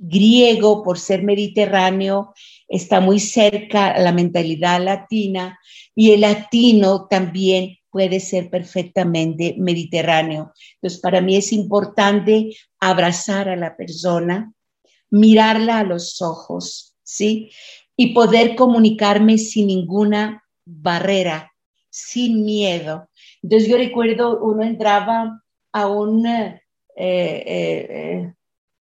griego, 0.01 0.84
por 0.84 0.97
ser 0.97 1.24
mediterráneo, 1.24 2.32
está 2.68 3.01
muy 3.01 3.18
cerca 3.18 3.91
a 3.91 3.99
la 3.99 4.12
mentalidad 4.12 4.80
latina 4.80 5.59
y 5.93 6.12
el 6.12 6.20
latino 6.20 7.09
también 7.09 7.77
puede 7.91 8.20
ser 8.20 8.51
perfectamente 8.51 9.55
mediterráneo. 9.59 10.53
Entonces, 10.74 11.01
para 11.01 11.20
mí 11.20 11.36
es 11.36 11.53
importante 11.53 12.57
abrazar 12.80 13.49
a 13.49 13.57
la 13.57 13.76
persona, 13.76 14.53
mirarla 15.11 15.78
a 15.78 15.84
los 15.84 16.20
ojos, 16.22 16.97
¿sí? 17.03 17.51
Y 17.97 18.14
poder 18.14 18.55
comunicarme 18.57 19.39
sin 19.39 19.68
ninguna 19.68 20.45
barrera, 20.64 21.53
sin 21.91 22.45
miedo. 22.45 23.09
Entonces, 23.43 23.68
yo 23.68 23.76
recuerdo, 23.76 24.41
uno 24.41 24.62
entraba 24.62 25.43
a 25.72 25.86
un 25.86 26.26
eh, 26.26 26.61
eh, 26.97 28.34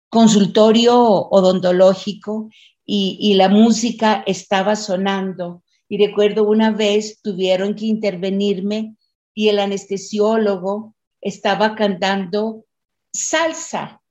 consultorio 0.10 0.98
odontológico 1.30 2.50
y 2.88 3.34
la 3.34 3.50
música 3.50 4.24
estaba 4.28 4.76
sonando 4.76 5.64
y 5.96 6.08
recuerdo 6.08 6.44
una 6.44 6.72
vez 6.72 7.22
tuvieron 7.22 7.74
que 7.74 7.86
intervenirme 7.86 8.98
y 9.34 9.48
el 9.48 9.60
anestesiólogo 9.60 10.94
estaba 11.22 11.74
cantando 11.74 12.66
salsa. 13.14 14.02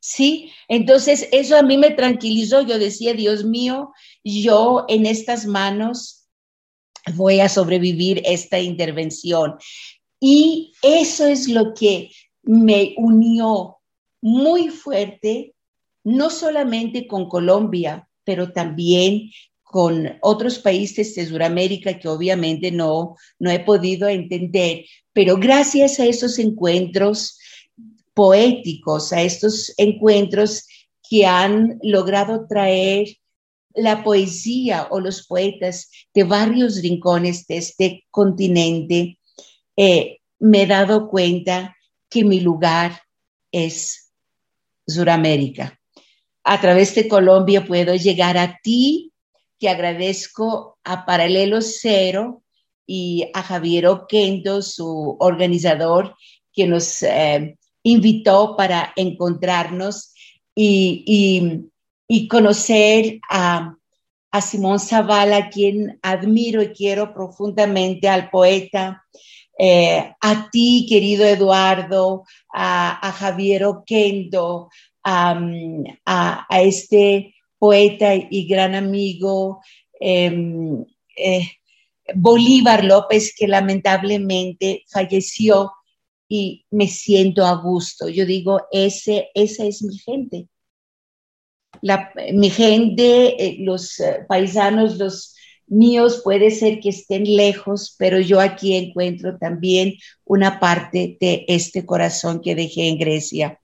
¿Sí? 0.00 0.52
Entonces 0.68 1.30
eso 1.32 1.56
a 1.56 1.62
mí 1.62 1.78
me 1.78 1.92
tranquilizó. 1.92 2.60
Yo 2.60 2.78
decía, 2.78 3.14
Dios 3.14 3.46
mío, 3.46 3.90
yo 4.22 4.84
en 4.88 5.06
estas 5.06 5.46
manos 5.46 6.28
voy 7.14 7.40
a 7.40 7.48
sobrevivir 7.48 8.20
esta 8.26 8.60
intervención. 8.60 9.56
Y 10.20 10.74
eso 10.82 11.26
es 11.26 11.48
lo 11.48 11.72
que 11.72 12.10
me 12.42 12.92
unió 12.98 13.78
muy 14.20 14.68
fuerte, 14.68 15.54
no 16.04 16.28
solamente 16.28 17.06
con 17.06 17.30
Colombia, 17.30 18.10
pero 18.24 18.52
también 18.52 19.30
con 19.70 20.18
otros 20.20 20.58
países 20.58 21.14
de 21.14 21.26
Sudamérica 21.26 21.96
que 21.96 22.08
obviamente 22.08 22.72
no, 22.72 23.14
no 23.38 23.50
he 23.52 23.60
podido 23.60 24.08
entender, 24.08 24.84
pero 25.12 25.36
gracias 25.36 26.00
a 26.00 26.06
esos 26.06 26.40
encuentros 26.40 27.38
poéticos, 28.12 29.12
a 29.12 29.22
estos 29.22 29.72
encuentros 29.76 30.66
que 31.08 31.24
han 31.24 31.78
logrado 31.84 32.48
traer 32.48 33.16
la 33.72 34.02
poesía 34.02 34.88
o 34.90 34.98
los 34.98 35.24
poetas 35.28 35.88
de 36.12 36.24
varios 36.24 36.82
rincones 36.82 37.46
de 37.46 37.58
este 37.58 38.04
continente, 38.10 39.20
eh, 39.76 40.18
me 40.40 40.62
he 40.62 40.66
dado 40.66 41.08
cuenta 41.08 41.76
que 42.08 42.24
mi 42.24 42.40
lugar 42.40 43.00
es 43.52 44.10
Sudamérica. 44.84 45.78
A 46.42 46.60
través 46.60 46.92
de 46.96 47.06
Colombia 47.06 47.64
puedo 47.64 47.94
llegar 47.94 48.36
a 48.36 48.58
ti 48.64 49.09
que 49.60 49.68
agradezco 49.68 50.78
a 50.82 51.04
Paralelo 51.04 51.60
Cero 51.60 52.42
y 52.86 53.30
a 53.34 53.42
Javier 53.42 53.86
Oquendo, 53.86 54.62
su 54.62 55.16
organizador, 55.20 56.16
que 56.52 56.66
nos 56.66 57.02
eh, 57.02 57.56
invitó 57.82 58.56
para 58.56 58.92
encontrarnos 58.96 60.12
y, 60.54 61.68
conocer 62.28 63.20
a, 63.30 63.76
Simón 64.40 64.78
Zavala, 64.80 65.50
quien 65.50 65.98
admiro 66.02 66.62
y 66.62 66.68
quiero 66.68 67.12
profundamente, 67.12 68.08
al 68.08 68.30
poeta, 68.30 69.04
eh, 69.58 70.14
a 70.20 70.48
ti, 70.50 70.86
querido 70.88 71.26
Eduardo, 71.26 72.24
a, 72.52 73.12
Javier 73.12 73.64
Oquendo, 73.64 74.70
a, 75.04 76.46
este 76.62 77.34
poeta 77.60 78.14
y 78.14 78.48
gran 78.48 78.74
amigo, 78.74 79.60
em, 80.00 80.84
eh, 81.16 81.46
Bolívar 82.14 82.84
López, 82.84 83.34
que 83.36 83.46
lamentablemente 83.46 84.84
falleció 84.88 85.70
y 86.26 86.64
me 86.70 86.88
siento 86.88 87.44
a 87.44 87.54
gusto. 87.56 88.08
Yo 88.08 88.24
digo, 88.24 88.62
ese, 88.72 89.28
esa 89.34 89.66
es 89.66 89.82
mi 89.82 89.98
gente. 89.98 90.48
La, 91.82 92.12
mi 92.32 92.50
gente, 92.50 93.44
eh, 93.44 93.56
los 93.60 94.00
eh, 94.00 94.24
paisanos, 94.26 94.96
los 94.96 95.34
míos, 95.66 96.22
puede 96.24 96.50
ser 96.50 96.80
que 96.80 96.88
estén 96.88 97.24
lejos, 97.36 97.94
pero 97.98 98.18
yo 98.20 98.40
aquí 98.40 98.74
encuentro 98.74 99.38
también 99.38 99.94
una 100.24 100.58
parte 100.60 101.18
de 101.20 101.44
este 101.46 101.84
corazón 101.84 102.40
que 102.40 102.54
dejé 102.54 102.88
en 102.88 102.98
Grecia. 102.98 103.60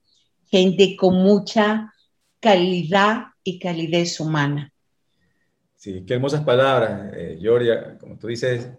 Gente 0.51 0.95
con 0.95 1.15
mucha 1.15 1.93
calidad 2.39 3.25
y 3.47 3.59
calidez 3.59 4.19
humana. 4.19 4.73
Sí, 5.73 6.03
qué 6.05 6.15
hermosas 6.15 6.43
palabras, 6.43 7.13
eh. 7.15 7.97
Como 7.97 8.17
tú 8.17 8.27
dices, 8.27 8.69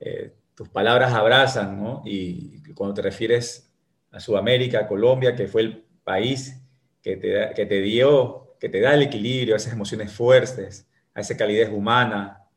eh, 0.00 0.34
tus 0.52 0.68
palabras 0.68 1.12
abrazan, 1.12 1.80
¿no? 1.80 2.02
Y 2.04 2.60
cuando 2.74 2.94
te 2.94 3.02
refieres 3.02 3.70
a 4.10 4.18
Sudamérica, 4.18 4.80
a 4.80 4.88
Colombia, 4.88 5.36
que 5.36 5.46
fue 5.46 5.62
el 5.62 5.84
país 6.02 6.60
que 7.00 7.16
te, 7.18 7.54
que 7.54 7.66
te 7.66 7.80
dio, 7.82 8.56
que 8.58 8.68
te 8.68 8.80
da 8.80 8.94
el 8.94 9.02
equilibrio, 9.02 9.54
a 9.54 9.58
esas 9.58 9.74
emociones 9.74 10.12
fuertes, 10.12 10.88
a 11.14 11.20
esa 11.20 11.36
calidez 11.36 11.70
humana. 11.70 12.48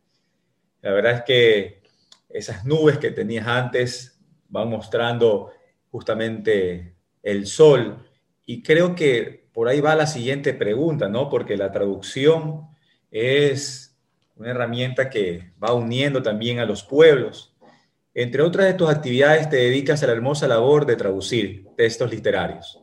La 0.82 0.91
verdad 0.91 1.18
es 1.18 1.22
que 1.22 1.84
esas 2.30 2.66
nubes 2.66 2.97
que 2.97 3.12
tenías 3.12 3.45
antes 3.45 4.20
van 4.49 4.70
mostrando 4.70 5.51
justamente 5.91 6.95
el 7.22 7.45
sol. 7.45 8.10
Y 8.43 8.64
creo 8.64 8.95
que 8.95 9.43
por 9.54 9.68
ahí 9.68 9.80
va 9.82 9.95
la 9.95 10.08
siguiente 10.08 10.54
pregunta, 10.54 11.08
¿no? 11.08 11.30
Porque 11.30 11.56
la 11.56 11.72
traducción 11.72 12.68
es 13.12 13.95
una 14.36 14.49
herramienta 14.49 15.10
que 15.10 15.54
va 15.64 15.74
uniendo 15.74 16.24
también 16.24 16.60
a 16.60 16.66
los 16.66 16.84
pueblos. 16.84 17.56
Entre 18.16 18.41
otras 18.41 18.66
de 18.66 18.74
tus 18.74 18.89
actividades 18.89 19.49
te 19.49 19.58
dedicas 19.58 20.01
a 20.04 20.08
la 20.08 20.14
hermosa 20.14 20.47
labor 20.47 20.86
de 20.86 20.95
traducir 20.95 21.68
textos 21.78 22.12
literarios. 22.12 22.80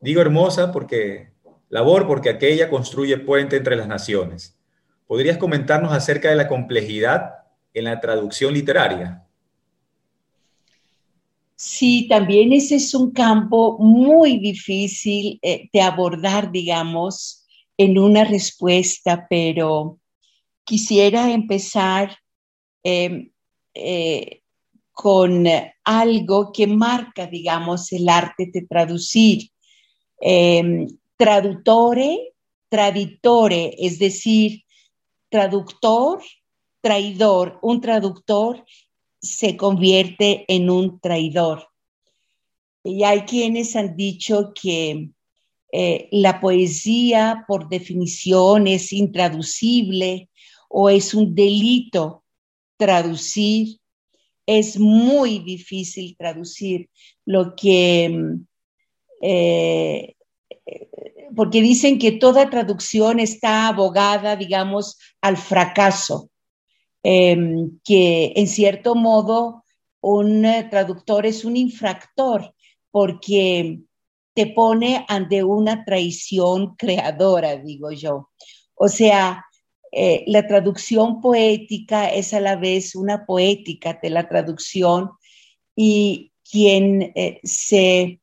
Digo 0.00 0.20
hermosa 0.20 0.70
porque 0.70 1.32
labor 1.68 2.06
porque 2.06 2.30
aquella 2.30 2.70
construye 2.70 3.18
puente 3.18 3.56
entre 3.56 3.76
las 3.76 3.88
naciones. 3.88 4.56
¿Podrías 5.06 5.38
comentarnos 5.38 5.92
acerca 5.92 6.30
de 6.30 6.36
la 6.36 6.48
complejidad 6.48 7.34
en 7.74 7.84
la 7.84 8.00
traducción 8.00 8.54
literaria? 8.54 9.25
Sí, 11.56 12.06
también 12.06 12.52
ese 12.52 12.76
es 12.76 12.94
un 12.94 13.12
campo 13.12 13.78
muy 13.78 14.38
difícil 14.38 15.38
eh, 15.40 15.70
de 15.72 15.80
abordar, 15.80 16.52
digamos, 16.52 17.46
en 17.78 17.98
una 17.98 18.24
respuesta, 18.24 19.26
pero 19.28 19.98
quisiera 20.64 21.32
empezar 21.32 22.18
em, 22.82 23.30
eh, 23.72 24.42
con 24.92 25.46
algo 25.84 26.52
que 26.52 26.66
marca, 26.66 27.26
digamos, 27.26 27.90
el 27.92 28.08
arte 28.08 28.50
de 28.52 28.62
traducir. 28.66 29.50
Em, 30.20 30.86
traductore, 31.16 32.34
traditore, 32.68 33.74
es 33.78 33.98
decir, 33.98 34.62
traductor, 35.30 36.20
traidor, 36.82 37.58
un 37.62 37.80
traductor 37.80 38.62
se 39.20 39.56
convierte 39.56 40.44
en 40.48 40.70
un 40.70 41.00
traidor. 41.00 41.68
Y 42.84 43.02
hay 43.02 43.22
quienes 43.22 43.74
han 43.74 43.96
dicho 43.96 44.52
que 44.60 45.10
eh, 45.72 46.08
la 46.12 46.40
poesía 46.40 47.44
por 47.48 47.68
definición 47.68 48.66
es 48.66 48.92
intraducible 48.92 50.30
o 50.68 50.88
es 50.88 51.12
un 51.12 51.34
delito 51.34 52.24
traducir. 52.76 53.78
Es 54.46 54.78
muy 54.78 55.40
difícil 55.40 56.16
traducir 56.16 56.88
lo 57.24 57.56
que, 57.56 58.08
mm, 58.08 58.46
eh, 59.22 60.14
porque 61.34 61.60
dicen 61.60 61.98
que 61.98 62.12
toda 62.12 62.48
traducción 62.48 63.18
está 63.18 63.68
abogada, 63.68 64.36
digamos, 64.36 64.98
al 65.20 65.36
fracaso, 65.36 66.30
em, 67.08 67.78
que 67.84 68.32
en 68.34 68.48
cierto 68.48 68.96
modo 68.96 69.62
un 70.00 70.42
traductor 70.70 71.24
es 71.24 71.44
un 71.44 71.56
infractor 71.56 72.52
porque 72.90 73.78
te 74.34 74.48
pone 74.48 75.04
ante 75.06 75.44
una 75.44 75.84
traición 75.84 76.74
creadora, 76.74 77.58
digo 77.58 77.92
yo. 77.92 78.30
O 78.74 78.88
sea, 78.88 79.44
eh, 79.92 80.24
la 80.26 80.48
traducción 80.48 81.20
poética 81.20 82.08
es 82.08 82.34
a 82.34 82.40
la 82.40 82.56
vez 82.56 82.96
una 82.96 83.24
poética 83.24 84.00
de 84.02 84.10
la 84.10 84.28
traducción 84.28 85.12
y 85.76 86.32
quien 86.42 87.12
eh, 87.14 87.38
se 87.44 88.20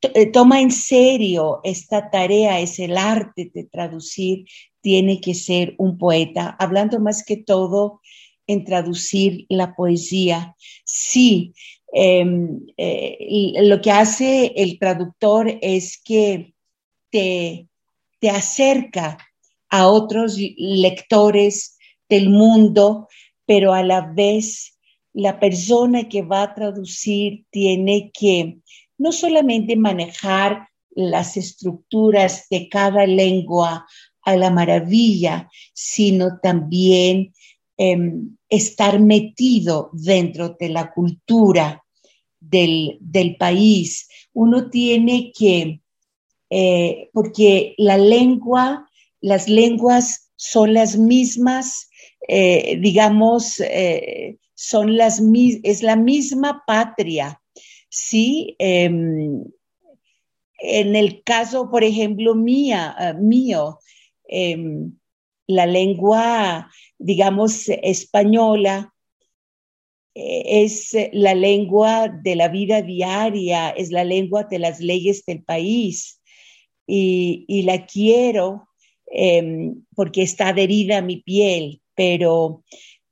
eh, 0.00 0.26
toma 0.26 0.60
en 0.60 0.70
serio 0.70 1.60
esta 1.64 2.08
tarea, 2.08 2.60
es 2.60 2.78
el 2.78 2.96
arte 2.96 3.50
de 3.52 3.64
traducir, 3.64 4.46
tiene 4.88 5.20
que 5.20 5.34
ser 5.34 5.74
un 5.76 5.98
poeta, 5.98 6.56
hablando 6.58 6.98
más 6.98 7.22
que 7.22 7.36
todo 7.36 8.00
en 8.46 8.64
traducir 8.64 9.44
la 9.50 9.76
poesía. 9.76 10.56
Sí, 10.86 11.52
em, 11.92 12.58
lo 13.60 13.82
que 13.82 13.90
hace 13.90 14.54
el 14.56 14.78
traductor 14.78 15.58
es 15.60 16.00
que 16.02 16.54
te, 17.10 17.68
te 18.18 18.30
acerca 18.30 19.18
a 19.68 19.88
otros 19.88 20.38
lectores 20.56 21.76
del 22.08 22.30
mundo, 22.30 23.08
pero 23.44 23.74
a 23.74 23.82
la 23.82 24.00
vez 24.00 24.78
la 25.12 25.38
persona 25.38 26.08
que 26.08 26.22
va 26.22 26.44
a 26.44 26.54
traducir 26.54 27.44
tiene 27.50 28.10
que 28.18 28.56
no 28.96 29.12
solamente 29.12 29.76
manejar 29.76 30.66
las 30.92 31.36
estructuras 31.36 32.46
de 32.48 32.70
cada 32.70 33.06
lengua 33.06 33.86
a 34.28 34.36
la 34.36 34.50
maravilla, 34.50 35.48
sino 35.72 36.38
también 36.40 37.32
em, 37.76 38.36
estar 38.48 39.00
metido 39.00 39.90
dentro 39.92 40.56
de 40.58 40.68
la 40.68 40.92
cultura 40.92 41.84
del, 42.40 43.36
país. 43.38 44.08
Uno 44.32 44.68
tiene 44.70 45.32
que, 45.36 45.80
eh, 46.50 47.10
porque 47.12 47.74
la 47.78 47.96
lengua 47.96 48.88
las 49.20 49.48
lenguas 49.48 50.30
son 50.36 50.74
las 50.74 50.96
mismas, 50.96 51.88
eh, 52.28 52.78
digamos, 52.80 53.60
eh, 53.60 54.36
son 54.54 54.96
las, 54.96 55.20
es 55.62 55.82
la 55.82 55.96
misma 55.96 56.62
patria, 56.66 57.40
¿sí? 57.88 58.54
Em, 58.58 59.44
en 60.60 60.96
el 60.96 61.22
caso, 61.22 61.70
por 61.70 61.84
ejemplo, 61.84 62.34
mía, 62.34 63.16
mío, 63.20 63.78
em, 64.28 64.92
la 65.46 65.66
lengua, 65.66 66.70
digamos, 66.98 67.68
española, 67.68 68.94
es 70.14 70.96
la 71.12 71.34
lengua 71.34 72.08
de 72.08 72.34
la 72.36 72.48
vida 72.48 72.82
diaria, 72.82 73.70
es 73.70 73.90
la 73.90 74.04
lengua 74.04 74.44
de 74.44 74.58
las 74.58 74.80
leyes 74.80 75.24
del 75.24 75.44
país 75.44 76.20
y, 76.86 77.44
y 77.46 77.62
la 77.62 77.86
quiero 77.86 78.68
Em, 79.10 79.84
porque 79.94 80.22
está 80.22 80.48
adherida 80.48 80.98
a 80.98 81.02
mi 81.02 81.18
piel, 81.18 81.80
pero 81.94 82.62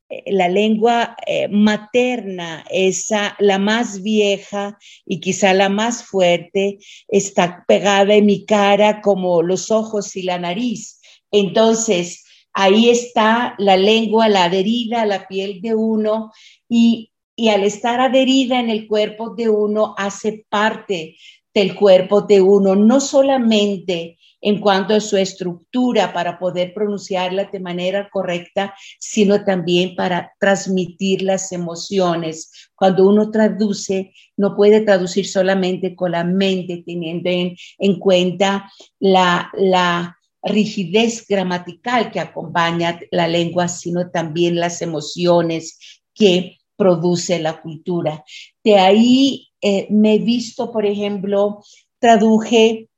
eh, 0.09 0.31
la 0.33 0.49
lengua 0.49 1.17
eh, 1.27 1.49
materna, 1.49 2.65
esa, 2.71 3.35
la 3.39 3.59
más 3.59 4.03
vieja 4.03 4.79
y 5.07 5.21
quizá 5.21 5.55
la 5.55 5.69
más 5.69 6.05
fuerte, 6.05 6.79
está 7.09 7.65
pegada 7.67 8.15
en 8.15 8.27
mi 8.27 8.45
cara 8.45 9.01
como 9.01 9.43
los 9.43 9.71
ojos 9.71 10.17
y 10.17 10.23
la 10.23 10.39
nariz. 10.39 10.96
Entonces, 11.31 12.25
ahí 12.53 12.89
está 12.89 13.55
la 13.59 13.77
lengua, 13.77 14.29
la 14.29 14.45
adherida 14.45 15.03
a 15.03 15.07
la 15.07 15.29
piel 15.29 15.61
de 15.61 15.75
uno 15.75 16.33
y, 16.69 17.13
y 17.35 17.49
al 17.49 17.65
estar 17.65 18.01
adherida 18.01 18.61
en 18.61 18.71
el 18.71 18.87
cuerpo 18.87 19.35
de 19.35 19.49
uno, 19.49 19.95
hace 19.99 20.47
parte 20.49 21.17
del 21.53 21.75
cuerpo 21.75 22.23
de 22.23 22.41
uno, 22.41 22.75
no 22.77 23.01
solamente 23.01 24.19
en 24.41 24.61
cuanto 24.61 24.95
a 24.95 25.01
su 25.01 25.17
estructura 25.17 26.13
para 26.13 26.39
poder 26.39 26.73
pronunciarla 26.75 27.45
de 27.45 27.59
manera 27.61 28.09
correcta, 28.11 28.75
sino 28.99 29.45
también 29.45 29.97
para 29.97 30.33
transmitir 30.39 31.23
las 31.23 31.51
emociones. 31.53 32.71
Cuando 32.75 33.09
uno 33.09 33.31
traduce, 33.31 34.13
no 34.37 34.55
puede 34.55 34.83
traducir 34.83 35.27
solamente 35.27 35.97
con 35.97 36.13
la 36.13 36.25
mente, 36.25 36.83
teniendo 36.87 37.29
en, 37.29 37.99
cuenta 37.99 38.71
la, 39.01 39.51
la 39.55 40.16
rigidez 40.47 41.27
gramatical 41.27 42.11
que 42.11 42.21
acompaña 42.21 43.01
la 43.11 43.29
lengua, 43.29 43.69
sino 43.69 44.11
también 44.11 44.57
las 44.57 44.81
emociones 44.81 45.79
que 46.15 46.59
produce 46.77 47.39
la 47.39 47.61
cultura. 47.61 48.25
De 48.63 48.79
ahí 48.79 49.49
eh, 49.61 49.87
me 49.91 50.15
he 50.15 50.19
visto, 50.19 50.71
por 50.71 50.87
ejemplo, 50.87 51.63
traduje 51.99 52.89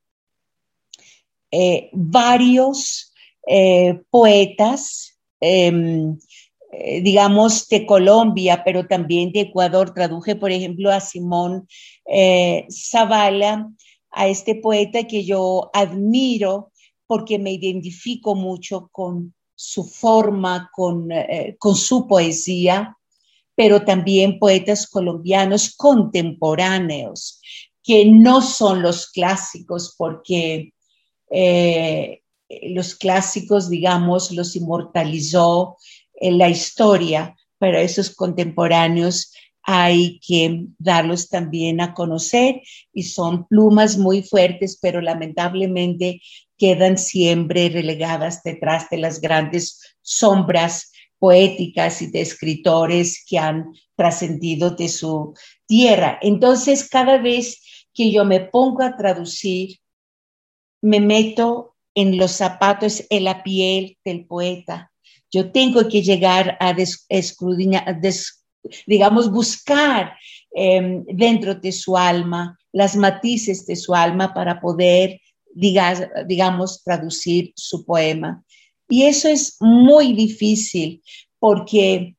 eh, 1.50 1.88
varios 1.92 3.14
eh, 3.46 4.00
poetas, 4.10 5.18
em, 5.40 6.18
digamos, 7.02 7.66
de 7.68 7.86
Colombia, 7.86 8.62
pero 8.62 8.86
también 8.86 9.32
de 9.32 9.40
Ecuador. 9.40 9.94
Traduje, 9.94 10.36
por 10.36 10.52
ejemplo, 10.52 10.90
a 10.90 11.00
Simón 11.00 11.66
Zavala, 12.70 13.70
a 14.10 14.28
este 14.28 14.54
poeta 14.54 15.04
que 15.04 15.24
yo 15.24 15.70
admiro 15.72 16.67
porque 17.08 17.40
me 17.40 17.50
identifico 17.50 18.36
mucho 18.36 18.88
con 18.92 19.34
su 19.56 19.82
forma, 19.82 20.70
con, 20.72 21.08
con 21.58 21.74
su 21.74 22.06
poesía, 22.06 22.96
pero 23.56 23.84
también 23.84 24.38
poetas 24.38 24.86
colombianos 24.86 25.74
contemporáneos, 25.74 27.40
que 27.82 28.04
no 28.04 28.40
son 28.40 28.82
los 28.82 29.10
clásicos 29.10 29.96
porque 29.98 30.74
eh, 31.30 32.22
los 32.70 32.94
clásicos, 32.94 33.68
digamos, 33.68 34.30
los 34.30 34.54
inmortalizó 34.54 35.76
en 36.14 36.38
la 36.38 36.48
historia, 36.48 37.36
pero 37.58 37.78
esos 37.78 38.14
contemporáneos 38.14 39.32
hay 39.62 40.18
que 40.20 40.66
darlos 40.78 41.28
también 41.28 41.80
a 41.80 41.92
conocer 41.92 42.62
y 42.92 43.02
son 43.02 43.46
plumas 43.48 43.98
muy 43.98 44.22
fuertes, 44.22 44.78
pero 44.80 45.00
lamentablemente 45.00 46.22
quedan 46.58 46.98
siempre 46.98 47.68
relegadas 47.68 48.42
detrás 48.42 48.90
de 48.90 48.98
las 48.98 49.20
grandes 49.20 49.96
sombras 50.02 50.92
poéticas 51.18 52.02
y 52.02 52.10
de 52.10 52.20
escritores 52.20 53.24
que 53.26 53.38
han 53.38 53.72
trascendido 53.96 54.70
de 54.70 54.88
su 54.88 55.34
tierra. 55.66 56.18
Entonces, 56.22 56.88
cada 56.88 57.18
vez 57.18 57.60
que 57.94 58.12
yo 58.12 58.24
me 58.24 58.40
pongo 58.40 58.82
a 58.82 58.96
traducir, 58.96 59.78
me 60.80 61.00
meto 61.00 61.76
en 61.94 62.16
los 62.16 62.32
zapatos, 62.32 63.04
en 63.10 63.24
la 63.24 63.42
piel 63.42 63.98
del 64.04 64.24
poeta. 64.26 64.92
Yo 65.30 65.50
tengo 65.50 65.88
que 65.88 66.02
llegar 66.02 66.56
a 66.60 66.74
escudriñar, 67.08 68.00
digamos, 68.86 69.30
buscar 69.30 70.16
em, 70.52 71.04
dentro 71.06 71.54
de 71.54 71.72
su 71.72 71.96
alma 71.96 72.58
las 72.72 72.94
matices 72.96 73.66
de 73.66 73.76
su 73.76 73.94
alma 73.94 74.32
para 74.32 74.60
poder, 74.60 75.20
digamos, 75.58 76.82
traducir 76.84 77.52
su 77.56 77.84
poema. 77.84 78.44
Y 78.88 79.04
eso 79.04 79.28
es 79.28 79.56
muy 79.60 80.12
difícil 80.12 81.02
porque 81.38 82.16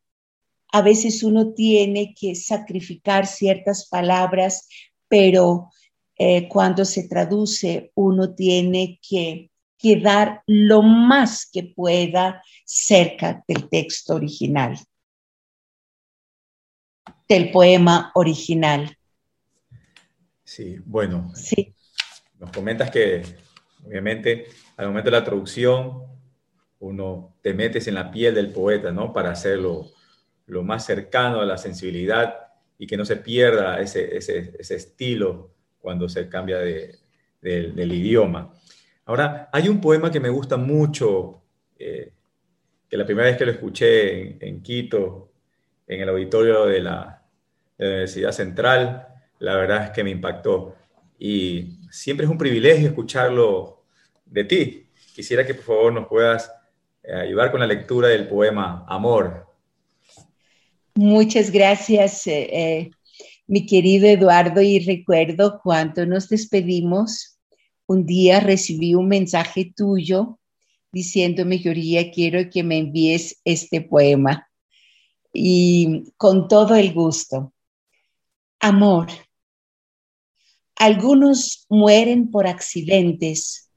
a 0.72 0.82
veces 0.82 1.24
uno 1.24 1.54
tiene 1.54 2.14
que 2.14 2.36
sacrificar 2.36 3.26
ciertas 3.26 3.88
palabras, 3.88 4.68
pero 5.08 5.72
eh, 6.16 6.48
cuando 6.48 6.86
se 6.86 7.08
traduce, 7.08 7.92
uno 7.96 8.36
tiene 8.36 9.00
que 9.02 9.50
quedar 9.78 10.44
lo 10.46 10.82
más 10.82 11.50
que 11.50 11.64
pueda 11.64 12.44
cerca 12.66 13.44
del 13.48 13.70
texto 13.70 14.16
original, 14.16 14.78
del 17.28 17.50
poema 17.52 18.12
original. 18.14 18.96
Sí, 20.44 20.78
bueno. 20.86 21.32
Sí. 21.34 21.74
Nos 22.40 22.52
comentas 22.52 22.90
que, 22.90 23.22
obviamente, 23.86 24.48
al 24.78 24.88
momento 24.88 25.12
de 25.12 25.18
la 25.18 25.24
traducción, 25.24 26.04
uno 26.80 27.36
te 27.42 27.54
metes 27.54 27.88
en 27.88 27.96
la 27.96 28.10
piel 28.10 28.34
del 28.34 28.52
poeta, 28.52 28.92
¿no? 28.92 29.12
Para 29.12 29.32
hacerlo 29.32 29.88
lo 30.48 30.64
más 30.64 30.86
cercano 30.86 31.42
a 31.42 31.46
la 31.46 31.58
sensibilidad 31.58 32.48
y 32.78 32.88
que 32.88 32.98
no 32.98 33.06
se 33.06 33.18
pierda 33.18 33.80
ese, 33.80 34.16
ese, 34.18 34.54
ese 34.58 34.76
estilo 34.76 35.52
cuando 35.80 36.08
se 36.08 36.30
cambia 36.30 36.58
de, 36.58 36.98
del, 37.42 37.94
idioma. 37.94 38.54
Ahora, 39.06 39.50
hay 39.52 39.68
un 39.68 39.82
poema 39.82 40.12
que 40.12 40.20
me 40.20 40.30
gusta 40.30 40.58
mucho, 40.58 41.42
eh, 41.78 42.14
que 42.90 42.98
la 42.98 43.06
primera 43.06 43.28
vez 43.28 43.38
que 43.38 43.46
lo 43.46 43.52
escuché 43.52 44.46
en, 44.46 44.62
Quito, 44.62 45.32
en 45.88 46.02
el 46.02 46.10
auditorio 46.10 46.66
de 46.66 46.82
la, 46.82 47.22
de 47.78 47.86
la 47.86 47.92
Universidad 47.92 48.32
Central, 48.32 49.08
la 49.40 49.56
verdad 49.56 49.86
es 49.86 49.90
que 49.92 50.04
me 50.04 50.12
impactó. 50.12 50.76
Y 51.18 51.79
siempre 51.90 52.26
es 52.26 52.32
un 52.32 52.38
privilegio 52.38 52.88
escucharlo 52.88 53.84
de 54.26 54.44
ti. 54.44 54.86
Quisiera 55.16 55.46
que 55.46 55.54
por 55.54 55.66
favor 55.66 55.94
nos 55.94 56.08
puedas 56.08 56.52
eh, 57.04 57.14
ayudar 57.14 57.52
con 57.52 57.60
la 57.60 57.68
lectura 57.68 58.10
del 58.10 58.28
poema 58.28 58.86
Amor. 58.88 59.48
Muchas 60.96 61.52
gracias, 61.52 62.28
eh, 62.28 62.50
eh, 62.52 62.92
mi 63.48 63.66
querido 63.66 64.08
Eduardo, 64.08 64.62
y 64.62 64.80
recuerdo 64.80 65.60
cuando 65.64 66.06
nos 66.06 66.30
despedimos, 66.30 67.40
un 67.88 68.06
día 68.06 68.40
recibí 68.40 68.94
un 68.96 69.08
mensaje 69.08 69.72
tuyo 69.76 70.40
diciéndome, 70.92 71.60
Yoría, 71.60 72.12
quiero 72.12 72.50
que 72.50 72.64
me 72.64 72.78
envíes 72.78 73.40
este 73.44 73.82
poema. 73.82 74.48
Y 75.32 76.12
con 76.18 76.48
todo 76.48 76.76
el 76.76 76.94
gusto. 76.94 77.54
Amor. 78.60 79.08
Algunos 80.82 81.66
mueren 81.68 82.32
por 82.32 82.48
accidentes, 82.48 83.70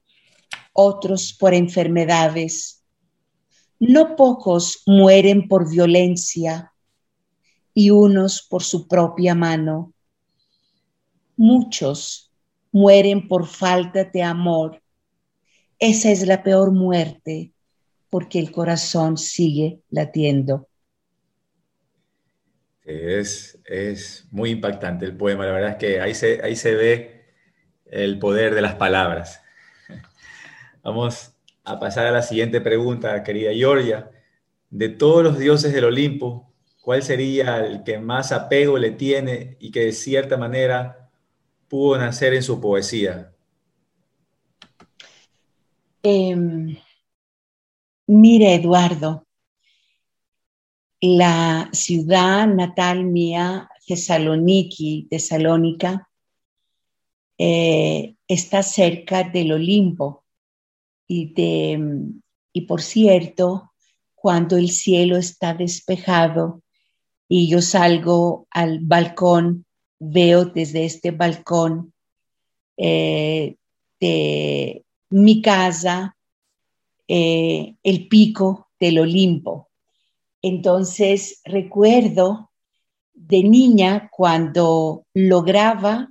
otros 0.73 1.33
por 1.33 1.53
enfermedades. 1.53 2.85
No 3.81 4.15
pocos 4.15 4.85
mueren 4.87 5.49
por 5.49 5.69
violencia 5.69 6.73
y 7.75 7.91
unos 7.91 8.47
por 8.49 8.63
su 8.63 8.87
propia 8.87 9.35
mano. 9.35 9.93
Muchos 11.37 12.31
mueren 12.71 13.27
por 13.27 13.49
falta 13.49 14.05
de 14.05 14.23
amor. 14.23 14.81
Esa 15.81 16.13
es 16.13 16.25
la 16.25 16.45
peor 16.45 16.71
muerte 16.71 17.53
porque 18.11 18.39
el 18.39 18.53
corazón 18.53 19.19
sigue 19.19 19.81
latiendo. 19.91 20.69
Es, 22.85 23.61
es 23.65 24.27
muy 24.31 24.51
impactante 24.51 25.05
el 25.05 25.17
poema, 25.17 25.47
la 25.47 25.53
verdad 25.53 25.71
es 25.71 25.77
que 25.77 26.01
ahí 26.01 26.15
se, 26.15 26.43
ahí 26.43 26.57
se 26.57 26.75
ve 26.75 27.25
el 27.87 28.19
poder 28.19 28.55
de 28.55 28.63
las 28.63 28.75
palabras. 28.75 29.43
Vamos 30.83 31.35
a 31.65 31.79
pasar 31.79 32.07
a 32.07 32.11
la 32.11 32.23
siguiente 32.23 32.61
pregunta, 32.61 33.23
querida 33.23 33.53
Georgia. 33.53 34.11
De 34.71 34.89
todos 34.89 35.23
los 35.23 35.39
dioses 35.39 35.73
del 35.73 35.85
Olimpo, 35.85 36.53
¿cuál 36.81 37.03
sería 37.03 37.59
el 37.59 37.85
que 37.85 37.99
más 37.99 38.33
apego 38.33 38.79
le 38.79 38.91
tiene 38.91 39.57
y 39.61 39.71
que 39.71 39.81
de 39.81 39.93
cierta 39.93 40.37
manera 40.37 41.11
pudo 41.69 41.99
nacer 41.99 42.35
en 42.35 42.43
su 42.43 42.61
poesía? 42.61 43.33
Eh, 46.03 46.35
mire, 48.07 48.55
Eduardo, 48.55 49.25
la 51.03 51.69
ciudad 51.73 52.47
natal 52.47 53.05
mía, 53.05 53.69
Tesaloniki, 53.87 55.09
Tesalónica, 55.11 56.09
eh, 57.37 58.15
está 58.29 58.63
cerca 58.63 59.25
del 59.25 59.53
Olimpo. 59.53 60.25
Y, 61.09 61.35
y 62.53 62.61
por 62.63 62.81
cierto, 62.81 63.73
cuando 64.15 64.57
el 64.57 64.71
cielo 64.71 65.17
está 65.17 65.53
despejado 65.53 66.63
y 67.29 67.49
yo 67.49 67.61
salgo 67.61 68.47
al 68.51 68.79
balcón, 68.79 69.67
veo 69.99 70.45
desde 70.45 70.85
este 70.85 71.11
balcón 71.11 71.93
eh, 72.77 73.57
de 74.01 74.85
mi 75.11 75.43
casa 75.43 76.17
eh, 77.09 77.75
el 77.83 78.07
pico 78.07 78.69
del 78.79 79.01
Olimpo. 79.01 79.72
Entonces 80.43 81.41
recuerdo 81.45 82.51
de 83.15 83.45
niña 83.45 84.11
cuando 84.11 85.07
lograba, 85.15 86.09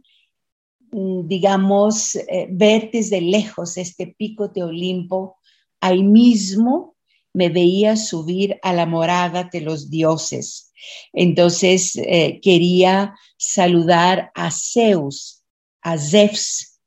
mm, 0.92 1.28
digamos, 1.28 2.16
eh, 2.16 2.48
ver 2.50 2.90
desde 2.92 3.22
lejos 3.22 3.78
este 3.78 4.08
pico 4.08 4.48
de 4.48 4.64
Olimpo, 4.64 5.38
ahí 5.82 6.04
mismo 6.04 6.96
me 7.34 7.50
veía 7.50 7.96
subir 7.96 8.60
a 8.62 8.74
la 8.74 8.86
morada 8.86 9.50
de 9.52 9.62
los 9.62 9.90
dioses. 9.90 10.72
Entonces 11.14 11.96
eh, 11.98 12.40
quería 12.42 13.16
saludar 13.38 14.32
a 14.36 14.52
Zeus, 14.52 15.44
a 15.82 15.98
Zeus 15.98 16.80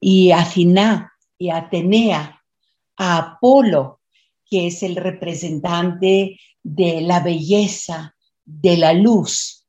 y 0.00 0.30
a 0.30 0.44
Finá 0.44 1.12
y 1.38 1.50
a 1.50 1.58
Atenea, 1.58 2.42
a 2.96 3.18
Apolo, 3.18 4.00
que 4.48 4.68
es 4.68 4.82
el 4.82 4.96
representante 4.96 6.38
de 6.66 7.00
la 7.00 7.20
belleza, 7.20 8.16
de 8.44 8.76
la 8.76 8.92
luz. 8.92 9.64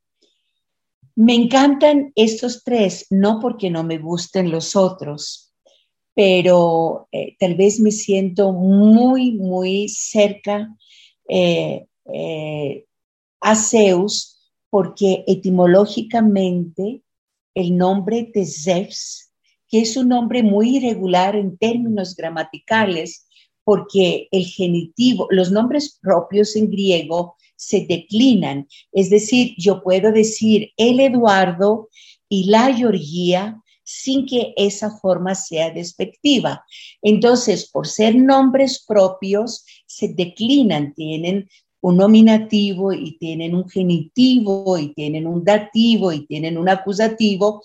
Me 1.16 1.36
encantan 1.36 2.12
estos 2.16 2.64
tres, 2.64 3.06
no 3.12 3.40
porque 3.40 3.70
no 3.70 3.84
me 3.84 4.00
gusten 4.00 4.50
los 4.50 4.76
otros, 4.76 5.54
pero 6.16 7.08
eh, 7.12 7.36
tal 7.40 7.54
vez 7.54 7.80
me 7.80 7.92
siento 7.92 8.52
muy, 8.52 9.34
muy 9.34 9.88
cerca 9.90 10.76
eh, 11.30 11.86
eh, 12.12 12.86
a 13.42 13.56
Zeus 13.56 14.40
porque 14.72 15.24
etimológicamente 15.28 17.04
el 17.54 17.78
nombre 17.78 18.32
de 18.34 18.44
Zeus, 18.48 19.30
que 19.68 19.82
es 19.82 19.96
un 19.98 20.10
nombre 20.10 20.42
muy 20.42 20.78
irregular 20.78 21.36
en 21.36 21.60
términos 21.60 22.16
gramaticales, 22.16 23.27
porque 23.68 24.30
el 24.32 24.46
genitivo, 24.46 25.28
los 25.30 25.52
nombres 25.52 26.00
propios 26.02 26.56
en 26.56 26.72
griego 26.72 27.36
se 27.58 27.86
declinan. 27.86 28.66
Es 28.94 29.10
decir, 29.10 29.56
yo 29.58 29.84
puedo 29.84 30.14
decir 30.14 30.72
el 30.78 31.02
Eduardo 31.02 31.90
y 32.30 32.46
la 32.46 32.74
Georgía 32.74 33.62
sin 33.84 34.26
que 34.26 34.54
esa 34.56 34.98
forma 35.00 35.36
sea 35.36 35.70
despectiva. 35.72 36.64
Entonces, 37.02 37.70
por 37.70 37.88
ser 37.88 38.16
nombres 38.16 38.86
propios, 38.88 39.66
se 39.86 40.14
declinan, 40.14 40.94
tienen 40.94 41.50
un 41.82 41.98
nominativo 41.98 42.94
y 42.94 43.18
tienen 43.18 43.54
un 43.54 43.68
genitivo 43.68 44.78
y 44.78 44.94
tienen 44.94 45.28
un 45.28 45.44
dativo 45.44 46.14
y 46.14 46.26
tienen 46.26 46.58
un 46.58 46.70
acusativo 46.70 47.62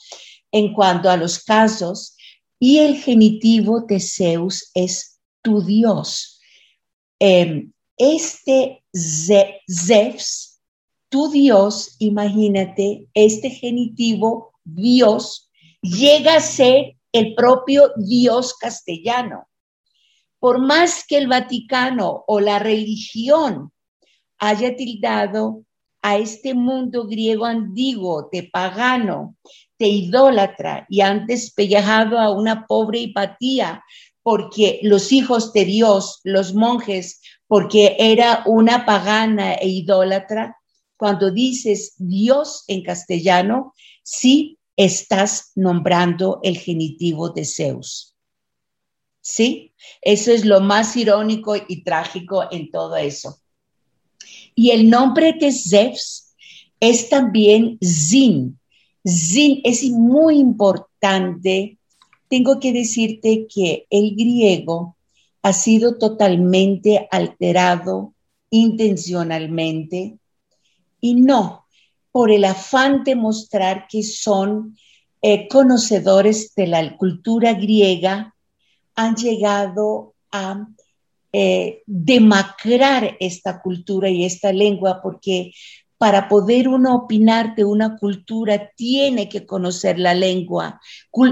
en 0.51 0.75
cuanto 0.75 1.09
a 1.09 1.17
los 1.17 1.45
casos. 1.45 2.17
Y 2.59 2.79
el 2.79 2.97
genitivo 2.97 3.83
de 3.83 4.01
Zeus 4.01 4.69
es 4.75 5.12
tu 5.43 5.63
Dios. 5.63 6.41
Em, 7.19 7.73
este 7.97 8.83
Zeus, 8.95 10.61
tu 11.09 11.31
Dios, 11.31 11.97
imagínate, 11.99 13.07
este 13.15 13.51
genitivo 13.51 14.53
Dios 14.65 15.51
llega 15.83 16.37
a 16.37 16.41
ser 16.41 16.97
el 17.13 17.35
propio 17.35 17.93
Dios 17.97 18.55
castellano. 18.55 19.49
Por 20.39 20.61
más 20.61 21.05
que 21.07 21.19
el 21.19 21.29
Vaticano 21.29 22.25
o 22.27 22.41
la 22.41 22.59
religión 22.59 23.73
haya 24.39 24.75
tildado 24.75 25.65
a 26.03 26.17
este 26.17 26.55
mundo 26.55 27.07
griego 27.07 27.45
antiguo 27.45 28.29
de 28.33 28.51
pagano, 28.53 29.37
de 29.79 29.87
idólatra 29.87 30.87
y 30.89 31.01
han 31.01 31.27
despellejado 31.27 32.19
a 32.19 32.33
una 32.33 32.67
pobre 32.67 33.01
Hipatía 33.01 33.85
porque 34.23 34.79
los 34.83 35.13
hijos 35.13 35.53
de 35.53 35.65
Dios, 35.65 36.21
los 36.25 36.55
monjes, 36.55 37.21
porque 37.47 37.97
era 37.99 38.43
una 38.47 38.87
pagana 38.87 39.55
e 39.55 39.69
idólatra, 39.69 40.57
cuando 40.97 41.31
dices 41.33 41.95
Dios 41.99 42.65
en 42.69 42.83
castellano, 42.83 43.75
sí 44.05 44.59
estás 44.77 45.51
nombrando 45.55 46.41
el 46.43 46.57
genitivo 46.59 47.31
de 47.31 47.45
Zeus. 47.45 48.15
¿Sí? 49.21 49.73
Eso 50.01 50.33
es 50.33 50.45
lo 50.45 50.61
más 50.61 50.97
irónico 50.97 51.55
y 51.57 51.83
trágico 51.83 52.45
en 52.51 52.71
todo 52.71 52.97
eso. 52.97 53.41
Y 54.55 54.71
el 54.71 54.89
nombre 54.89 55.33
de 55.33 55.53
Zeus 55.53 56.35
es 56.79 57.09
también 57.09 57.79
Zin. 57.83 58.59
Zin 59.07 59.61
es 59.65 59.83
muy 59.91 60.39
importante 60.39 61.79
tengo 62.33 62.59
que 62.59 62.73
decirte 62.73 63.47
que 63.47 63.87
el 63.91 64.17
griego 64.17 64.97
ha 65.43 65.53
sido 65.53 65.99
totalmente 65.99 67.07
alterado 67.11 68.15
intencionalmente 68.49 70.17
y 70.99 71.15
no 71.17 71.67
por 72.11 72.31
el 72.31 72.47
afán 72.47 73.05
de 73.05 73.17
mostrar 73.17 73.87
que 73.87 74.03
son 74.03 74.79
eh, 75.21 75.47
conocedores 75.47 76.55
de 76.55 76.69
la 76.69 76.97
cultura 76.97 77.53
griega, 77.53 78.35
han 78.95 79.15
llegado 79.15 80.15
a 80.31 80.69
eh, 81.35 81.83
demacrar 81.85 83.15
esta 83.21 83.61
cultura 83.61 84.09
y 84.09 84.25
esta 84.25 84.55
lengua 84.55 85.03
porque 85.03 85.53
para 86.03 86.29
poder 86.29 86.67
uno 86.67 86.97
opinar 86.97 87.55
de 87.55 87.65
una 87.65 87.97
cultura, 87.97 88.73
tiene 88.75 89.29
que 89.29 89.47
conocer 89.47 90.01
la 90.01 90.15
lengua. 90.15 90.81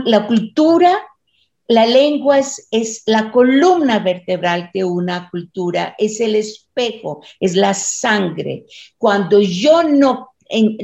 La 0.05 0.29
cultura 0.29 0.97
la 1.67 1.87
lengua 1.87 2.39
es, 2.39 3.03
la 3.07 3.33
columna 3.33 3.99
vertebral 3.99 4.71
de 4.73 4.85
una 4.85 5.29
cultura, 5.29 5.97
es 5.99 6.21
el 6.21 6.37
espejo, 6.37 7.21
es 7.41 7.57
la 7.57 7.75
sangre. 7.75 8.67
Cuando 8.97 9.41
yo 9.41 9.83
no 9.83 10.29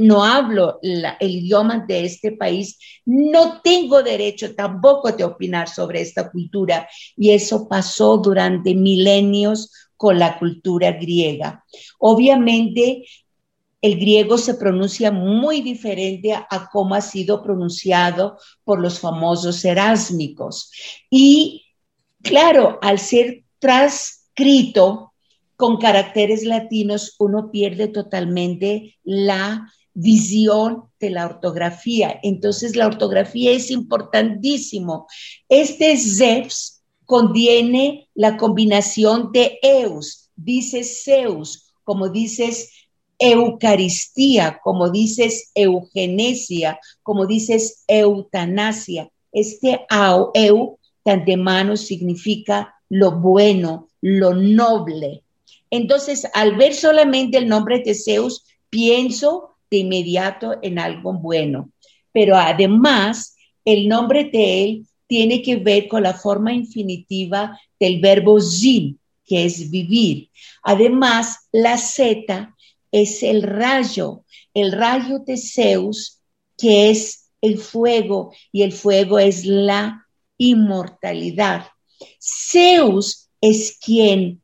no 0.01 0.25
hablo 0.25 0.81
el 0.83 1.31
idioma 1.31 1.85
de 1.87 2.07
este 2.07 2.33
país, 2.33 2.79
no 3.05 3.61
tengo 3.63 4.03
derecho 4.03 4.55
tampoco 4.57 5.13
de 5.13 5.23
opinar 5.23 5.69
sobre 5.69 6.01
esta 6.01 6.29
cultura. 6.31 6.89
Y 7.17 7.31
eso 7.31 7.69
pasó 7.69 8.17
durante 8.19 8.75
milenios 8.75 9.73
con 9.97 10.19
la 10.19 10.39
cultura 10.39 10.93
griega. 10.93 11.65
Obviamente, 11.99 13.05
el 13.87 14.01
griego 14.01 14.37
se 14.37 14.55
pronuncia 14.55 15.13
muy 15.13 15.61
diferente 15.61 16.33
a, 16.33 16.69
cómo 16.73 16.97
ha 16.97 17.01
sido 17.01 17.41
pronunciado 17.41 18.37
por 18.65 18.81
los 18.81 18.99
famosos 18.99 19.65
erásmicos. 19.65 20.73
Y 21.09 21.67
claro, 22.21 22.81
al 22.83 22.99
ser 22.99 23.45
transcrito 23.61 25.13
con 25.55 25.79
caracteres 25.79 26.43
latinos, 26.45 27.15
uno 27.21 27.53
pierde 27.53 27.87
totalmente 27.87 28.99
la 29.05 29.73
visión 29.95 30.91
de 30.99 31.11
la 31.11 31.27
ortografía. 31.27 32.19
Entonces, 32.25 32.75
la 32.75 32.89
ortografía 32.89 33.53
es 33.53 33.71
importantísimo. 33.71 35.07
Este 35.49 35.97
Zeus 35.97 36.83
contiene 37.05 38.11
la 38.15 38.37
combinación 38.37 39.31
de 39.33 39.61
eus, 39.63 40.29
dices 40.35 41.05
Zeus, 41.05 41.73
como 41.85 42.09
dices 42.09 42.86
Eucaristía, 43.19 44.61
como 44.63 44.91
dices 44.91 45.51
eugenesia, 45.55 46.79
como 47.03 47.27
dices 47.27 47.85
eutanasia. 47.89 49.11
Este 49.33 49.87
au, 49.89 50.31
eu, 50.35 50.79
tan 51.03 51.25
de 51.25 51.37
mano, 51.37 51.77
significa 51.77 52.75
lo 52.89 53.13
bueno, 53.13 53.89
lo 54.01 54.35
noble. 54.35 55.23
Entonces, 55.71 56.27
al 56.35 56.57
ver 56.57 56.75
solamente 56.75 57.39
el 57.39 57.49
nombre 57.49 57.81
de 57.81 57.95
Zeus, 57.95 58.45
pienso 58.71 59.57
de 59.71 59.79
inmediato 59.79 60.57
en 60.63 60.79
algo 60.79 61.13
bueno. 61.13 61.71
Pero 62.13 62.37
además, 62.37 63.37
el 63.65 63.89
nombre 63.89 64.25
de 64.25 64.65
él 64.65 64.87
tiene 65.07 65.43
que 65.43 65.57
ver 65.57 65.89
con 65.89 66.03
la 66.03 66.15
forma 66.15 66.53
infinitiva 66.53 67.59
del 67.79 68.01
verbo 68.01 68.41
zin, 68.41 68.99
que 69.25 69.45
es 69.45 69.71
vivir. 69.71 70.29
Además, 70.63 71.49
la 71.53 71.77
Z 71.79 72.55
es 73.03 73.23
el 73.23 73.43
rayo, 73.43 74.25
el 74.55 74.73
rayo 74.73 75.19
de 75.19 75.37
Zeus, 75.37 76.23
que 76.57 76.91
es 76.91 77.31
el 77.43 77.59
fuego, 77.59 78.33
y 78.51 78.63
el 78.63 78.73
fuego 78.73 79.19
es 79.19 79.45
la 79.45 80.07
inmortalidad. 80.39 81.67
Zeus 82.19 83.29
es 83.41 83.79
quien 83.79 84.43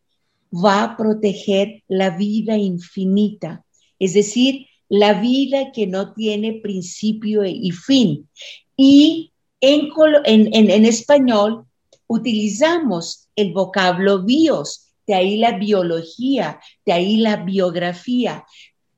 va 0.52 0.82
a 0.82 0.96
proteger 0.98 1.82
la 1.88 2.10
vida 2.10 2.58
infinita, 2.58 3.64
es 3.98 4.12
decir, 4.12 4.66
la 4.90 5.14
vida 5.14 5.72
que 5.72 5.86
no 5.86 6.12
tiene 6.12 6.52
principio 6.52 7.46
y 7.46 7.70
fin. 7.70 8.28
Y 8.76 9.32
en, 9.62 9.88
en, 10.26 10.84
español 10.84 11.64
utilizamos 12.06 13.28
el 13.34 13.54
vocablo 13.54 14.22
bios, 14.22 14.91
de 15.06 15.14
ahí 15.14 15.36
la 15.36 15.52
biología, 15.58 16.60
de 16.86 16.92
ahí 16.92 17.16
la 17.16 17.36
biografía. 17.36 18.44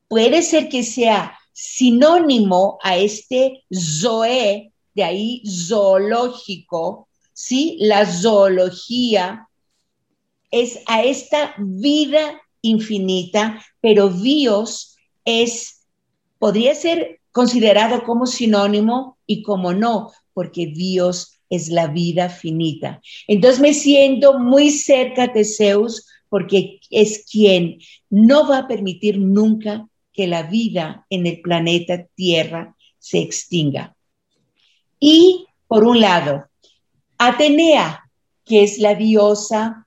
Puede 0.09 0.43
ser 0.43 0.69
que 0.69 0.83
sea 0.83 1.39
sinónimo 1.53 2.79
a 2.83 2.97
este 2.97 3.65
zoe, 3.73 4.73
de 4.95 5.05
ahí 5.05 5.43
zoológico, 5.47 7.09
¿sí? 7.33 7.77
La 7.81 8.07
zoología 8.07 9.49
es 10.51 10.81
a 10.87 11.03
esta 11.03 11.55
vida 11.59 12.41
infinita, 12.63 13.63
pero 13.81 14.09
bios 14.09 14.97
es, 15.25 15.87
podría 16.39 16.75
ser 16.75 17.21
considerado 17.33 18.05
como 18.05 18.27
sinónimo 18.27 19.19
y 19.27 19.43
como 19.43 19.75
no, 19.75 20.13
porque 20.33 20.67
bios 20.67 21.34
es 21.55 21.69
la 21.69 21.87
vida 21.87 22.29
finita. 22.29 23.01
Entonces 23.27 23.61
me 23.61 23.75
siento 23.75 24.39
muy 24.39 24.71
cerca 24.71 25.27
de 25.27 25.45
Zeus 25.45 26.07
porque 26.29 26.81
es 26.91 27.25
quien 27.31 27.79
no 28.11 28.49
va 28.49 28.59
a 28.59 28.69
permitir 28.69 29.19
nunca 29.19 29.87
que 30.13 30.27
la 30.27 30.45
vida 30.45 31.07
en 31.11 31.27
el 31.27 31.41
planeta 31.41 32.07
Tierra 32.15 32.75
se 32.99 33.19
extinga. 33.19 33.95
Y 34.99 35.47
por 35.67 35.85
un 35.85 36.01
lado, 36.01 36.45
Atenea, 37.19 38.11
que 38.45 38.63
es 38.63 38.79
la 38.79 38.95
diosa 38.95 39.87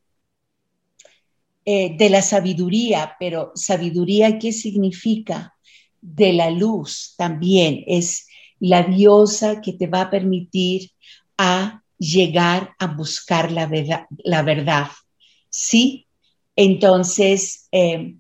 eh, 1.66 1.96
de 1.98 2.10
la 2.10 2.22
sabiduría, 2.22 3.16
pero 3.20 3.52
sabiduría, 3.56 4.40
¿qué 4.40 4.52
significa? 4.52 5.54
De 6.00 6.32
la 6.32 6.50
luz 6.50 7.16
también, 7.18 7.84
es 7.88 8.28
la 8.60 8.84
diosa 8.84 9.62
que 9.62 9.74
te 9.74 9.88
va 9.88 10.02
a 10.02 10.10
permitir 10.10 10.92
a 11.38 11.84
llegar 11.98 12.76
a 12.80 12.88
buscar 12.88 13.52
la 13.52 13.66
verdad. 13.66 14.06
La 14.24 14.44
verdad 14.44 14.88
¿Sí? 15.50 16.08
Entonces, 16.56 17.68
eh, 17.72 18.16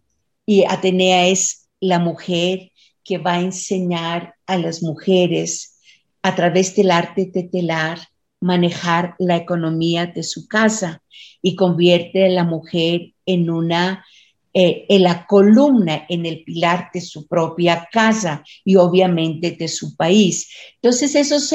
y 0.45 0.63
Atenea 0.63 1.27
es 1.27 1.67
la 1.79 1.99
mujer 1.99 2.71
que 3.03 3.17
va 3.17 3.33
a 3.35 3.41
enseñar 3.41 4.35
a 4.45 4.57
las 4.57 4.81
mujeres 4.81 5.79
a 6.21 6.35
través 6.35 6.75
del 6.75 6.91
arte 6.91 7.29
de 7.31 7.43
telar 7.43 7.99
manejar 8.39 9.15
la 9.19 9.35
economía 9.35 10.05
de 10.07 10.23
su 10.23 10.47
casa 10.47 11.01
y 11.41 11.55
convierte 11.55 12.25
a 12.25 12.29
la 12.29 12.43
mujer 12.43 13.13
en 13.25 13.49
una 13.49 14.05
eh, 14.53 14.87
en 14.89 15.03
la 15.03 15.27
columna, 15.27 16.07
en 16.09 16.25
el 16.25 16.43
pilar 16.43 16.89
de 16.91 17.01
su 17.01 17.27
propia 17.27 17.87
casa 17.91 18.43
y 18.65 18.75
obviamente 18.75 19.51
de 19.51 19.67
su 19.67 19.95
país. 19.95 20.49
Entonces 20.81 21.13
esos 21.13 21.53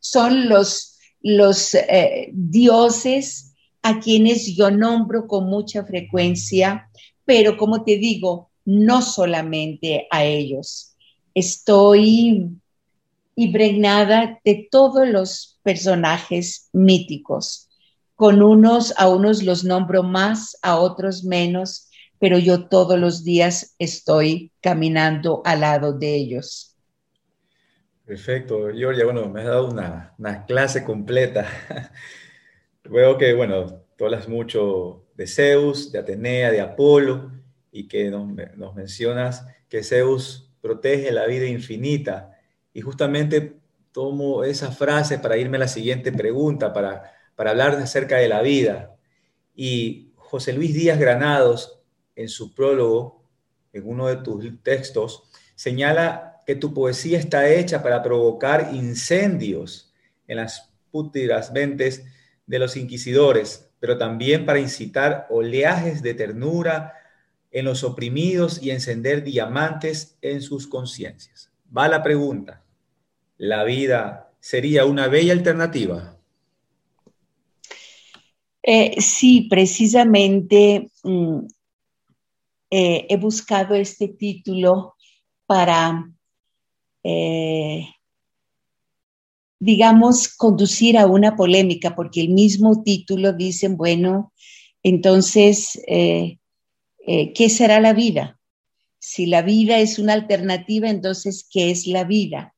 son 0.00 0.48
los, 0.48 0.93
los 1.24 1.74
eh, 1.74 2.30
dioses 2.32 3.54
a 3.82 3.98
quienes 3.98 4.54
yo 4.54 4.70
nombro 4.70 5.26
con 5.26 5.46
mucha 5.46 5.84
frecuencia, 5.84 6.88
pero 7.24 7.56
como 7.56 7.82
te 7.82 7.96
digo, 7.96 8.50
no 8.64 9.02
solamente 9.02 10.06
a 10.10 10.24
ellos. 10.24 10.94
Estoy 11.34 12.50
impregnada 13.36 14.38
de 14.44 14.68
todos 14.70 15.08
los 15.08 15.58
personajes 15.62 16.68
míticos 16.72 17.68
con 18.14 18.42
unos, 18.42 18.94
a 18.96 19.08
unos 19.08 19.42
los 19.42 19.64
nombro 19.64 20.02
más, 20.02 20.56
a 20.62 20.78
otros 20.78 21.24
menos, 21.24 21.88
pero 22.18 22.38
yo 22.38 22.68
todos 22.68 22.98
los 22.98 23.24
días 23.24 23.74
estoy 23.78 24.52
caminando 24.60 25.42
al 25.44 25.60
lado 25.60 25.92
de 25.92 26.14
ellos. 26.14 26.73
Perfecto, 28.04 28.70
Georgia. 28.72 29.04
Bueno, 29.04 29.28
me 29.28 29.40
has 29.40 29.46
dado 29.46 29.68
una, 29.68 30.44
clase 30.46 30.84
completa. 30.84 31.46
Veo 32.84 33.16
que, 33.16 33.32
bueno, 33.32 33.82
tú 33.96 34.04
hablas 34.04 34.28
mucho 34.28 35.06
de 35.14 35.26
Zeus, 35.26 35.90
de 35.90 35.98
Atenea, 35.98 36.50
de 36.50 36.60
Apolo, 36.60 37.32
y 37.72 37.88
que 37.88 38.10
nos, 38.10 38.28
nos 38.56 38.74
mencionas 38.74 39.46
que 39.68 39.82
Zeus 39.82 40.52
protege 40.60 41.12
la 41.12 41.26
vida 41.26 41.46
infinita. 41.46 42.38
Y 42.72 42.82
justamente 42.82 43.56
tomo 43.92 44.44
esa 44.44 44.70
frase 44.70 45.18
para 45.18 45.36
irme 45.36 45.56
a 45.56 45.60
la 45.60 45.68
siguiente 45.68 46.12
pregunta, 46.12 46.72
para 46.72 47.14
para 47.34 47.50
hablar 47.50 47.74
acerca 47.74 48.16
de 48.16 48.28
la 48.28 48.42
vida. 48.42 48.96
Y 49.54 50.12
José 50.16 50.52
Luis 50.52 50.74
Díaz 50.74 50.98
Granados, 50.98 51.80
en 52.16 52.28
su 52.28 52.54
prólogo, 52.54 53.24
en 53.72 53.88
uno 53.88 54.06
de 54.06 54.16
tus 54.16 54.62
textos, 54.62 55.24
señala 55.54 56.33
que 56.46 56.54
tu 56.54 56.74
poesía 56.74 57.18
está 57.18 57.48
hecha 57.48 57.82
para 57.82 58.02
provocar 58.02 58.70
incendios 58.74 59.92
en 60.26 60.38
las 60.38 60.72
pútridas 60.90 61.52
mentes 61.52 62.04
de 62.46 62.58
los 62.58 62.76
inquisidores, 62.76 63.70
pero 63.80 63.98
también 63.98 64.46
para 64.46 64.60
incitar 64.60 65.26
oleajes 65.30 66.02
de 66.02 66.14
ternura 66.14 66.94
en 67.50 67.64
los 67.64 67.84
oprimidos 67.84 68.62
y 68.62 68.70
encender 68.70 69.22
diamantes 69.22 70.18
en 70.20 70.42
sus 70.42 70.66
conciencias. 70.66 71.50
Va 71.76 71.88
la 71.88 72.02
pregunta, 72.02 72.64
¿la 73.38 73.64
vida 73.64 74.32
sería 74.40 74.84
una 74.84 75.08
bella 75.08 75.32
alternativa? 75.32 76.18
Eh, 78.62 79.00
sí, 79.00 79.46
precisamente 79.48 80.90
mm, 81.02 81.40
eh, 82.70 83.06
he 83.08 83.16
buscado 83.18 83.74
este 83.74 84.08
título 84.08 84.96
para, 85.46 86.10
eh, 87.04 87.86
digamos, 89.60 90.28
conducir 90.28 90.98
a 90.98 91.06
una 91.06 91.36
polémica, 91.36 91.94
porque 91.94 92.20
el 92.20 92.30
mismo 92.30 92.82
título 92.82 93.32
dice, 93.32 93.68
bueno, 93.68 94.32
entonces, 94.82 95.80
¿qué 95.86 97.48
será 97.48 97.80
la 97.80 97.94
vida? 97.94 98.38
Si 98.98 99.24
la 99.24 99.40
vida 99.40 99.78
es 99.78 99.98
una 99.98 100.12
alternativa, 100.12 100.90
entonces, 100.90 101.48
¿qué 101.50 101.70
es 101.70 101.86
la 101.86 102.04
vida? 102.04 102.54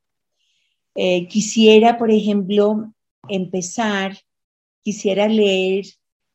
quisiera, 1.29 1.99
por 1.99 2.11
ejemplo, 2.11 2.93
empezar 3.29 4.17
quisiera 4.87 5.27
leer 5.27 5.85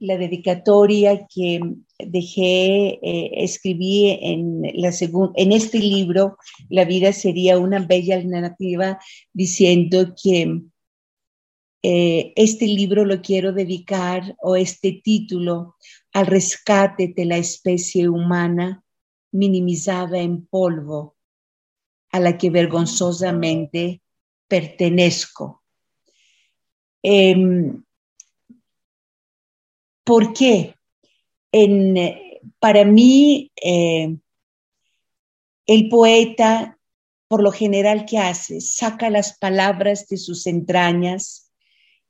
la 0.02 0.18
dedicatoria 0.18 1.28
que 1.28 1.60
dejé, 1.99 2.99
eh, 3.04 3.32
escribí 3.43 4.10
en, 4.20 4.64
este 5.54 5.78
libro, 5.78 6.38
La 6.70 6.86
vida 6.86 7.14
sería 7.14 7.60
una 7.60 7.78
bella 7.78 8.16
alternativa, 8.16 8.99
diciendo 9.32 10.16
que 10.22 10.64
eh, 11.84 12.34
este 12.36 12.66
libro 12.66 13.06
lo 13.06 13.22
quiero 13.22 13.54
dedicar, 13.54 14.36
o 14.41 14.56
este 14.56 15.02
título, 15.04 15.76
al 16.14 16.26
rescate 16.26 17.14
de 17.16 17.26
la 17.26 17.38
especie 17.38 18.10
humana 18.10 18.84
minimizada 19.32 20.18
en 20.20 20.47
polvo, 20.47 21.16
a 22.12 22.20
la 22.20 22.39
que 22.39 22.49
vergonzosamente 22.49 24.02
pertenezco. 24.47 25.62
Em, 27.04 27.84
¿Por 30.04 30.34
qué? 30.34 30.76
para 32.60 32.86
mí, 32.86 33.52
eh, 33.62 34.18
el 35.66 35.89
poeta, 35.89 36.80
por 37.28 37.43
lo 37.43 37.52
general, 37.52 38.06
¿qué 38.06 38.18
hace? 38.18 38.62
Saca 38.62 39.10
las 39.10 39.38
palabras 39.38 40.08
de 40.08 40.18
sus 40.18 40.47
entrañas 40.47 41.52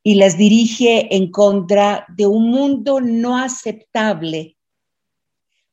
y 0.04 0.16
las 0.16 0.38
dirige 0.38 1.16
en 1.16 1.32
contra 1.32 2.06
de 2.16 2.28
un 2.28 2.50
mundo 2.50 3.02
no 3.02 3.38
aceptable 3.38 4.58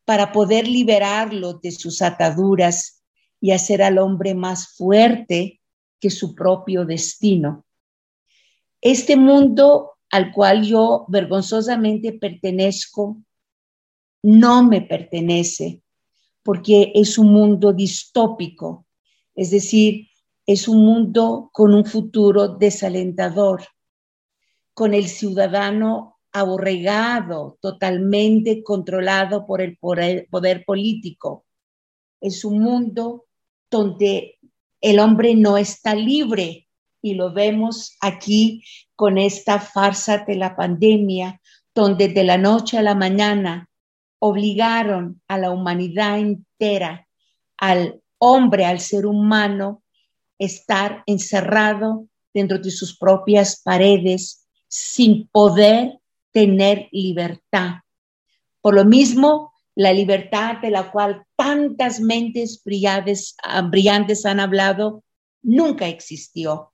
para 0.05 0.33
poder 0.33 0.67
liberarlo 0.67 1.55
de 1.55 1.71
sus 1.71 2.03
ataduras 2.03 3.03
y 3.41 3.53
hacer 3.53 3.83
al 3.83 3.99
hombre 3.99 4.35
más 4.35 4.69
fuerte 4.69 5.61
que 6.01 6.11
su 6.11 6.35
propio 6.35 6.85
destino. 6.85 7.65
Este 8.81 9.17
mundo 9.17 9.98
al 10.11 10.33
cual 10.33 10.65
yo 10.65 11.05
vergonzosamente 11.09 12.13
pertenezco, 12.13 13.19
no 14.23 14.65
me 14.65 14.81
pertenece, 14.83 15.83
porque 16.43 16.93
es 16.95 17.19
un 17.19 17.33
mundo 17.33 17.73
distópico, 17.73 18.87
es 19.35 19.51
decir, 19.51 20.09
es 20.47 20.67
un 20.67 20.85
mundo 20.85 21.51
con 21.53 21.75
un 21.75 21.85
futuro 21.85 22.49
desalentador, 22.49 23.65
con 24.73 24.95
el 24.95 25.09
ciudadano 25.09 26.19
aborregado, 26.33 27.59
totalmente 27.61 28.63
controlado 28.63 29.47
por 29.47 29.61
el 29.61 29.77
poder, 29.77 30.65
político. 30.65 31.45
Es 32.21 32.45
un 32.45 32.61
mundo 32.61 33.27
donde 33.71 34.39
el 34.81 35.01
hombre 35.01 35.35
no 35.35 35.59
está 35.59 35.95
libre 35.95 36.69
y 37.03 37.15
lo 37.15 37.33
vemos 37.33 37.97
aquí 38.01 38.63
con 38.99 39.17
esta 39.17 39.61
farsa 39.61 40.25
de 40.27 40.35
la 40.35 40.57
pandemia, 40.57 41.41
donde 41.73 42.09
de 42.09 42.25
la 42.25 42.37
noche 42.37 42.79
a 42.79 42.83
la 42.83 42.97
mañana 42.97 43.71
obligaron 44.19 45.23
a 45.29 45.39
la 45.39 45.53
humanidad 45.53 46.19
entera, 46.19 47.07
al 47.57 48.03
hombre, 48.19 48.67
al 48.67 48.81
ser 48.81 49.07
humano, 49.07 49.85
estar 50.37 51.05
encerrado 51.07 52.09
dentro 52.35 52.59
de 52.59 52.73
sus 52.73 52.99
propias 52.99 53.63
paredes 53.63 54.49
sin 54.67 55.29
poder 55.29 56.01
tener 56.33 56.89
libertad. 56.91 57.75
Por 58.61 58.75
lo 58.75 58.85
mismo, 58.85 59.53
la 59.77 59.93
libertad 59.93 60.57
de 60.61 60.71
la 60.71 60.91
cual 60.91 61.25
tantas 61.37 62.01
mentes 62.01 62.61
brillantes, 62.65 63.37
brillantes 63.71 64.27
han 64.27 64.41
hablado 64.41 65.05
nunca 65.41 65.87
existió. 65.87 66.73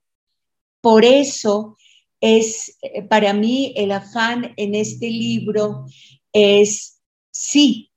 Por 0.81 1.05
eso 1.05 1.77
es 2.25 2.75
eh, 2.81 3.03
para 3.03 3.33
mí 3.33 3.71
el 3.75 3.91
afán 3.91 4.55
en 4.57 4.73
este 4.73 5.11
libro 5.11 5.85
es, 6.33 6.99
sí, 7.31 7.91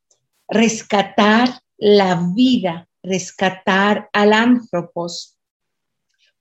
rescatar 0.46 1.62
la 1.78 2.28
vida, 2.34 2.90
rescatar 3.02 4.10
al 4.12 4.34
antropos, 4.34 5.38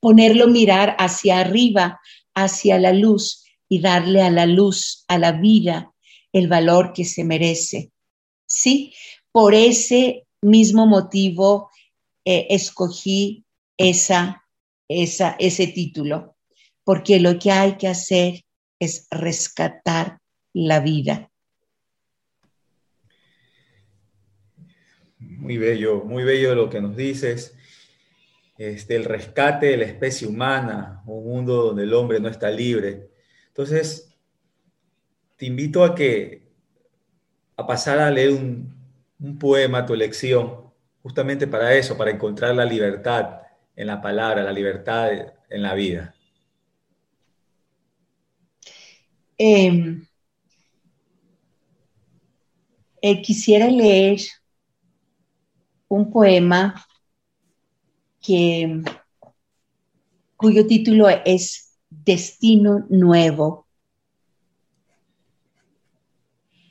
ponerlo 0.00 0.48
mirar 0.48 0.96
hacia 0.98 1.40
arriba, 1.40 1.98
hacia 2.34 2.78
la 2.78 2.92
luz 2.92 3.44
y 3.70 3.80
darle 3.80 4.20
a 4.20 4.30
la 4.30 4.44
luz, 4.44 5.06
a 5.08 5.16
la 5.16 5.32
vida, 5.32 5.94
el 6.32 6.46
valor 6.46 6.92
que 6.92 7.06
se 7.06 7.24
merece. 7.24 7.90
Sí, 8.46 8.92
por 9.32 9.54
ese 9.54 10.26
mismo 10.42 10.86
motivo 10.86 11.70
eh, 12.26 12.48
escogí 12.50 13.46
esa, 13.78 14.44
esa, 14.88 15.36
ese 15.38 15.68
título 15.68 16.37
porque 16.88 17.20
lo 17.20 17.38
que 17.38 17.50
hay 17.50 17.76
que 17.76 17.86
hacer 17.86 18.44
es 18.80 19.08
rescatar 19.10 20.20
la 20.54 20.80
vida. 20.80 21.30
Muy 25.18 25.58
bello, 25.58 26.02
muy 26.06 26.24
bello 26.24 26.54
lo 26.54 26.70
que 26.70 26.80
nos 26.80 26.96
dices. 26.96 27.54
Este, 28.56 28.96
el 28.96 29.04
rescate 29.04 29.66
de 29.66 29.76
la 29.76 29.84
especie 29.84 30.26
humana, 30.26 31.02
un 31.04 31.24
mundo 31.24 31.62
donde 31.62 31.82
el 31.82 31.92
hombre 31.92 32.20
no 32.20 32.28
está 32.30 32.50
libre. 32.50 33.10
Entonces, 33.48 34.16
te 35.36 35.44
invito 35.44 35.84
a 35.84 35.94
que 35.94 36.48
a 37.54 37.66
pasar 37.66 37.98
a 37.98 38.10
leer 38.10 38.30
un, 38.30 38.74
un 39.20 39.38
poema, 39.38 39.84
tu 39.84 39.92
elección, 39.92 40.72
justamente 41.02 41.46
para 41.46 41.74
eso, 41.74 41.98
para 41.98 42.12
encontrar 42.12 42.54
la 42.54 42.64
libertad 42.64 43.42
en 43.76 43.88
la 43.88 44.00
palabra, 44.00 44.42
la 44.42 44.52
libertad 44.52 45.10
en 45.50 45.62
la 45.62 45.74
vida. 45.74 46.14
Em, 49.38 50.04
eh, 53.00 53.22
quisiera 53.22 53.68
leer 53.68 54.20
un 55.88 56.10
poema 56.10 56.74
que, 58.20 58.82
cuyo 60.36 60.66
título 60.66 61.08
es 61.08 61.78
Destino 61.88 62.84
Nuevo. 62.90 63.66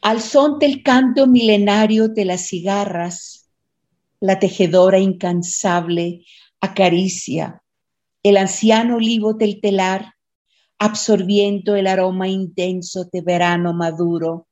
Al 0.02 0.22
son 0.22 0.60
del 0.60 0.84
canto 0.84 1.26
milenario 1.26 2.10
de 2.10 2.26
las 2.26 2.48
cigarras, 2.48 3.50
la 4.20 4.40
tejedora 4.40 5.00
incansable 5.00 6.26
acaricia 6.60 7.62
el 8.24 8.36
anciano 8.36 8.98
olivo 8.98 9.34
del 9.34 9.62
telar 9.62 10.14
absorbiendo 10.80 11.76
el 11.76 11.88
aroma 11.88 12.28
intenso 12.28 13.06
de 13.12 13.22
verano 13.22 13.74
maduro. 13.74 14.48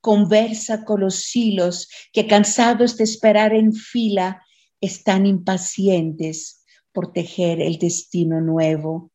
Conversa 0.00 0.84
con 0.84 1.00
los 1.00 1.34
hilos 1.34 1.88
que 2.12 2.26
cansados 2.26 2.96
de 2.96 3.04
esperar 3.04 3.54
en 3.54 3.72
fila 3.72 4.42
están 4.80 5.26
impacientes 5.26 6.64
por 6.92 7.12
tejer 7.12 7.60
el 7.60 7.78
destino 7.78 8.40
nuevo. 8.40 9.10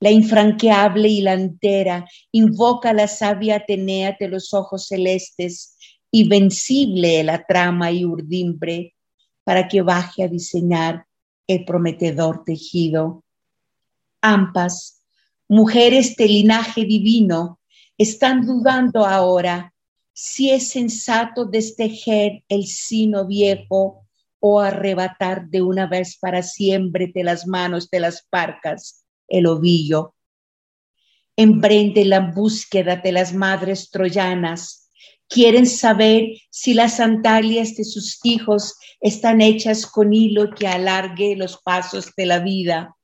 La 0.00 0.10
infranqueable 0.10 1.08
hilantera 1.08 2.06
invoca 2.30 2.92
la 2.92 3.08
sabia 3.08 3.56
Atenea 3.56 4.16
de 4.18 4.28
los 4.28 4.52
ojos 4.52 4.86
celestes 4.88 5.76
y 6.10 6.28
vencible 6.28 7.22
la 7.24 7.44
trama 7.44 7.90
y 7.90 8.04
urdimbre 8.04 8.94
para 9.44 9.66
que 9.66 9.82
baje 9.82 10.24
a 10.24 10.28
diseñar 10.28 11.06
el 11.46 11.64
prometedor 11.64 12.44
tejido 12.44 13.23
Ampas, 14.26 15.02
mujeres 15.48 16.16
de 16.16 16.26
linaje 16.26 16.86
divino, 16.86 17.60
están 17.98 18.46
dudando 18.46 19.04
ahora 19.04 19.74
si 20.14 20.50
es 20.50 20.70
sensato 20.70 21.44
destejer 21.44 22.42
el 22.48 22.66
sino 22.66 23.26
viejo 23.26 24.06
o 24.40 24.60
arrebatar 24.60 25.50
de 25.50 25.60
una 25.60 25.86
vez 25.86 26.16
para 26.16 26.42
siempre 26.42 27.12
de 27.14 27.22
las 27.22 27.46
manos 27.46 27.90
de 27.90 28.00
las 28.00 28.26
parcas 28.30 29.04
el 29.28 29.44
ovillo. 29.44 30.14
Emprende 31.36 32.06
la 32.06 32.20
búsqueda 32.20 32.96
de 32.96 33.12
las 33.12 33.34
madres 33.34 33.90
troyanas. 33.90 34.90
Quieren 35.28 35.66
saber 35.66 36.28
si 36.48 36.72
las 36.72 36.96
sandalias 36.96 37.76
de 37.76 37.84
sus 37.84 38.20
hijos 38.24 38.74
están 39.02 39.42
hechas 39.42 39.86
con 39.86 40.14
hilo 40.14 40.48
que 40.54 40.66
alargue 40.66 41.36
los 41.36 41.58
pasos 41.58 42.10
de 42.16 42.24
la 42.24 42.38
vida 42.38 42.96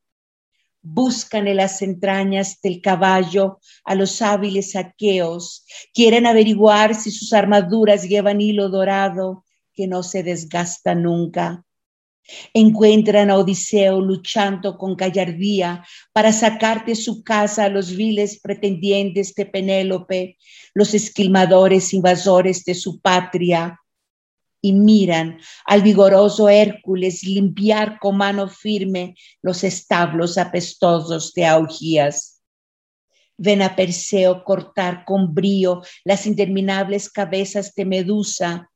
buscan 0.82 1.46
en 1.46 1.56
las 1.56 1.82
entrañas 1.82 2.60
del 2.62 2.80
caballo 2.80 3.60
a 3.84 3.94
los 3.94 4.22
hábiles 4.22 4.76
aqueos, 4.76 5.64
quieren 5.92 6.26
averiguar 6.26 6.94
si 6.94 7.10
sus 7.10 7.32
armaduras 7.32 8.08
llevan 8.08 8.40
hilo 8.40 8.68
dorado 8.68 9.44
que 9.74 9.86
no 9.86 10.02
se 10.02 10.22
desgasta 10.22 10.94
nunca. 10.94 11.64
Encuentran 12.54 13.30
a 13.30 13.38
Odiseo 13.38 14.00
luchando 14.00 14.78
con 14.78 14.96
gallardía 14.96 15.84
para 16.12 16.32
sacar 16.32 16.84
de 16.84 16.94
su 16.94 17.24
casa 17.24 17.64
a 17.64 17.68
los 17.68 17.96
viles 17.96 18.40
pretendientes 18.40 19.34
de 19.34 19.46
Penélope, 19.46 20.36
los 20.74 20.94
esquilmadores 20.94 21.92
invasores 21.92 22.64
de 22.64 22.74
su 22.74 23.00
patria, 23.00 23.79
y 24.62 24.72
miran 24.72 25.38
al 25.64 25.82
vigoroso 25.82 26.48
Hércules 26.48 27.22
limpiar 27.24 27.98
con 27.98 28.16
mano 28.16 28.48
firme 28.48 29.14
los 29.42 29.64
establos 29.64 30.38
apestosos 30.38 31.32
de 31.32 31.46
Augías. 31.46 32.42
Ven 33.36 33.62
a 33.62 33.74
Perseo 33.74 34.44
cortar 34.44 35.04
con 35.06 35.34
brío 35.34 35.82
las 36.04 36.26
interminables 36.26 37.08
cabezas 37.08 37.74
de 37.74 37.86
Medusa 37.86 38.70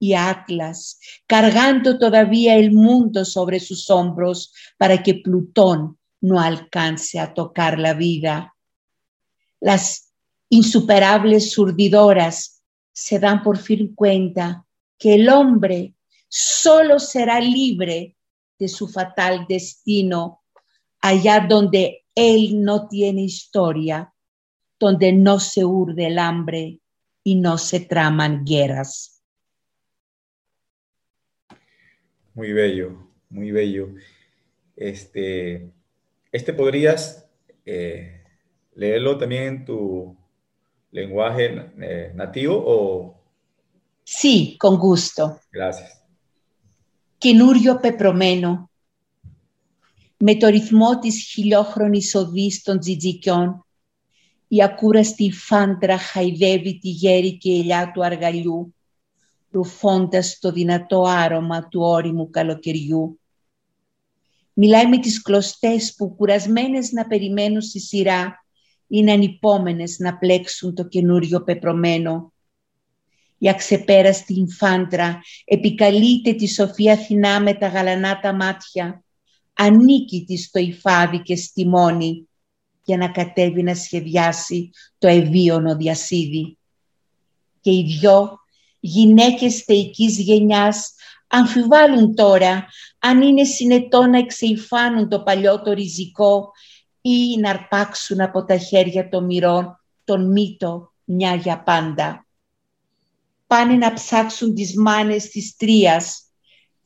y 0.00 0.14
Atlas, 0.14 0.98
cargando 1.26 1.98
todavía 1.98 2.56
el 2.56 2.72
mundo 2.72 3.24
sobre 3.24 3.60
sus 3.60 3.90
hombros 3.90 4.52
para 4.76 5.02
que 5.02 5.14
Plutón 5.14 5.98
no 6.20 6.40
alcance 6.40 7.18
a 7.20 7.32
tocar 7.32 7.78
la 7.78 7.94
vida. 7.94 8.54
Las 9.60 10.12
insuperables 10.48 11.52
surdidoras 11.52 12.62
se 12.92 13.18
dan 13.18 13.42
por 13.42 13.58
fin 13.58 13.94
cuenta 13.94 14.64
que 14.98 15.14
el 15.14 15.28
hombre 15.28 15.94
solo 16.28 16.98
será 16.98 17.40
libre 17.40 18.16
de 18.58 18.68
su 18.68 18.88
fatal 18.88 19.46
destino 19.48 20.42
allá 21.00 21.46
donde 21.48 22.04
él 22.14 22.62
no 22.62 22.88
tiene 22.88 23.22
historia, 23.22 24.12
donde 24.78 25.12
no 25.12 25.38
se 25.38 25.64
urde 25.64 26.06
el 26.06 26.18
hambre 26.18 26.80
y 27.22 27.36
no 27.36 27.58
se 27.58 27.80
traman 27.80 28.44
guerras. 28.44 29.22
Muy 32.34 32.52
bello, 32.52 33.08
muy 33.30 33.52
bello. 33.52 33.94
Este, 34.76 35.70
este 36.32 36.52
podrías 36.52 37.28
eh, 37.64 38.22
leerlo 38.74 39.18
también 39.18 39.42
en 39.44 39.64
tu 39.64 40.16
lenguaje 40.90 41.70
eh, 41.80 42.12
nativo 42.14 42.62
o... 42.66 43.17
Sí, 44.10 44.56
con 44.58 44.78
gusto. 44.78 45.38
Gracias. 45.52 46.02
Kinurio 47.18 47.78
pepromeno, 47.80 48.70
μετορυθμότης 50.18 51.22
χιλιόχρονης 51.22 52.14
οδής 52.14 52.62
των 52.62 52.78
τζιτζικιών, 52.78 53.66
η 54.48 54.62
ακούραστη 54.62 55.32
φάντρα 55.32 55.98
χαϊδεύει 55.98 56.78
τη 56.78 56.88
γέρη 56.88 57.36
και 57.36 57.50
ελιά 57.50 57.90
του 57.94 58.04
αργαλιού, 58.04 58.74
ρουφώντας 59.50 60.38
το 60.38 60.52
δυνατό 60.52 61.02
άρωμα 61.02 61.68
του 61.68 61.80
όριμου 61.80 62.30
καλοκαιριού. 62.30 63.20
Μιλάει 64.52 64.86
με 64.86 64.98
τις 64.98 65.22
κλωστές 65.22 65.94
που 65.94 66.14
κουρασμένες 66.14 66.92
να 66.92 67.06
περιμένουν 67.06 67.60
στη 67.60 67.80
σειρά 67.80 68.44
είναι 68.86 69.12
ανυπόμενες 69.12 69.98
να 69.98 70.18
πλέξουν 70.18 70.74
το 70.74 70.84
καινούριο 70.84 71.42
πεπρωμένο. 71.42 72.32
Η 73.38 73.48
αξεπέραστη 73.48 74.34
Ινφάντρα 74.34 75.20
επικαλείται 75.44 76.32
τη 76.32 76.48
Σοφία 76.48 76.92
Αθηνά 76.92 77.40
με 77.40 77.54
τα 77.54 77.66
γαλανά 77.68 78.20
τα 78.20 78.32
μάτια 78.32 79.02
ανήκει 79.58 80.24
της 80.26 80.44
στο 80.44 80.58
υφάδι 80.58 81.22
και 81.22 81.36
στη 81.36 81.66
μόνη 81.66 82.28
για 82.84 82.96
να 82.96 83.10
κατέβει 83.10 83.62
να 83.62 83.74
σχεδιάσει 83.74 84.70
το 84.98 85.08
ευίωνο 85.08 85.76
διασίδι. 85.76 86.58
Και 87.60 87.70
οι 87.70 87.82
δυο 87.82 88.38
γυναίκες 88.80 89.62
θεϊκής 89.62 90.18
γενιάς 90.18 90.94
αμφιβάλλουν 91.26 92.14
τώρα 92.14 92.66
αν 92.98 93.22
είναι 93.22 93.44
συνετό 93.44 94.06
να 94.06 94.18
εξεϊφάνουν 94.18 95.08
το 95.08 95.22
παλιό 95.22 95.62
το 95.62 95.72
ριζικό 95.72 96.50
ή 97.00 97.36
να 97.40 97.50
αρπάξουν 97.50 98.20
από 98.20 98.44
τα 98.44 98.56
χέρια 98.56 99.08
των 99.08 99.24
μυρών 99.24 99.80
τον 100.04 100.30
μύτο 100.30 100.92
μια 101.04 101.34
για 101.34 101.62
πάντα. 101.62 102.27
Πάνε 103.48 103.74
να 103.74 103.92
ψάξουν 103.92 104.54
τις 104.54 104.76
μάνες 104.76 105.28
της 105.28 105.56
τρίας 105.56 106.28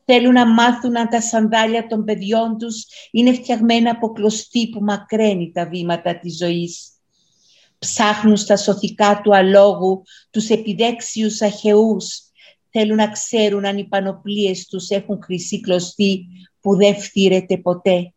Θέλουν 0.05 0.33
να 0.33 0.47
μάθουν 0.47 0.97
αν 0.97 1.09
τα 1.09 1.21
σανδάλια 1.21 1.87
των 1.87 2.05
παιδιών 2.05 2.59
τους 2.59 2.87
είναι 3.11 3.33
φτιαγμένα 3.33 3.91
από 3.91 4.13
κλωστή 4.13 4.69
που 4.69 4.81
μακραίνει 4.81 5.53
τα 5.53 5.69
βήματα 5.69 6.19
της 6.19 6.37
ζωής. 6.37 6.91
Ψάχνουν 7.79 8.37
στα 8.37 8.57
σωθικά 8.57 9.21
του 9.25 9.37
αλόγου 9.37 10.03
τους 10.31 10.49
επιδέξιους 10.49 11.41
αχαιούς. 11.41 12.21
Θέλουν 12.71 12.97
να 12.97 13.11
ξέρουν 13.11 13.65
αν 13.65 13.79
οι 13.79 13.89
πανοπλίες 13.89 14.67
τους 14.67 14.89
έχουν 14.89 15.23
χρυσή 15.23 15.61
κλωστή 15.61 16.27
που 16.61 16.77
δεν 16.77 16.97
φτύρεται 16.97 17.59
ποτέ 17.59 18.13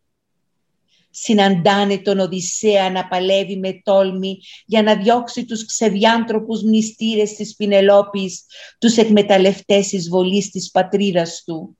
συναντάνε 1.18 1.98
τον 1.98 2.18
Οδυσσέα 2.18 2.90
να 2.90 3.08
παλεύει 3.08 3.56
με 3.56 3.80
τόλμη 3.84 4.38
για 4.66 4.82
να 4.82 4.96
διώξει 4.96 5.44
τους 5.44 5.66
ξεδιάντροπους 5.66 6.62
μνηστήρες 6.62 7.34
της 7.34 7.56
Πινελόπης, 7.56 8.44
τους 8.78 8.96
εκμεταλλευτές 8.96 9.92
εισβολής 9.92 10.50
της 10.50 10.70
πατρίδας 10.70 11.42
του. 11.44 11.78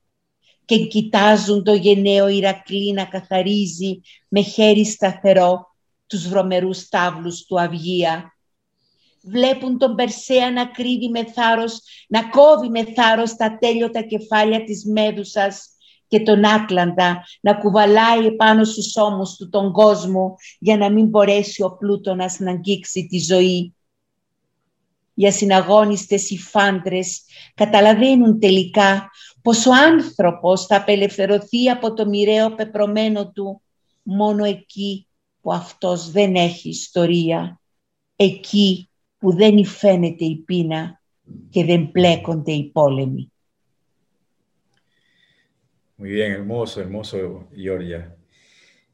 Και 0.64 0.78
κοιτάζουν 0.78 1.64
το 1.64 1.74
γενναίο 1.74 2.28
Ηρακλή 2.28 2.92
να 2.92 3.04
καθαρίζει 3.04 4.00
με 4.28 4.42
χέρι 4.42 4.84
σταθερό 4.84 5.76
τους 6.06 6.28
βρωμερούς 6.28 6.88
τάβλους 6.88 7.44
του 7.44 7.60
Αυγία. 7.60 8.36
Βλέπουν 9.22 9.78
τον 9.78 9.94
Περσέα 9.94 10.50
να 10.50 10.66
κρύβει 10.66 11.08
με 11.08 11.24
θάρρος, 11.24 11.80
να 12.08 12.28
κόβει 12.28 12.68
με 12.68 12.84
θάρρος 12.84 13.34
τα 13.34 13.58
τέλειωτα 13.58 14.02
κεφάλια 14.02 14.64
της 14.64 14.84
Μέδουσας 14.84 15.75
και 16.08 16.20
τον 16.20 16.46
Άτλαντα 16.46 17.24
να 17.40 17.54
κουβαλάει 17.54 18.26
επάνω 18.26 18.64
στους 18.64 18.96
ώμους 18.96 19.36
του 19.36 19.48
τον 19.48 19.72
κόσμο 19.72 20.36
για 20.58 20.76
να 20.76 20.90
μην 20.90 21.06
μπορέσει 21.06 21.62
ο 21.62 21.76
Πλούτονας 21.76 22.38
να 22.38 22.50
αγγίξει 22.50 23.06
τη 23.06 23.18
ζωή. 23.18 23.74
Οι 25.14 25.26
ασυναγώνιστες 25.26 26.30
οι 26.30 26.38
φάντρες 26.38 27.22
καταλαβαίνουν 27.54 28.38
τελικά 28.38 29.10
πως 29.42 29.66
ο 29.66 29.70
άνθρωπος 29.74 30.66
θα 30.66 30.76
απελευθερωθεί 30.76 31.70
από 31.70 31.94
το 31.94 32.06
μοιραίο 32.06 32.54
πεπρωμένο 32.54 33.30
του 33.30 33.62
μόνο 34.02 34.44
εκεί 34.44 35.06
που 35.40 35.52
αυτός 35.52 36.10
δεν 36.10 36.34
έχει 36.34 36.68
ιστορία, 36.68 37.60
εκεί 38.16 38.88
που 39.18 39.36
δεν 39.36 39.56
υφαίνεται 39.56 40.24
η 40.24 40.36
πείνα 40.36 41.00
και 41.50 41.64
δεν 41.64 41.90
πλέκονται 41.90 42.52
οι 42.52 42.64
πόλεμοι. 42.64 43.32
Muy 45.98 46.10
bien, 46.10 46.32
hermoso, 46.32 46.80
hermoso, 46.82 47.48
Georgia. 47.54 48.14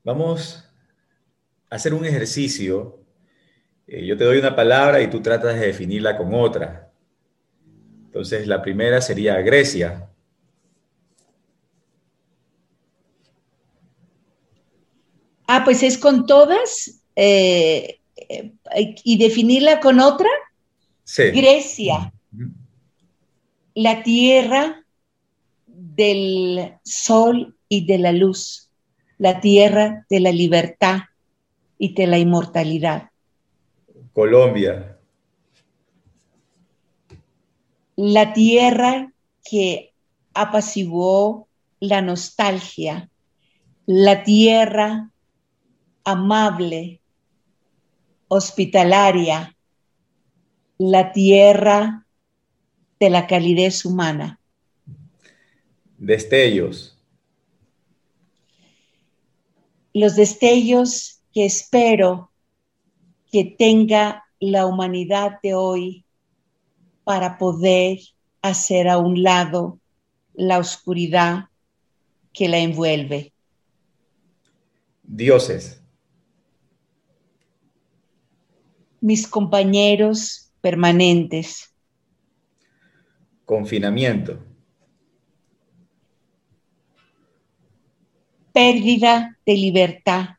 Vamos 0.05 0.65
a 1.69 1.75
hacer 1.75 1.95
un 1.95 2.05
ejercicio. 2.05 3.01
Eh, 3.89 4.07
yo 4.07 4.17
te 4.17 4.23
doy 4.23 4.39
una 4.39 4.55
palabra 4.55 5.03
y 5.03 5.11
tú 5.11 5.21
tratas 5.21 5.59
de 5.59 5.67
definirla 5.67 6.17
con 6.17 6.33
otra. 6.33 6.93
Entonces, 8.05 8.47
la 8.47 8.63
primera 8.63 9.01
sería 9.01 9.41
Grecia. 9.41 10.11
Ah, 15.49 15.65
pues 15.65 15.83
es 15.83 15.99
con 15.99 16.25
todas 16.27 17.03
eh, 17.17 17.99
eh, 18.17 18.55
y 19.03 19.19
definirla 19.19 19.81
con 19.81 19.99
otra. 19.99 20.29
Sí. 21.03 21.31
Grecia, 21.33 22.13
la 23.75 24.03
tierra, 24.05 24.82
del 25.95 26.75
sol 26.85 27.57
y 27.69 27.87
de 27.87 27.99
la 27.99 28.13
luz, 28.13 28.71
la 29.19 29.41
tierra 29.41 30.07
de 30.09 30.21
la 30.21 30.33
libertad 30.33 31.01
y 31.79 31.95
de 31.95 32.07
la 32.07 32.19
inmortalidad. 32.19 33.11
Colombia. 34.13 34.99
La 37.97 38.33
tierra 38.33 39.13
que 39.45 39.93
apaciguó 40.35 41.49
la 41.81 42.01
nostalgia, 42.01 43.11
la 43.87 44.23
tierra 44.23 45.11
amable, 46.05 47.01
hospitalaria, 48.29 49.57
la 50.79 51.13
tierra 51.13 52.07
de 52.99 53.11
la 53.11 53.27
calidez 53.27 53.85
humana. 53.85 54.41
Destellos. 56.03 56.99
Los 59.95 60.17
destellos 60.17 61.23
que 61.33 61.47
espero 61.47 62.33
que 63.31 63.45
tenga 63.45 64.25
la 64.41 64.67
humanidad 64.67 65.39
de 65.45 65.55
hoy 65.55 66.05
para 67.05 67.39
poder 67.39 68.01
hacer 68.43 68.89
a 68.89 68.99
un 68.99 69.23
lado 69.23 69.79
la 70.35 70.59
oscuridad 70.59 71.45
que 72.33 72.49
la 72.49 72.59
envuelve. 72.59 73.33
Dioses. 75.05 75.85
Mis 79.01 79.29
compañeros 79.29 80.51
permanentes. 80.61 81.73
Confinamiento. 83.45 84.52
Pérdida 88.53 89.39
de 89.47 89.55
libertad. 89.55 90.31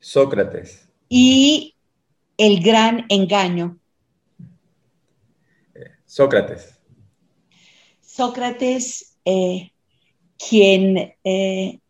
Sócrates. 0.00 0.88
Y 1.08 1.74
el 2.36 2.62
gran 2.62 3.06
engaño. 3.08 3.78
Sócrates. 6.04 6.78
Sócrates, 8.00 9.16
eh, 9.24 9.72
quien 10.38 11.14
eh, 11.24 11.80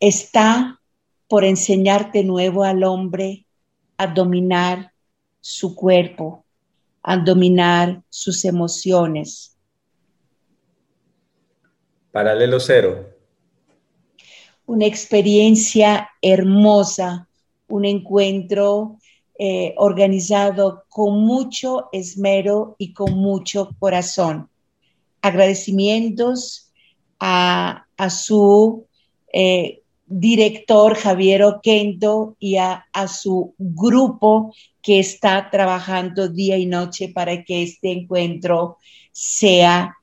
está 0.00 0.80
por 1.28 1.44
enseñar 1.44 2.12
de 2.12 2.24
nuevo 2.24 2.64
al 2.64 2.84
hombre 2.84 3.46
a 3.96 4.06
dominar 4.06 4.92
su 5.40 5.74
cuerpo, 5.74 6.44
a 7.02 7.16
dominar 7.16 8.02
sus 8.08 8.44
emociones. 8.44 9.56
Paralelo 12.10 12.60
cero. 12.60 13.11
Una 14.72 14.86
experiencia 14.86 16.08
hermosa, 16.22 17.28
un 17.68 17.84
encuentro 17.84 18.96
eh, 19.38 19.74
organizado 19.76 20.84
con 20.88 21.20
mucho 21.26 21.90
esmero 21.92 22.74
y 22.78 22.94
con 22.94 23.12
mucho 23.12 23.76
corazón. 23.78 24.48
Agradecimientos 25.20 26.72
a, 27.20 27.84
su 28.08 28.86
eh, 29.30 29.82
director 30.06 30.94
Javier 30.94 31.42
Oquendo 31.42 32.36
y 32.38 32.56
a, 32.56 32.86
su 33.08 33.54
grupo 33.58 34.54
que 34.80 35.00
está 35.00 35.50
trabajando 35.50 36.30
día 36.30 36.56
y 36.56 36.64
noche 36.64 37.10
para 37.10 37.44
que 37.44 37.64
este 37.64 37.92
encuentro 37.92 38.78
sea 39.10 39.94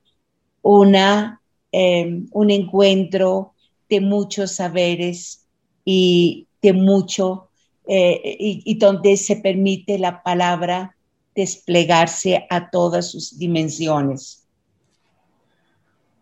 una, 0.62 1.42
em, 1.72 2.28
un 2.30 2.50
encuentro 2.52 3.54
de 3.90 4.00
muchos 4.00 4.52
saberes 4.52 5.46
y 5.84 6.46
de 6.62 6.72
mucho, 6.72 7.50
eh, 7.86 8.36
y 8.38 8.78
donde 8.78 9.16
se 9.16 9.36
permite 9.36 9.98
la 9.98 10.22
palabra 10.22 10.96
desplegarse 11.34 12.46
a 12.48 12.70
todas 12.70 13.10
sus 13.10 13.38
dimensiones. 13.38 14.46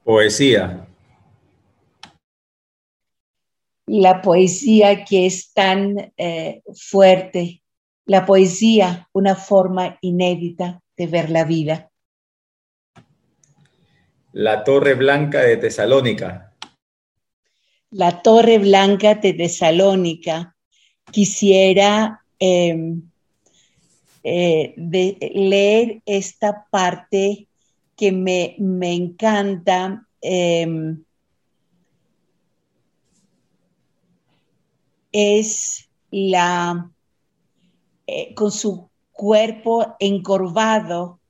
Poesía 0.03 0.89
la 3.89 4.20
poesía 4.20 5.05
que 5.05 5.27
es 5.27 5.53
tan 5.53 6.12
eh, 6.16 6.62
fuerte, 6.74 7.62
la 8.05 8.24
poesía, 8.27 9.09
una 9.12 9.35
forma 9.35 9.99
inédita 10.01 10.81
de 10.97 11.07
ver 11.07 11.31
la 11.31 11.45
vida. 11.45 11.90
La 14.32 14.62
Torre 14.62 14.95
Blanca 14.95 15.40
de 15.40 15.57
Tesalónica. 15.57 16.47
La 17.90 18.23
Torre 18.23 18.59
Blanca 18.59 19.15
de 19.15 19.32
Tesalónica. 19.32 20.55
Quisiera 21.10 22.23
em, 22.39 23.02
eh, 24.23 24.74
leer 25.35 26.02
esta 26.05 26.66
parte 26.70 27.48
que 27.97 28.12
me, 28.12 28.56
me 28.59 28.93
encanta. 28.93 30.06
Em, 30.20 31.02
es 35.12 35.89
la, 36.10 36.90
eh, 38.06 38.35
con 38.35 38.52
su 38.52 38.89
cuerpo 39.12 39.97
encorvado 39.98 41.20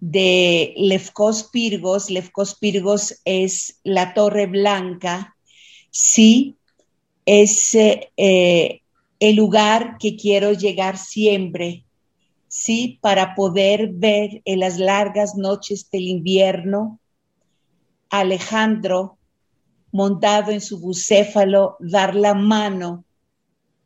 de 0.00 0.74
Lefkos 0.76 1.44
Pirgos. 1.44 2.10
Lefkos 2.10 2.54
Pirgos 2.56 3.20
es 3.24 3.80
la 3.84 4.14
Torre 4.14 4.46
Blanca. 4.46 5.36
Sí, 6.00 6.56
es 7.26 7.74
eh, 7.74 8.82
el 9.18 9.34
lugar 9.34 9.96
que 9.98 10.14
quiero 10.14 10.52
llegar 10.52 10.96
siempre. 10.96 11.86
Sí, 12.46 13.00
para 13.02 13.34
poder 13.34 13.90
ver 13.94 14.40
en 14.44 14.60
las 14.60 14.78
largas 14.78 15.34
noches 15.34 15.90
del 15.90 16.02
invierno 16.02 17.00
Alejandro 18.10 19.18
montado 19.90 20.52
en 20.52 20.60
su 20.60 20.78
bucéfalo, 20.78 21.76
dar 21.80 22.14
la 22.14 22.32
mano 22.32 23.04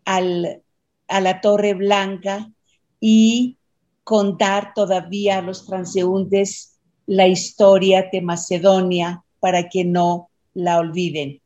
al, 0.05 0.63
a 1.09 1.21
la 1.23 1.41
Torre 1.41 1.73
Blanca 1.73 2.53
y 3.01 3.57
contar 4.05 4.75
todavía 4.75 5.39
a 5.39 5.43
los 5.43 5.65
transeúntes 5.65 6.79
la 7.07 7.27
historia 7.27 8.11
de 8.13 8.21
Macedonia 8.21 9.25
para 9.41 9.71
que 9.71 9.87
no 9.87 10.29
la 10.53 10.79
olviden. 10.79 11.42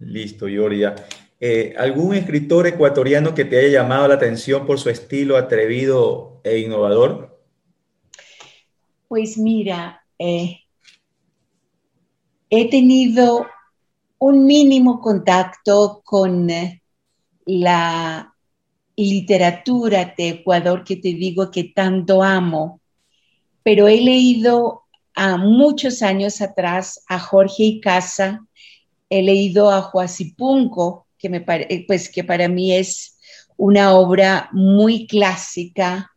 Listo, 0.00 0.48
Yoria. 0.48 0.94
Eh, 1.38 1.74
¿Algún 1.78 2.14
escritor 2.14 2.66
ecuatoriano 2.66 3.34
que 3.34 3.44
te 3.44 3.58
haya 3.58 3.82
llamado 3.82 4.08
la 4.08 4.14
atención 4.14 4.66
por 4.66 4.78
su 4.78 4.90
estilo 4.90 5.36
atrevido 5.36 6.40
e 6.42 6.58
innovador? 6.58 7.38
Pues 9.08 9.38
mira, 9.38 10.04
eh, 10.18 10.60
he 12.48 12.70
tenido 12.70 13.46
un 14.18 14.46
mínimo 14.46 15.00
contacto 15.00 16.02
con 16.04 16.50
eh, 16.50 16.82
la 17.46 18.34
literatura 18.96 20.14
de 20.16 20.28
Ecuador 20.28 20.84
que 20.84 20.96
te 20.96 21.14
digo 21.14 21.50
que 21.50 21.64
tanto 21.64 22.22
amo, 22.22 22.80
pero 23.62 23.88
he 23.88 24.00
leído 24.00 24.82
a 25.14 25.36
muchos 25.36 26.02
años 26.02 26.40
atrás 26.40 27.02
a 27.08 27.18
Jorge 27.18 27.64
Icaza, 27.64 28.46
he 29.10 29.22
leído 29.22 29.70
a 29.70 29.82
Juazipunco, 29.82 31.06
que, 31.18 31.28
me 31.28 31.44
eh, 31.46 31.84
pues, 31.86 32.08
que 32.08 32.24
para 32.24 32.48
mí 32.48 32.72
es 32.72 33.18
una 33.56 33.94
obra 33.94 34.48
muy 34.52 35.06
clásica 35.06 36.10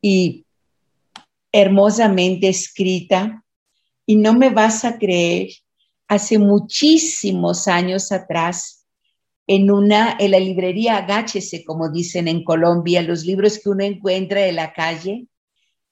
y 0.00 0.44
hermosamente 1.50 2.48
escrita, 2.48 3.42
y 4.04 4.16
no 4.16 4.34
me 4.34 4.50
vas 4.50 4.84
a 4.84 4.98
creer 4.98 5.48
hace 6.06 6.38
muchísimos 6.38 7.66
años 7.66 8.12
atrás, 8.12 8.86
en 9.48 9.70
una, 9.70 10.16
en 10.18 10.32
la 10.32 10.40
librería 10.40 10.98
Agáchese, 10.98 11.64
como 11.64 11.90
dicen 11.90 12.28
en 12.28 12.44
Colombia, 12.44 13.02
los 13.02 13.24
libros 13.24 13.58
que 13.58 13.68
uno 13.68 13.84
encuentra 13.84 14.46
en 14.46 14.56
la 14.56 14.72
calle, 14.72 15.26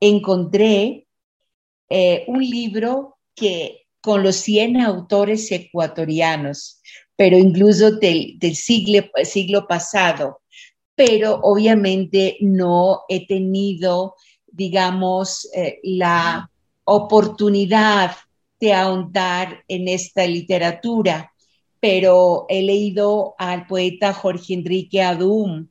encontré 0.01 1.07
eh, 1.89 2.25
un 2.27 2.41
libro 2.41 3.16
que 3.35 3.84
con 4.05 4.22
los 4.22 4.36
100 4.36 4.82
autores 4.82 5.51
ecuatorianos, 5.51 6.82
pero 7.16 7.39
incluso 7.39 7.93
del, 7.93 8.39
siglo, 8.55 9.66
pasado, 9.66 10.43
pero 10.94 11.40
obviamente 11.43 12.36
no 12.40 13.05
he 13.09 13.26
tenido, 13.26 14.14
digamos, 14.47 15.48
eh, 15.55 15.81
la 15.85 16.51
oportunidad 16.85 18.14
de 18.60 18.74
ahondar 18.74 19.64
en 19.68 19.89
esta 19.89 20.26
literatura, 20.26 21.32
pero 21.81 22.44
he 22.51 22.60
leído 22.60 23.35
al 23.39 23.66
poeta 23.66 24.12
Jorge 24.12 24.52
Enrique 24.52 25.01
Adum, 25.01 25.66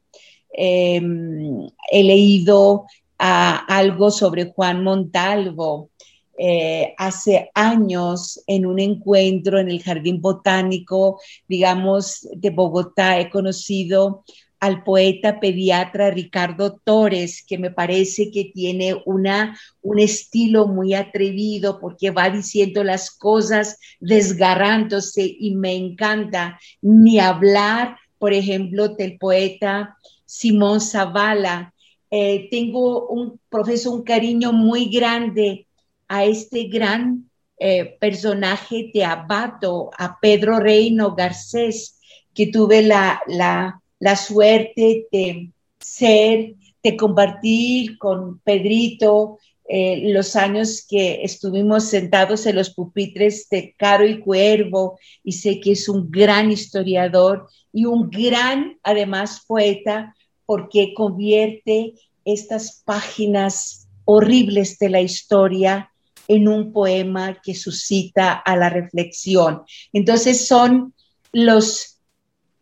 em, 0.51 1.67
he 1.91 2.03
leído 2.03 2.85
algo 3.19 4.09
sobre 4.09 4.51
Juan 4.51 4.83
Montalvo. 4.83 5.91
Eh, 6.37 6.95
hace 6.97 7.51
años 7.53 8.41
en 8.47 8.65
un 8.65 8.79
encuentro 8.79 9.59
en 9.59 9.69
el 9.69 9.83
Jardín 9.83 10.19
Botánico, 10.19 11.21
digamos, 11.47 12.27
de 12.35 12.49
Bogotá, 12.49 13.19
he 13.19 13.29
conocido 13.29 14.23
al 14.63 14.83
poeta 14.83 15.41
pediatra 15.41 16.09
Ricardo 16.09 16.79
Torres, 16.85 17.43
que 17.45 17.57
me 17.57 17.69
parece 17.69 18.31
que 18.31 18.45
tiene 18.45 18.95
una, 19.05 19.59
un 19.81 19.99
estilo 19.99 20.67
muy 20.67 20.93
atrevido 20.93 21.81
porque 21.81 22.11
va 22.11 22.29
diciendo 22.29 22.81
las 22.81 23.11
cosas 23.11 23.77
desgarrándose 23.99 25.35
y 25.37 25.53
me 25.55 25.75
encanta 25.75 26.57
ni 26.81 27.19
hablar, 27.19 27.97
por 28.17 28.31
ejemplo, 28.31 28.87
del 28.87 29.17
poeta 29.17 29.97
Simón 30.25 30.79
Zavala. 30.79 31.73
Eh, 32.09 32.47
tengo 32.49 33.07
un 33.07 33.39
profesor, 33.49 33.93
un 33.93 34.03
cariño 34.03 34.53
muy 34.53 34.85
grande 34.85 35.67
a 36.13 36.25
este 36.25 36.65
gran 36.65 37.29
eh, 37.57 37.97
personaje 37.99 38.91
de 38.93 39.03
Abato, 39.03 39.89
a 39.97 40.19
Pedro 40.19 40.59
Reino 40.59 41.15
Garcés, 41.15 41.99
que 42.33 42.47
tuve 42.47 42.81
la, 42.81 43.21
la 43.27 43.83
la 44.03 44.17
suerte 44.17 45.07
de 45.13 45.49
ser, 45.79 46.55
de 46.83 46.97
compartir 46.97 47.97
con 47.97 48.39
Pedrito 48.39 49.39
eh, 49.65 50.11
los 50.11 50.35
años 50.35 50.85
que 50.85 51.23
estuvimos 51.23 51.85
sentados 51.85 52.45
en 52.45 52.57
los 52.57 52.71
pupitres 52.71 53.47
de 53.49 53.73
Caro 53.77 54.05
y 54.05 54.19
Cuervo, 54.19 54.99
y 55.23 55.31
sé 55.31 55.61
que 55.61 55.71
es 55.71 55.87
un 55.87 56.11
gran 56.11 56.51
historiador 56.51 57.47
y 57.71 57.85
un 57.85 58.09
gran, 58.09 58.77
además, 58.83 59.45
poeta, 59.47 60.13
porque 60.45 60.93
convierte 60.93 61.93
estas 62.25 62.83
páginas 62.83 63.87
horribles 64.03 64.77
de 64.79 64.89
la 64.89 64.99
historia 64.99 65.92
en 66.27 66.47
un 66.47 66.71
poema 66.71 67.41
que 67.41 67.53
suscita 67.53 68.33
a 68.33 68.55
la 68.55 68.69
reflexión. 68.69 69.63
Entonces 69.91 70.47
son 70.47 70.93
los 71.31 71.99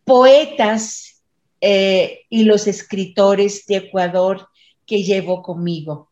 poetas 0.04 1.24
eh, 1.60 2.22
y 2.30 2.44
los 2.44 2.68
escritores 2.68 3.66
de 3.66 3.78
Ecuador 3.78 4.48
que 4.86 5.04
llevo 5.04 5.42
conmigo. 5.42 6.10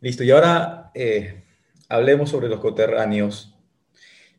Listo, 0.00 0.24
y 0.24 0.30
ahora 0.30 0.90
eh, 0.94 1.42
hablemos 1.88 2.30
sobre 2.30 2.48
los 2.48 2.60
coterráneos 2.60 3.54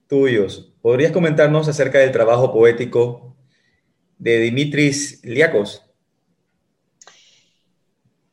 tuyos. 0.07 0.72
¿Podrías 0.82 1.11
comentarnos 1.11 1.68
acerca 1.68 1.99
del 1.99 2.11
trabajo 2.11 2.53
poético 2.53 3.26
de 4.18 4.40
Dimitris 4.40 5.22
Liakos. 5.23 5.84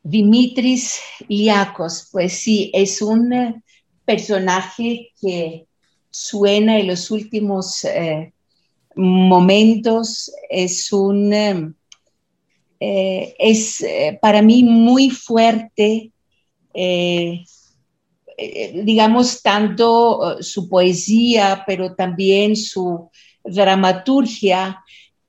Dimitris 0.03 1.01
Liakos, 1.29 2.09
pues 2.11 2.33
sí, 2.33 2.71
es 2.75 3.01
un 3.03 3.33
eh, 3.33 3.63
personaje 4.05 5.11
que 5.21 5.67
suena 6.11 6.79
en 6.79 6.89
los 6.89 7.11
últimos 7.11 7.85
eh, 7.85 8.33
momentos, 8.97 10.33
es 10.51 10.93
un, 10.93 11.33
eh, 12.81 13.35
es 13.39 13.85
para 14.21 14.43
mí 14.43 14.65
muy 14.65 15.09
fuerte, 15.09 16.11
digamos, 18.75 19.41
tanto 19.41 20.43
su 20.43 20.69
poesía, 20.69 21.63
pero 21.67 21.95
también 21.95 22.57
su 22.57 23.09
dramaturgia, 23.45 24.83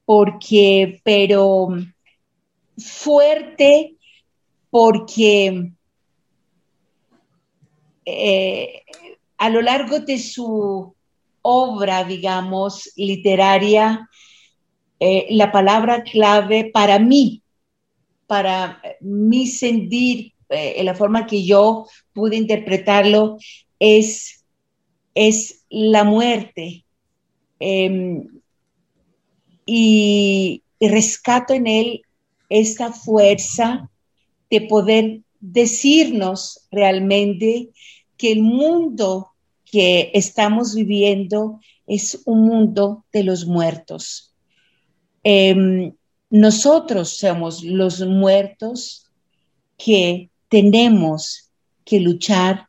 porque, 0.03 0.99
pero 1.05 1.69
fuerte 2.77 3.95
porque 4.73 5.71
eh, 8.07 8.83
a 9.37 9.49
lo 9.49 9.61
largo 9.61 9.99
de 9.99 10.17
su 10.17 10.95
obra, 11.43 12.03
digamos, 12.03 12.91
literaria, 12.95 14.09
eh, 14.99 15.27
la 15.29 15.51
palabra 15.51 16.01
clave 16.01 16.71
para 16.73 16.97
mí, 16.97 17.43
para 18.25 18.81
mi 18.99 19.45
sentir, 19.45 20.33
eh, 20.49 20.73
en 20.77 20.87
la 20.87 20.95
forma 20.95 21.27
que 21.27 21.45
yo 21.45 21.85
pude 22.11 22.35
interpretarlo, 22.35 23.37
es, 23.77 24.43
es 25.13 25.65
la 25.69 26.03
muerte. 26.03 26.83
Em, 27.59 28.27
y, 29.67 30.63
y 30.79 30.87
rescato 30.87 31.53
en 31.53 31.67
él 31.67 32.01
esta 32.49 32.91
fuerza 32.91 33.91
de 34.53 34.61
poder 34.61 35.21
decirnos 35.39 36.67
realmente 36.69 37.71
que 38.17 38.33
el 38.33 38.43
mundo 38.43 39.31
que 39.65 40.11
estamos 40.13 40.75
viviendo 40.75 41.59
es 41.87 42.21
un 42.25 42.45
mundo 42.45 43.03
de 43.11 43.23
los 43.23 43.47
muertos. 43.47 44.31
Em, 45.23 45.93
nosotros 46.29 47.17
somos 47.17 47.63
los 47.63 48.01
muertos 48.01 49.09
que 49.75 50.29
tenemos 50.49 51.49
que 51.83 51.99
luchar 51.99 52.67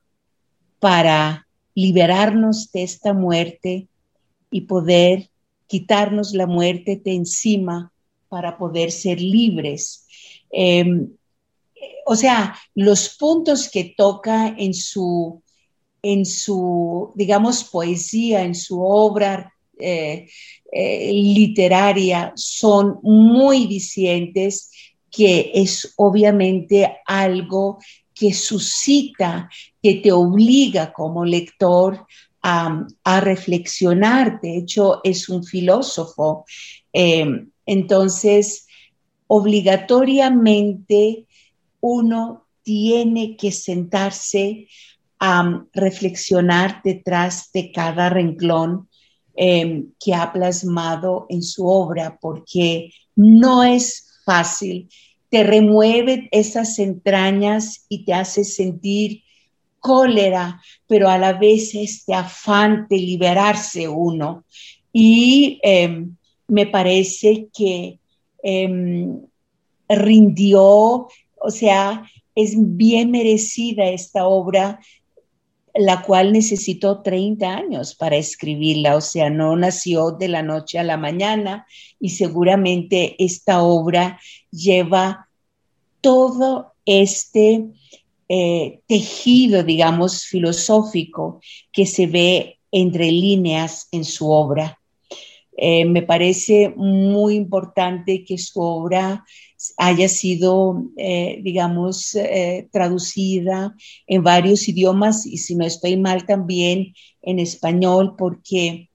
para 0.80 1.46
liberarnos 1.74 2.72
de 2.72 2.82
esta 2.82 3.12
muerte 3.12 3.88
y 4.50 4.62
poder 4.62 5.28
quitarnos 5.66 6.32
la 6.32 6.46
muerte 6.46 6.98
de 7.04 7.12
encima 7.12 7.92
para 8.30 8.56
poder 8.56 8.90
ser 8.90 9.20
libres. 9.20 10.06
Em, 10.50 11.10
o 12.06 12.16
sea, 12.16 12.56
los 12.74 13.16
puntos 13.16 13.70
que 13.70 13.94
toca 13.96 14.48
en 14.48 14.74
su, 14.74 15.42
en 16.02 16.26
su 16.26 17.12
digamos, 17.14 17.64
poesía, 17.64 18.42
en 18.42 18.54
su 18.54 18.82
obra 18.82 19.54
eh, 19.78 20.28
eh, 20.70 21.12
literaria 21.12 22.32
son 22.36 22.98
muy 23.02 23.66
dicientes, 23.66 24.70
que 25.10 25.50
es 25.54 25.94
obviamente 25.96 26.98
algo 27.06 27.78
que 28.14 28.32
suscita, 28.32 29.50
que 29.82 29.96
te 29.96 30.12
obliga 30.12 30.92
como 30.92 31.24
lector 31.24 32.06
a, 32.42 32.86
reflexionar. 33.20 34.40
De 34.40 34.58
hecho, 34.58 35.00
es 35.02 35.28
un 35.28 35.44
filósofo. 35.44 36.44
Eh, 36.92 37.26
entonces, 37.66 38.66
obligatoriamente 39.26 41.26
uno 41.86 42.46
tiene 42.62 43.36
que 43.36 43.52
sentarse 43.52 44.68
a 45.20 45.66
reflexionar 45.74 46.80
detrás 46.82 47.50
de 47.52 47.70
cada 47.72 48.08
renglón 48.08 48.88
em, 49.36 49.88
que 50.00 50.14
ha 50.14 50.32
plasmado 50.32 51.26
en 51.28 51.42
su 51.42 51.66
obra, 51.66 52.16
porque 52.18 52.90
no 53.14 53.62
es 53.62 54.06
fácil, 54.24 54.88
te 55.28 55.44
remueve 55.44 56.28
esas 56.30 56.78
entrañas 56.78 57.84
y 57.90 58.06
te 58.06 58.14
hace 58.14 58.44
sentir 58.44 59.22
cólera, 59.78 60.62
pero 60.86 61.10
a 61.10 61.18
la 61.18 61.34
vez 61.34 61.74
este 61.74 62.14
afán 62.14 62.86
de 62.88 62.96
liberarse 62.96 63.86
uno. 63.88 64.44
Y 64.90 65.60
em, 65.62 66.16
me 66.48 66.66
parece 66.66 67.48
que 67.52 67.98
em, 68.42 69.20
rindió 69.88 71.08
o 71.44 71.50
sea, 71.50 72.10
es 72.34 72.54
bien 72.56 73.10
merecida 73.10 73.84
esta 73.84 74.26
obra, 74.26 74.80
la 75.74 76.02
cual 76.02 76.32
necesitó 76.32 77.02
30 77.02 77.54
años 77.54 77.94
para 77.94 78.16
escribirla, 78.16 78.96
o 78.96 79.00
sea, 79.02 79.28
no 79.28 79.54
nació 79.56 80.12
de 80.12 80.28
la 80.28 80.42
noche 80.42 80.78
a 80.78 80.84
la 80.84 80.96
mañana 80.96 81.66
y 82.00 82.10
seguramente 82.10 83.22
esta 83.22 83.62
obra 83.62 84.18
lleva 84.50 85.28
todo 86.00 86.72
este 86.86 87.66
eh, 88.28 88.80
tejido, 88.86 89.62
digamos, 89.64 90.24
filosófico 90.24 91.40
que 91.72 91.84
se 91.84 92.06
ve 92.06 92.58
entre 92.70 93.10
líneas 93.12 93.88
en 93.92 94.04
su 94.04 94.30
obra. 94.30 94.78
Eh, 95.56 95.84
me 95.84 96.02
parece 96.02 96.72
muy 96.76 97.34
importante 97.34 98.24
que 98.24 98.38
su 98.38 98.60
obra 98.60 99.24
haya 99.76 100.08
sido, 100.08 100.84
eh, 100.96 101.40
digamos, 101.42 102.14
eh, 102.14 102.68
traducida 102.70 103.74
en 104.06 104.22
varios 104.22 104.68
idiomas 104.68 105.26
y 105.26 105.38
si 105.38 105.54
no 105.54 105.64
estoy 105.64 105.96
mal 105.96 106.26
también 106.26 106.94
en 107.22 107.38
español, 107.38 108.14
porque 108.16 108.90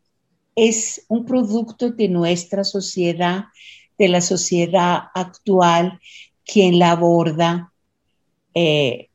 es 0.56 1.06
un 1.08 1.26
producto 1.26 1.92
de 1.92 2.10
nuestra 2.10 2.64
sociedad, 2.64 3.46
de 3.98 4.08
la 4.08 4.22
sociedad 4.22 5.04
actual, 5.14 6.00
quien 6.46 6.80
la 6.80 6.92
aborda 6.92 7.72
eh, 8.54 9.10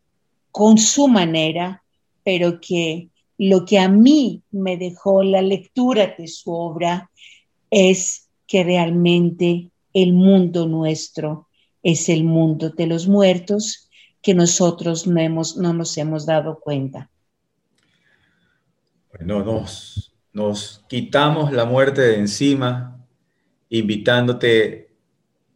con 0.51 0.78
su 0.78 1.09
manera, 1.09 1.82
pero 2.22 2.60
que 2.60 3.09
lo 3.39 3.64
que 3.64 3.78
a 3.78 3.89
mí 3.89 4.43
me 4.51 4.76
dejó 4.76 5.22
la 5.22 5.43
lectura 5.43 6.14
de 6.16 6.28
su 6.28 6.52
obra 6.52 7.10
es 7.70 8.28
que 8.47 8.62
realmente 8.62 9.70
el 9.95 10.12
mundo 10.12 10.66
nuestro 10.66 11.49
es 11.83 12.09
el 12.09 12.25
mundo 12.25 12.71
de 12.71 12.87
los 12.87 13.07
muertos 13.07 13.89
que 14.21 14.35
nosotros 14.35 15.07
no, 15.07 15.21
hemos, 15.21 15.57
no 15.57 15.73
nos 15.73 15.97
hemos 15.97 16.27
dado 16.27 16.59
cuenta. 16.59 17.11
Bueno, 19.12 19.45
nos, 19.45 20.12
nos 20.33 20.85
quitamos 20.89 21.53
la 21.53 21.65
muerte 21.65 22.01
de 22.01 22.19
encima, 22.19 23.07
invitándote 23.69 24.91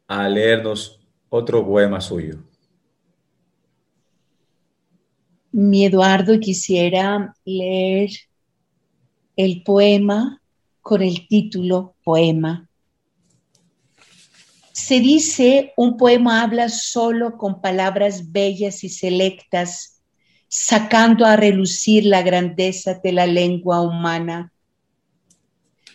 a 0.06 0.28
leernos 0.28 1.00
otro 1.28 1.66
poema 1.66 2.00
suyo. 2.00 2.44
Mi 5.50 5.86
Eduardo 5.86 6.38
quisiera 6.38 7.34
leer 7.44 8.10
el 9.34 9.62
poema 9.62 10.40
con 10.82 11.02
el 11.02 11.26
título 11.26 11.96
Poema 12.04 12.67
se 14.78 15.00
dice, 15.00 15.72
un 15.76 15.96
poema 15.96 16.42
habla 16.42 16.68
solo 16.68 17.36
con 17.36 17.60
palabras 17.60 18.30
bellas 18.30 18.84
y 18.84 18.88
selectas, 18.88 20.00
sacando 20.46 21.26
a 21.26 21.34
relucir 21.34 22.06
la 22.06 22.22
grandeza 22.22 22.94
de 22.94 23.12
la 23.12 23.26
lengua 23.26 23.80
humana. 23.80 24.52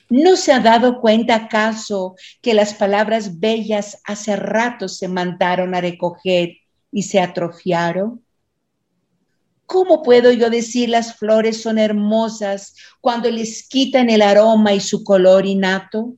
¿No 0.09 0.35
se 0.35 0.51
ha 0.51 0.59
dado 0.59 0.99
cuenta 0.99 1.33
acaso 1.35 2.15
que 2.41 2.53
las 2.53 2.73
palabras 2.73 3.39
bellas 3.39 4.01
hace 4.03 4.35
rato 4.35 4.89
se 4.89 5.07
mandaron 5.07 5.73
a 5.73 5.81
recoger 5.81 6.57
y 6.91 7.03
se 7.03 7.21
atrofiaron? 7.21 8.21
¿Cómo 9.65 10.03
puedo 10.03 10.29
yo 10.33 10.49
decir 10.49 10.89
las 10.89 11.15
flores 11.15 11.61
son 11.61 11.79
hermosas 11.79 12.75
cuando 12.99 13.31
les 13.31 13.65
quitan 13.67 14.09
el 14.09 14.21
aroma 14.21 14.73
y 14.73 14.81
su 14.81 15.05
color 15.05 15.45
innato? 15.45 16.15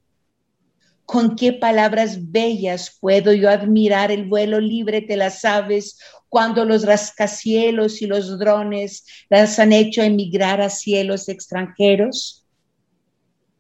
Con 1.06 1.36
qué 1.36 1.54
palabras 1.54 2.32
bellas 2.32 2.98
puedo 3.00 3.32
yo 3.32 3.50
admirar 3.50 4.12
el 4.12 4.26
vuelo 4.26 4.60
libre 4.60 5.02
de 5.02 5.16
las 5.18 5.46
aves 5.46 6.00
cuando 6.30 6.66
los 6.66 6.84
rascacielos 6.84 8.02
y 8.02 8.08
los 8.08 8.40
drones 8.40 9.06
las 9.30 9.60
han 9.60 9.72
hecho 9.72 10.02
emigrar 10.02 10.62
a 10.62 10.70
cielos 10.70 11.30
extranjeros? 11.30 12.46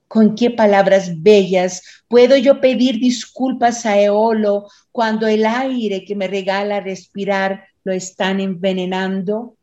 ¿Con 0.07 0.35
qué 0.35 0.49
palabras 0.49 1.21
bellas 1.21 1.81
puedo 2.07 2.35
yo 2.37 2.61
pedir 2.61 2.99
disculpas 2.99 3.85
a 3.85 3.99
Eolo 3.99 4.67
cuando 4.91 5.27
el 5.27 5.45
aire 5.45 6.03
que 6.03 6.15
me 6.15 6.27
regala 6.27 6.79
respirar 6.79 7.65
lo 7.83 7.93
están 7.93 8.39
envenenando? 8.39 9.55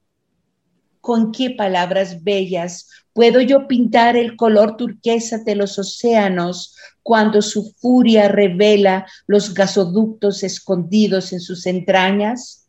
¿Con 1.00 1.32
qué 1.32 1.50
palabras 1.50 2.22
bellas 2.22 2.88
puedo 3.12 3.40
yo 3.40 3.66
pintar 3.66 4.16
el 4.16 4.36
color 4.36 4.76
turquesa 4.76 5.38
de 5.38 5.56
los 5.56 5.78
océanos 5.78 6.76
cuando 7.02 7.42
su 7.42 7.72
furia 7.78 8.28
revela 8.28 9.06
los 9.26 9.54
gasoductos 9.54 10.42
escondidos 10.42 11.32
en 11.32 11.40
sus 11.40 11.66
entrañas? 11.66 12.68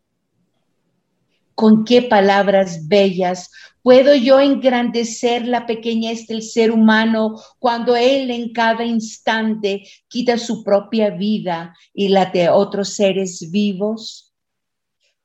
¿Con 1.56 1.86
qué 1.86 2.02
palabras 2.02 2.88
bellas 2.88 3.52
puedo 3.84 4.16
yo 4.16 4.40
engrandecer 4.40 5.48
la 5.48 5.68
pequeñez 5.68 6.26
del 6.26 6.42
ser 6.42 6.72
humano 6.72 7.40
cuando 7.60 7.96
él 7.96 8.32
en 8.32 8.52
cada 8.54 8.84
instante 8.84 9.84
quita 10.08 10.38
su 10.40 10.64
propia 10.64 11.12
vida 11.12 11.76
y 11.94 12.08
la 12.08 12.26
de 12.26 12.50
otros 12.50 12.96
seres 12.96 13.52
vivos? 13.52 14.34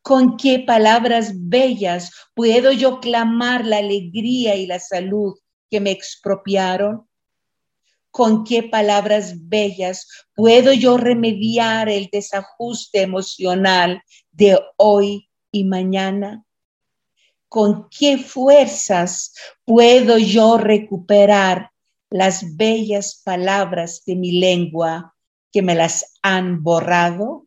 ¿Con 0.03 0.37
qué 0.37 0.59
palabras 0.61 1.33
bellas 1.35 2.11
puedo 2.35 2.73
yo 2.73 3.01
clamar 3.01 3.65
la 3.65 3.79
alegría 3.79 4.55
y 4.55 4.67
la 4.67 4.79
salud 4.79 5.35
que 5.71 5.81
me 5.81 5.91
expropiaron? 5.91 7.08
¿Con 8.19 8.43
qué 8.43 8.65
palabras 8.65 9.49
bellas 9.49 10.09
puedo 10.35 10.73
yo 10.73 10.97
remediar 10.97 11.89
el 11.89 12.09
desajuste 12.11 13.03
emocional 13.03 14.03
de 14.33 14.59
hoy 14.77 15.31
y 15.53 15.63
mañana? 15.63 16.45
¿Con 17.49 17.89
qué 17.89 18.19
fuerzas 18.19 19.35
puedo 19.65 20.19
yo 20.19 20.59
recuperar 20.59 21.71
las 22.11 22.57
bellas 22.57 23.23
palabras 23.25 24.03
de 24.05 24.17
mi 24.17 24.41
lengua 24.41 25.15
que 25.53 25.63
me 25.63 25.77
las 25.77 26.19
han 26.21 26.65
borrado? 26.65 27.47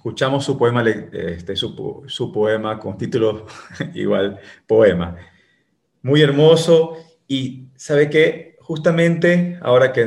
Escuchamos 0.00 0.46
su 0.46 0.56
poema, 0.56 0.82
este, 0.82 1.54
su, 1.56 2.04
su 2.06 2.32
poema 2.32 2.78
con 2.78 2.96
título 2.96 3.44
igual, 3.94 4.40
poema. 4.66 5.14
Muy 6.00 6.22
hermoso 6.22 6.96
y 7.28 7.66
sabe 7.76 8.08
que 8.08 8.56
justamente 8.60 9.58
ahora 9.60 9.92
que 9.92 10.00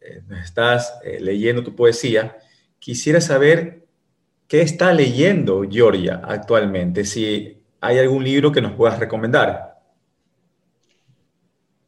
eh, 0.00 0.22
estás 0.42 0.98
eh, 1.04 1.20
leyendo 1.20 1.62
tu 1.62 1.76
poesía, 1.76 2.36
quisiera 2.80 3.20
saber 3.20 3.86
qué 4.48 4.62
está 4.62 4.92
leyendo 4.92 5.62
Georgia 5.62 6.22
actualmente, 6.24 7.04
si 7.04 7.62
hay 7.80 7.98
algún 7.98 8.24
libro 8.24 8.50
que 8.50 8.60
nos 8.60 8.72
puedas 8.72 8.98
recomendar. 8.98 9.80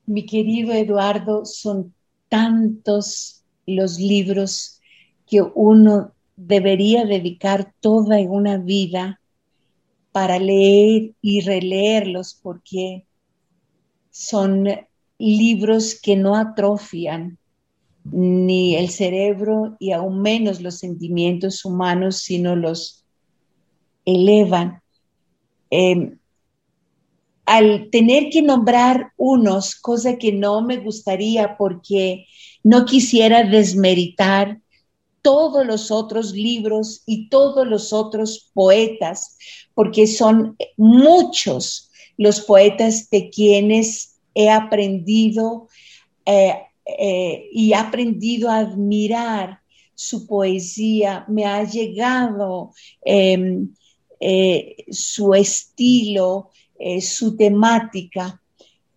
Mi 0.06 0.24
querido 0.24 0.72
Eduardo, 0.72 1.44
son 1.44 1.92
tantos 2.28 3.42
los 3.66 3.98
libros 3.98 4.80
que 5.26 5.42
uno 5.42 6.14
debería 6.38 7.04
dedicar 7.04 7.74
toda 7.80 8.20
una 8.20 8.58
vida 8.58 9.20
para 10.12 10.38
leer 10.38 11.14
y 11.20 11.40
releerlos 11.40 12.38
porque 12.40 13.04
son 14.10 14.68
libros 15.18 16.00
que 16.00 16.14
no 16.14 16.36
atrofian 16.36 17.38
ni 18.04 18.76
el 18.76 18.88
cerebro 18.90 19.76
y 19.80 19.90
aún 19.90 20.22
menos 20.22 20.60
los 20.60 20.78
sentimientos 20.78 21.64
humanos, 21.64 22.18
sino 22.18 22.54
los 22.54 23.04
elevan. 24.04 24.80
Em, 25.70 26.18
al 27.46 27.90
tener 27.90 28.30
que 28.30 28.42
nombrar 28.42 29.12
unos, 29.16 29.74
cosa 29.74 30.16
que 30.18 30.32
no 30.32 30.62
me 30.62 30.76
gustaría 30.76 31.56
porque 31.56 32.26
no 32.62 32.84
quisiera 32.84 33.42
desmeritar 33.42 34.60
todos 35.28 35.66
los 35.66 35.90
otros 35.90 36.32
libros 36.32 37.02
y 37.04 37.28
todos 37.28 37.66
los 37.66 37.92
otros 37.92 38.50
poetas, 38.54 39.36
porque 39.74 40.06
son 40.06 40.56
muchos 40.78 41.90
los 42.16 42.40
poetas 42.40 43.10
de 43.10 43.28
quienes 43.28 44.18
he 44.34 44.48
aprendido 44.48 45.68
eh, 46.24 46.54
eh, 46.86 47.46
y 47.52 47.72
he 47.72 47.74
aprendido 47.74 48.48
a 48.48 48.60
admirar 48.60 49.60
su 49.94 50.26
poesía, 50.26 51.26
me 51.28 51.44
ha 51.44 51.62
llegado 51.62 52.72
em, 53.04 53.74
eh, 54.20 54.76
su 54.90 55.34
estilo, 55.34 56.52
su 57.02 57.36
temática, 57.36 58.40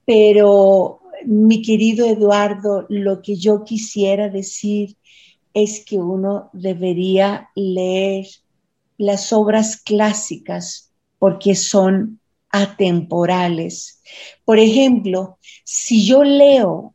pero 0.05 1.01
mi 1.25 1.61
querido 1.61 2.05
Eduardo, 2.05 2.85
lo 2.87 3.21
que 3.21 3.35
yo 3.35 3.65
quisiera 3.65 4.29
decir 4.29 4.95
es 5.53 5.83
que 5.85 5.97
uno 5.97 6.49
debería 6.53 7.49
leer 7.55 8.27
las 8.97 9.33
obras 9.33 9.77
clásicas 9.77 10.91
porque 11.19 11.55
son 11.55 12.19
atemporales. 12.49 14.01
Por 14.45 14.59
ejemplo, 14.59 15.37
si 15.63 16.05
yo 16.05 16.23
leo 16.23 16.93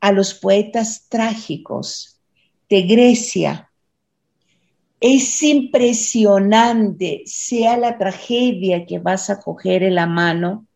a 0.00 0.12
los 0.12 0.34
poetas 0.34 1.06
trágicos 1.08 2.20
de 2.68 2.82
Grecia, 2.82 3.70
es 5.00 5.42
impresionante, 5.42 7.22
sea 7.26 7.76
la 7.76 7.98
tragedia 7.98 8.86
que 8.86 9.00
vas 9.00 9.30
a 9.30 9.40
coger 9.40 9.82
en 9.82 9.96
la 9.96 10.06
mano, 10.06 10.66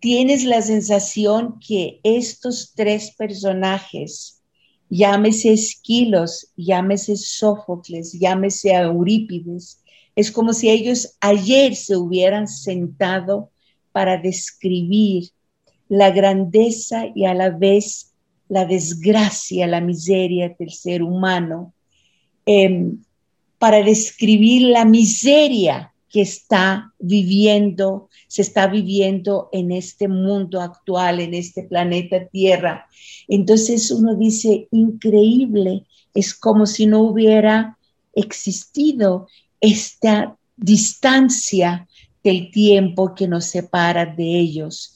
tienes 0.00 0.44
la 0.44 0.62
sensación 0.62 1.60
que 1.60 2.00
estos 2.02 2.72
tres 2.74 3.12
personajes 3.12 4.41
llámese 4.92 5.54
Esquilos, 5.54 6.52
llámese 6.54 7.16
Sófocles, 7.16 8.12
llámese 8.12 8.74
Eurípides. 8.74 9.82
Es 10.14 10.30
como 10.30 10.52
si 10.52 10.68
ellos 10.68 11.16
ayer 11.20 11.74
se 11.74 11.96
hubieran 11.96 12.46
sentado 12.46 13.50
para 13.92 14.18
describir 14.18 15.30
la 15.88 16.10
grandeza 16.10 17.06
y 17.14 17.24
a 17.24 17.32
la 17.32 17.48
vez 17.48 18.12
la 18.48 18.66
desgracia, 18.66 19.66
la 19.66 19.80
miseria 19.80 20.54
del 20.58 20.70
ser 20.70 21.02
humano, 21.02 21.72
em, 22.44 23.02
para 23.58 23.82
describir 23.82 24.62
la 24.62 24.84
miseria 24.84 25.91
que 26.12 26.20
está 26.20 26.92
viviendo, 26.98 28.10
se 28.28 28.42
está 28.42 28.66
viviendo 28.66 29.48
en 29.50 29.72
este 29.72 30.08
mundo 30.08 30.60
actual, 30.60 31.20
en 31.20 31.32
este 31.32 31.62
planeta 31.62 32.28
Tierra. 32.28 32.86
Entonces 33.28 33.90
uno 33.90 34.14
dice, 34.14 34.68
increíble, 34.72 35.86
es 36.12 36.34
como 36.34 36.66
si 36.66 36.84
no 36.84 37.00
hubiera 37.00 37.78
existido 38.14 39.26
esta 39.58 40.36
distancia 40.54 41.88
del 42.22 42.50
tiempo 42.50 43.14
que 43.14 43.26
nos 43.26 43.46
separa 43.46 44.04
de 44.04 44.38
ellos. 44.38 44.94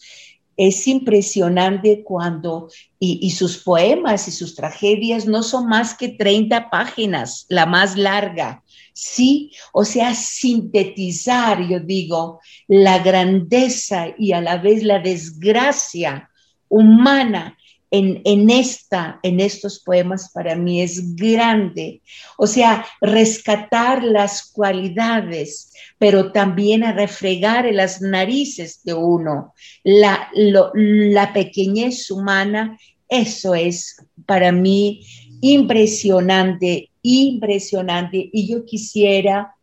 Es 0.55 0.86
impresionante 0.86 2.02
cuando, 2.05 2.68
y, 2.98 3.20
y, 3.22 3.30
sus 3.30 3.56
poemas 3.59 4.28
y 4.28 4.32
sus 4.32 4.55
tragedias 4.55 5.26
no 5.26 5.43
son 5.43 5.66
más 5.66 5.94
que 5.94 6.10
30 6.10 6.68
páginas, 6.68 7.47
la 7.48 7.64
más 7.64 7.97
larga, 7.97 8.62
¿sí? 8.97 9.52
O 9.74 9.85
sea, 9.85 10.14
sintetizar, 10.14 11.68
yo 11.68 11.81
digo, 11.81 12.40
la 12.66 12.98
grandeza 13.01 14.06
y 14.18 14.32
a 14.32 14.40
la 14.40 14.56
vez 14.56 14.82
la 14.82 15.01
desgracia 15.01 16.31
humana 16.68 17.59
en, 17.90 18.23
en, 18.24 18.48
esta, 18.48 19.20
en 19.23 19.39
estos 19.39 19.81
poemas 19.81 20.31
para 20.32 20.56
mí 20.56 20.81
es 20.81 21.14
grande. 21.14 22.01
O 22.39 22.47
sea, 22.47 22.86
rescatar 23.02 24.02
las 24.02 24.51
cualidades, 24.51 25.74
pero 25.98 26.32
también 26.32 26.82
a 26.82 26.93
refregar 26.93 27.66
en 27.66 27.77
las 27.77 28.01
narices 28.01 28.82
de 28.82 28.94
uno 28.94 29.52
la, 29.85 30.31
la 30.32 31.32
pequeñez 31.35 32.10
humana, 32.10 32.78
eso 33.10 33.55
es 33.55 33.97
para 34.24 34.52
mí 34.52 35.06
impresionante 35.43 36.90
impresionante 37.07 38.31
y 38.33 38.49
yo 38.49 38.65
quisiera 38.65 39.55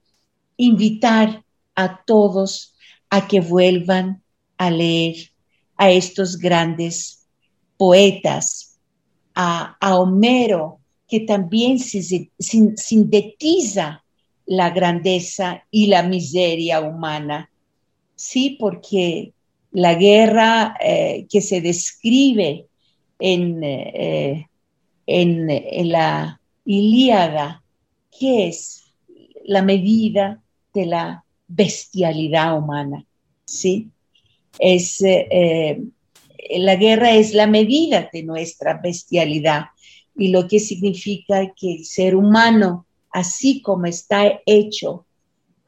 invitar 0.58 1.44
a 1.76 2.04
todos 2.06 2.74
a 3.10 3.28
que 3.28 3.42
vuelvan 3.42 4.22
a 4.58 4.72
leer 4.72 5.16
a 5.76 5.92
estos 5.92 6.38
grandes 6.38 7.28
poetas, 7.78 8.80
a, 9.36 9.78
Homero, 9.98 10.80
que 11.08 11.20
también 11.22 11.80
sintetiza 12.38 14.04
la 14.46 14.70
grandeza 14.70 15.64
y 15.70 15.88
la 15.88 16.04
miseria 16.04 16.82
humana. 16.82 17.50
Sí, 18.16 18.58
porque 18.60 19.34
la 19.72 19.96
guerra 19.96 20.78
eh, 20.80 21.26
que 21.30 21.42
se 21.42 21.60
describe 21.62 22.68
en, 23.20 23.64
eh, 23.64 24.48
en, 25.08 25.50
en 25.50 25.92
la 25.92 26.40
Ilíada, 26.66 27.64
¿qué 28.18 28.48
es 28.48 28.84
la 29.46 29.62
medida 29.62 30.42
de 30.74 30.86
la 30.86 31.26
bestialidad 31.48 32.58
humana, 32.58 33.06
¿sí? 33.46 33.90
Es, 34.60 35.02
eh, 35.02 35.82
la 36.58 36.76
guerra 36.76 37.12
es 37.12 37.34
la 37.34 37.48
medida 37.48 38.10
de 38.12 38.24
nuestra 38.24 38.80
bestialidad 38.82 39.66
y 40.16 40.30
lo 40.30 40.48
que 40.48 40.60
significa 40.60 41.54
que 41.56 41.76
el 41.76 41.86
ser 41.86 42.16
humano, 42.16 42.86
así 43.12 43.62
como 43.62 43.86
está 43.86 44.42
hecho, 44.46 45.06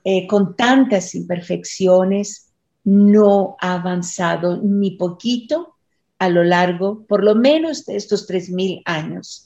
eh, 0.04 0.28
con 0.28 0.56
tantas 0.56 1.16
imperfecciones, 1.16 2.52
no 2.84 3.58
ha 3.60 3.74
avanzado 3.74 4.62
ni 4.62 4.92
poquito 4.92 5.76
a 6.20 6.30
lo 6.30 6.44
largo, 6.44 7.04
por 7.08 7.24
lo 7.24 7.36
menos, 7.36 7.86
de 7.86 7.96
estos 7.96 8.28
3.000 8.28 8.82
años. 8.86 9.45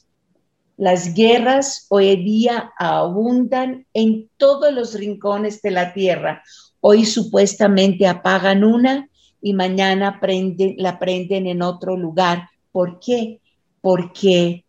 Las 0.79 1.13
guerras 1.13 1.87
hoy 1.89 2.15
día 2.23 2.71
abundan 2.79 3.85
en 3.93 4.29
todos 4.37 4.71
los 4.73 4.93
rincones 4.93 5.61
de 5.61 5.71
la 5.71 5.93
tierra. 5.93 6.41
Hoy 6.79 7.05
supuestamente 7.05 8.07
apagan 8.07 8.63
una 8.63 9.09
y 9.41 9.53
mañana 9.53 10.21
la 10.77 10.97
prenden 10.97 11.47
en 11.47 11.63
otro 11.63 11.97
lugar. 11.97 12.47
¿Por 12.71 13.01
qué? 13.01 13.41
Porque 13.81 14.63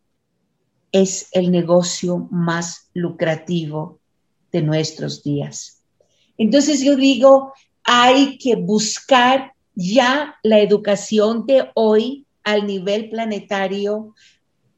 es 0.90 1.28
el 1.30 1.52
negocio 1.52 2.26
más 2.32 2.90
lucrativo 2.92 4.00
de 4.50 4.62
nuestros 4.62 5.22
días. 5.22 5.80
Entonces 6.36 6.82
yo 6.82 6.96
digo, 6.96 7.52
hay 7.84 8.36
que 8.38 8.56
buscar 8.56 9.52
ya 9.76 10.34
la 10.42 10.58
educación 10.58 11.46
de 11.46 11.70
hoy 11.74 12.26
al 12.42 12.66
nivel 12.66 13.10
planetario 13.10 14.12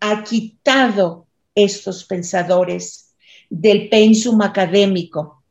ha 0.05 0.25
quitado 0.25 1.29
estos 1.55 2.05
pensadores 2.05 3.15
del 3.49 3.89
pensum 3.89 4.43
académico. 4.43 5.45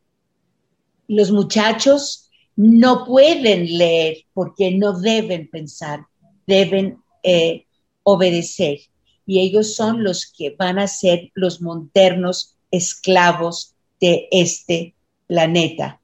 Los 1.07 1.31
muchachos 1.31 2.29
no 2.57 3.05
pueden 3.05 3.77
leer 3.77 4.25
porque 4.33 4.71
no 4.71 4.99
deben 4.99 5.49
pensar, 5.49 6.05
deben 6.45 6.97
eh, 7.23 7.65
obedecer. 8.03 8.79
Y 9.25 9.39
ellos 9.39 9.73
son 9.73 10.03
los 10.03 10.29
que 10.29 10.49
van 10.49 10.79
a 10.79 10.87
ser 10.87 11.31
los 11.33 11.61
modernos 11.61 12.57
esclavos 12.71 13.73
de 14.01 14.27
este 14.31 14.95
planeta. 15.27 16.01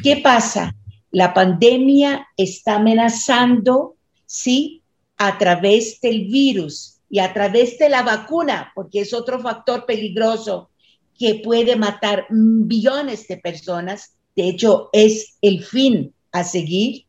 ¿Qué 0.00 0.18
pasa? 0.18 0.76
La 1.10 1.34
pandemia 1.34 2.28
está 2.36 2.76
amenazando, 2.76 3.96
¿sí? 4.26 4.82
A 5.16 5.38
través 5.38 6.00
del 6.00 6.26
virus 6.26 6.99
y 7.10 7.18
a 7.18 7.34
través 7.34 7.76
de 7.78 7.88
la 7.88 8.02
vacuna, 8.02 8.72
porque 8.74 9.00
es 9.00 9.12
otro 9.12 9.40
factor 9.40 9.84
peligroso 9.84 10.70
que 11.18 11.34
puede 11.44 11.76
matar 11.76 12.26
billones 12.30 13.26
de 13.28 13.36
personas, 13.36 14.14
de 14.36 14.48
hecho 14.48 14.88
es 14.92 15.36
el 15.42 15.64
fin 15.64 16.14
a 16.32 16.44
seguir, 16.44 17.04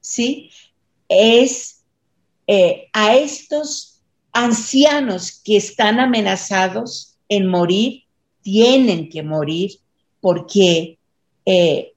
¿sí? 0.00 0.50
Es 1.08 1.84
eh, 2.46 2.88
a 2.92 3.16
estos 3.16 4.02
ancianos 4.32 5.40
que 5.44 5.56
están 5.56 6.00
amenazados 6.00 7.14
en 7.28 7.46
morir, 7.46 8.02
tienen 8.42 9.08
que 9.08 9.22
morir 9.22 9.78
porque 10.20 10.98
eh, 11.46 11.94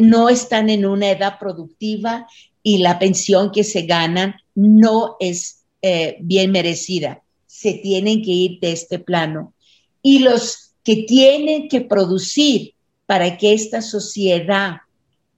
no 0.00 0.28
están 0.28 0.70
en 0.70 0.86
una 0.86 1.10
edad 1.10 1.38
productiva 1.38 2.26
y 2.62 2.78
la 2.78 2.98
pensión 2.98 3.50
que 3.50 3.64
se 3.64 3.82
ganan 3.82 4.36
no 4.54 5.16
es 5.20 5.65
eh, 5.88 6.16
bien 6.18 6.50
merecida. 6.50 7.22
Se 7.46 7.74
tienen 7.74 8.20
que 8.20 8.32
ir 8.32 8.58
de 8.58 8.72
este 8.72 8.98
plano. 8.98 9.54
Y 10.02 10.18
los 10.18 10.74
que 10.82 11.04
tienen 11.04 11.68
que 11.68 11.80
producir 11.80 12.74
para 13.06 13.38
que 13.38 13.52
esta 13.52 13.80
sociedad, 13.82 14.78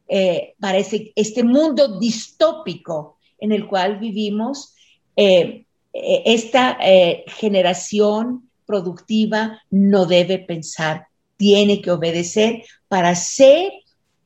eh, 0.09 0.55
para 0.59 0.79
este, 0.79 1.45
mundo 1.45 1.99
distópico 1.99 3.19
en 3.39 3.53
el 3.53 3.67
cual 3.67 3.99
vivimos, 3.99 4.73
eh, 5.17 5.67
esta 5.93 6.79
generación 7.27 8.49
productiva 8.65 9.61
no 9.71 10.07
debe 10.07 10.39
pensar, 10.39 11.09
tiene 11.37 11.83
que 11.83 11.91
obedecer 11.91 12.63
para 12.89 13.15
ser 13.15 13.73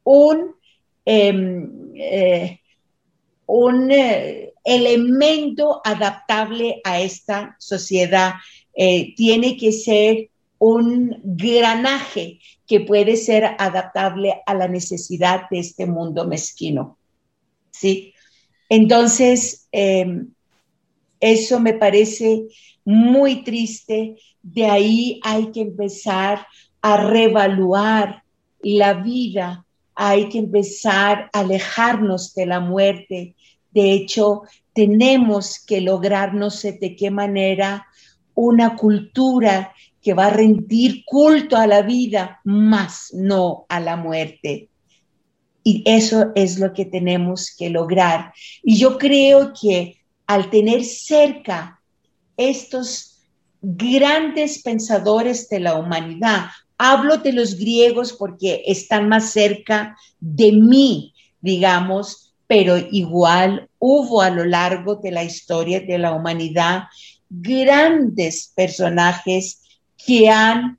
un, 0.04 0.54
em, 1.04 1.68
un 3.54 3.90
eh, 3.90 4.54
elemento 4.64 5.82
adaptable 5.84 6.80
a 6.84 7.02
esta 7.02 7.54
sociedad. 7.58 8.32
Eh, 8.74 9.14
tiene 9.14 9.58
que 9.58 9.72
ser 9.72 10.30
un 10.58 11.20
granaje 11.22 12.40
que 12.66 12.80
puede 12.80 13.16
ser 13.16 13.44
adaptable 13.58 14.40
a 14.46 14.54
la 14.54 14.68
necesidad 14.68 15.50
de 15.50 15.58
este 15.58 15.84
mundo 15.84 16.26
mezquino. 16.26 16.96
¿Sí? 17.70 18.14
Entonces, 18.70 19.68
em, 19.70 20.30
eso 21.20 21.60
me 21.60 21.74
parece 21.74 22.44
muy 22.86 23.44
triste. 23.44 24.16
De 24.42 24.64
ahí 24.64 25.20
hay 25.22 25.50
que 25.50 25.60
empezar 25.60 26.46
a 26.80 27.06
revaluar 27.06 28.22
la 28.62 28.94
vida 28.94 29.66
hay 29.94 30.28
que 30.28 30.38
empezar 30.38 31.30
a 31.32 31.40
alejarnos 31.40 32.34
de 32.34 32.46
la 32.46 32.60
muerte. 32.60 33.34
De 33.72 33.92
hecho, 33.92 34.42
tenemos 34.72 35.58
que 35.64 35.80
lograr 35.80 36.34
no 36.34 36.50
sé 36.50 36.72
de 36.72 36.96
qué 36.96 37.10
manera 37.10 37.86
una 38.34 38.76
cultura 38.76 39.74
que 40.00 40.14
va 40.14 40.26
a 40.26 40.30
rendir 40.30 41.04
culto 41.04 41.56
a 41.56 41.66
la 41.66 41.82
vida, 41.82 42.40
más 42.44 43.10
no 43.12 43.66
a 43.68 43.80
la 43.80 43.96
muerte. 43.96 44.68
Y 45.64 45.82
eso 45.86 46.32
es 46.34 46.58
lo 46.58 46.72
que 46.72 46.86
tenemos 46.86 47.54
que 47.56 47.70
lograr. 47.70 48.32
Y 48.62 48.76
yo 48.76 48.98
creo 48.98 49.52
que 49.58 49.98
al 50.26 50.50
tener 50.50 50.84
cerca 50.84 51.80
estos 52.36 53.20
grandes 53.60 54.62
pensadores 54.62 55.48
de 55.48 55.60
la 55.60 55.78
humanidad, 55.78 56.46
Hablo 56.84 57.18
de 57.18 57.32
los 57.32 57.54
griegos 57.54 58.12
porque 58.12 58.64
están 58.66 59.08
más 59.08 59.30
cerca 59.30 59.96
de 60.18 60.50
mí, 60.50 61.14
digamos, 61.40 62.31
pero 62.52 62.76
igual 62.76 63.66
hubo 63.78 64.20
a 64.20 64.28
lo 64.28 64.44
largo 64.44 64.96
de 64.96 65.10
la 65.10 65.24
historia 65.24 65.80
de 65.80 65.96
la 65.96 66.12
humanidad 66.12 66.82
grandes 67.30 68.52
personajes 68.54 69.62
que 69.96 70.28
han 70.28 70.78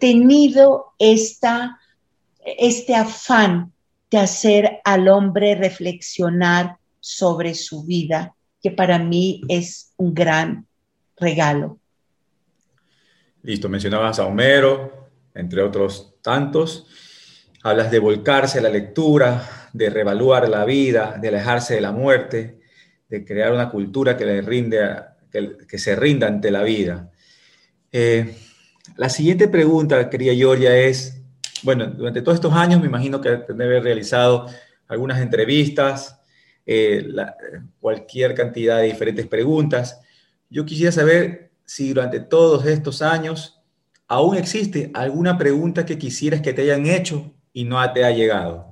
tenido 0.00 0.94
esta, 0.98 1.78
este 2.58 2.94
afán 2.94 3.74
de 4.10 4.16
hacer 4.20 4.80
al 4.84 5.06
hombre 5.08 5.54
reflexionar 5.54 6.78
sobre 6.98 7.54
su 7.54 7.84
vida, 7.84 8.34
que 8.62 8.70
para 8.70 8.98
mí 8.98 9.42
es 9.50 9.92
un 9.98 10.14
gran 10.14 10.66
regalo. 11.18 11.78
Listo, 13.42 13.68
mencionabas 13.68 14.18
a 14.18 14.24
Homero, 14.24 15.10
entre 15.34 15.60
otros 15.60 16.14
tantos. 16.22 16.86
Hablas 17.62 17.90
de 17.90 17.98
volcarse 17.98 18.60
a 18.60 18.62
la 18.62 18.70
lectura, 18.70 19.61
de 19.72 19.90
revaluar 19.90 20.48
la 20.48 20.64
vida, 20.64 21.18
de 21.20 21.28
alejarse 21.28 21.74
de 21.74 21.80
la 21.80 21.92
muerte, 21.92 22.60
de 23.08 23.24
crear 23.24 23.52
una 23.52 23.70
cultura 23.70 24.16
que, 24.16 24.26
le 24.26 24.42
rinde 24.42 24.78
que, 25.30 25.78
se 25.78 25.96
rinda 25.96 26.26
ante 26.26 26.50
la 26.50 26.62
vida. 26.62 27.10
Eh, 27.90 28.34
la 28.96 29.08
siguiente 29.08 29.48
pregunta, 29.48 30.08
querida 30.10 30.34
Georgia, 30.34 30.76
es, 30.76 31.22
bueno, 31.62 31.86
durante 31.86 32.22
todos 32.22 32.36
estos 32.36 32.52
años 32.52 32.80
me 32.80 32.86
imagino 32.86 33.20
que 33.20 33.30
debe 33.30 33.64
haber 33.64 33.84
realizado 33.84 34.46
algunas 34.88 35.20
entrevistas, 35.20 36.20
eh, 36.66 37.06
cualquier 37.80 38.34
cantidad 38.34 38.78
de 38.78 38.84
diferentes 38.84 39.26
preguntas. 39.26 40.00
Yo 40.50 40.64
quisiera 40.64 40.92
saber 40.92 41.52
si 41.64 41.88
durante 41.88 42.20
todos 42.20 42.66
estos 42.66 43.02
años 43.02 43.62
¿Aún 44.12 44.36
existe 44.36 44.90
alguna 44.92 45.38
pregunta 45.38 45.86
que 45.86 45.96
quisieras 45.96 46.42
que 46.42 46.52
te 46.52 46.60
hayan 46.60 46.84
hecho 46.84 47.32
y 47.50 47.64
no 47.64 47.78
te 47.94 48.04
ha 48.04 48.10
llegado? 48.10 48.71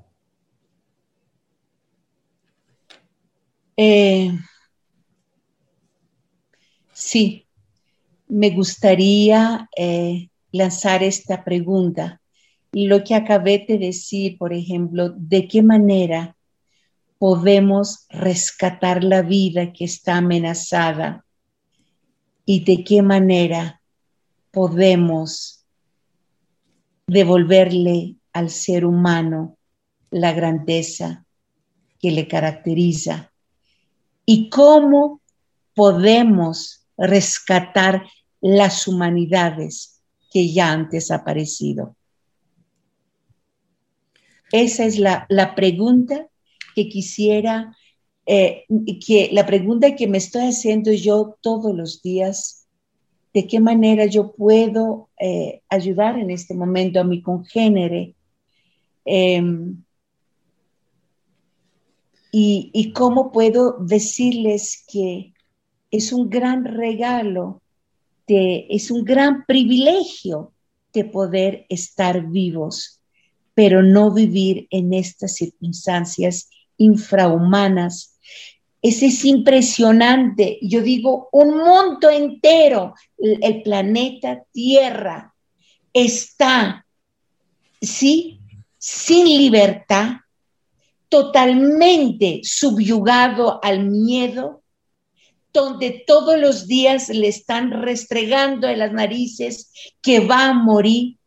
Eh, 3.77 4.33
sí, 6.93 7.47
me 8.29 8.51
gustaría 8.51 9.69
eh, 9.77 10.29
lanzar 10.53 11.03
esta 11.03 11.45
pregunta. 11.45 12.21
Lo 12.73 13.03
que 13.03 13.15
acabé 13.15 13.65
de 13.67 13.79
decir, 13.79 14.39
por 14.39 14.53
ejemplo, 14.53 15.11
¿de 15.17 15.49
qué 15.49 15.63
manera 15.63 16.37
podemos 17.19 18.07
rescatar 18.09 19.03
la 19.03 19.23
vida 19.23 19.73
que 19.73 19.85
está 19.85 20.19
amenazada? 20.19 21.25
¿Y 22.45 22.65
de 22.65 22.85
qué 22.85 23.03
manera 23.03 23.81
podemos 24.51 25.65
devolverle 27.07 28.17
al 28.33 28.51
ser 28.51 28.85
humano 28.85 29.59
la 30.11 30.33
grandeza 30.33 31.27
que 31.99 32.13
le 32.13 32.29
caracteriza 32.29 33.30
y 34.33 34.49
cómo 34.49 35.21
podemos 35.75 36.87
rescatar 36.97 38.07
las 38.41 38.87
humanidades 38.87 40.05
que 40.33 40.53
ya 40.53 40.71
han 40.71 40.89
desaparecido. 40.89 41.97
Esa 44.53 44.85
es 44.85 45.01
la, 45.01 45.27
pregunta 45.57 46.29
que 46.77 46.89
quisiera, 46.89 47.77
eh, 48.25 48.67
que 49.05 49.31
la 49.33 49.47
pregunta 49.47 49.97
que 49.97 50.07
me 50.07 50.19
estoy 50.19 50.43
haciendo 50.43 50.93
yo 50.93 51.37
todos 51.41 51.75
los 51.75 52.01
días 52.01 52.69
de 53.35 53.49
qué 53.49 53.59
manera 53.59 54.07
yo 54.07 54.31
puedo 54.31 55.09
eh, 55.19 55.61
ayudar 55.69 56.17
en 56.21 56.31
este 56.31 56.55
momento 56.55 57.01
a 57.01 57.05
mi 57.05 57.21
congénere. 57.21 58.15
Em, 59.05 59.83
y, 62.33 62.93
cómo 62.93 63.33
puedo 63.33 63.77
decirles 63.81 64.85
que 64.91 65.33
es 65.91 66.13
un 66.13 66.31
gran 66.31 66.65
regalo, 66.65 67.63
es 68.27 68.93
un 68.93 69.05
gran 69.05 69.45
privilegio 69.45 70.53
de 70.93 71.05
poder 71.05 71.67
estar 71.69 72.29
vivos, 72.29 73.01
pero 73.55 73.83
no 73.83 74.13
vivir 74.13 74.69
en 74.71 74.95
estas 74.95 75.35
circunstancias 75.35 76.49
infrahumanas. 76.77 78.19
Ese 78.81 79.07
es 79.07 79.25
impresionante. 79.25 80.59
Yo 80.63 80.81
digo, 80.81 81.29
un 81.33 81.59
mundo 81.59 82.09
entero, 82.09 82.95
el 83.19 83.63
planeta 83.63 84.45
Tierra, 84.53 85.35
está, 85.93 86.87
sí, 87.81 88.41
sin 88.79 89.27
libertad, 89.27 90.21
totalmente 91.11 92.41
subyugado 92.45 93.63
al 93.63 93.85
miedo, 93.85 94.63
donde 95.53 96.05
todos 96.07 96.39
los 96.39 96.67
días 96.67 97.09
le 97.09 97.29
están 97.29 97.73
restregando 97.83 98.69
en 98.69 98.79
las 98.79 98.93
narices 98.93 99.73
que 100.01 100.21
va 100.21 100.49
a 100.49 100.55
morir 100.55 101.19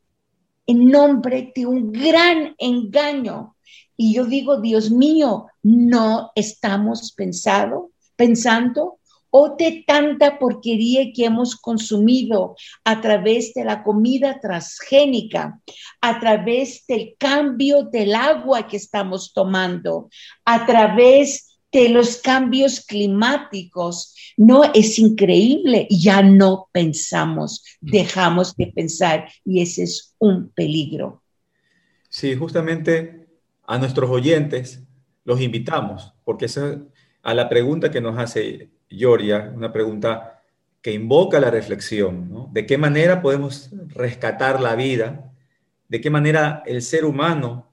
en 0.65 0.89
nombre 0.89 1.51
de 1.53 1.65
un 1.65 1.91
gran 1.91 2.55
engaño. 2.57 3.55
Y 3.97 4.15
yo 4.15 4.25
digo, 4.25 4.61
Dios 4.61 4.89
mío, 4.89 5.47
no 5.61 6.31
estamos 6.35 7.11
pensado, 7.11 7.91
pensando 8.15 8.99
o 9.35 9.55
de 9.57 9.83
tanta 9.87 10.37
porquería 10.37 11.11
que 11.11 11.25
hemos 11.25 11.55
consumido 11.55 12.55
a 12.83 13.01
través 13.01 13.51
de 13.55 13.65
la 13.65 13.81
comida 13.81 14.39
transgénica, 14.39 15.59
a 16.01 16.19
través 16.19 16.85
del 16.87 17.15
cambio 17.17 17.81
del 17.81 18.13
agua 18.13 18.67
que 18.67 18.77
estamos 18.77 19.33
tomando, 19.33 20.09
a 20.45 20.67
través 20.67 21.57
de 21.71 21.89
los 21.89 22.17
cambios 22.17 22.81
climáticos. 22.81 24.15
No, 24.37 24.71
es 24.71 24.99
increíble, 24.99 25.87
ya 25.89 26.21
no 26.21 26.69
pensamos, 26.71 27.63
dejamos 27.81 28.55
de 28.55 28.67
pensar 28.67 29.27
y 29.43 29.63
ese 29.63 29.81
es 29.81 30.15
un 30.19 30.49
peligro. 30.49 31.23
Sí, 32.07 32.35
justamente 32.35 33.27
a 33.63 33.79
nuestros 33.79 34.11
oyentes 34.11 34.83
los 35.23 35.41
invitamos, 35.41 36.13
porque 36.23 36.45
esa, 36.45 36.83
a 37.23 37.33
la 37.33 37.49
pregunta 37.49 37.89
que 37.89 37.99
nos 37.99 38.19
hace 38.19 38.69
Yoria, 38.97 39.51
una 39.55 39.71
pregunta 39.71 40.41
que 40.81 40.91
invoca 40.91 41.39
la 41.39 41.49
reflexión, 41.49 42.49
¿De 42.51 42.65
qué 42.65 42.77
manera 42.77 43.21
podemos 43.21 43.69
rescatar 43.89 44.59
la 44.59 44.75
vida? 44.75 45.31
¿De 45.87 46.01
qué 46.01 46.09
manera 46.09 46.61
el 46.65 46.81
ser 46.81 47.05
humano 47.05 47.71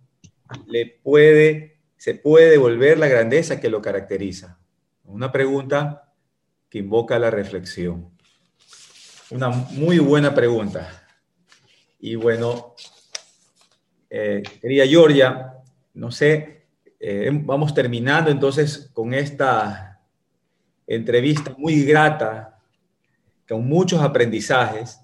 le 0.67 0.87
puede, 1.03 1.81
se 1.97 2.15
puede 2.15 2.51
devolver 2.51 2.99
la 2.99 3.09
grandeza 3.09 3.61
que 3.61 3.69
lo 3.69 3.83
caracteriza? 3.83 4.59
Una 5.05 5.33
pregunta 5.33 6.13
que 6.69 6.79
invoca 6.79 7.19
la 7.19 7.31
reflexión. 7.31 8.11
Una 9.31 9.49
muy 9.49 9.99
buena 9.99 10.33
pregunta. 10.33 11.05
Y 11.99 12.15
bueno, 12.15 12.75
eh, 14.09 14.43
querida 14.61 14.87
Georgia, 14.87 15.55
no 15.95 16.13
sé, 16.13 16.67
eh, 17.01 17.31
vamos 17.33 17.75
terminando 17.75 18.31
entonces 18.31 18.89
con 18.93 19.15
esta 19.15 19.90
entrevista 20.91 21.55
muy 21.57 21.85
grata, 21.85 22.59
con 23.49 23.67
muchos 23.67 24.03
aprendizajes, 24.03 25.01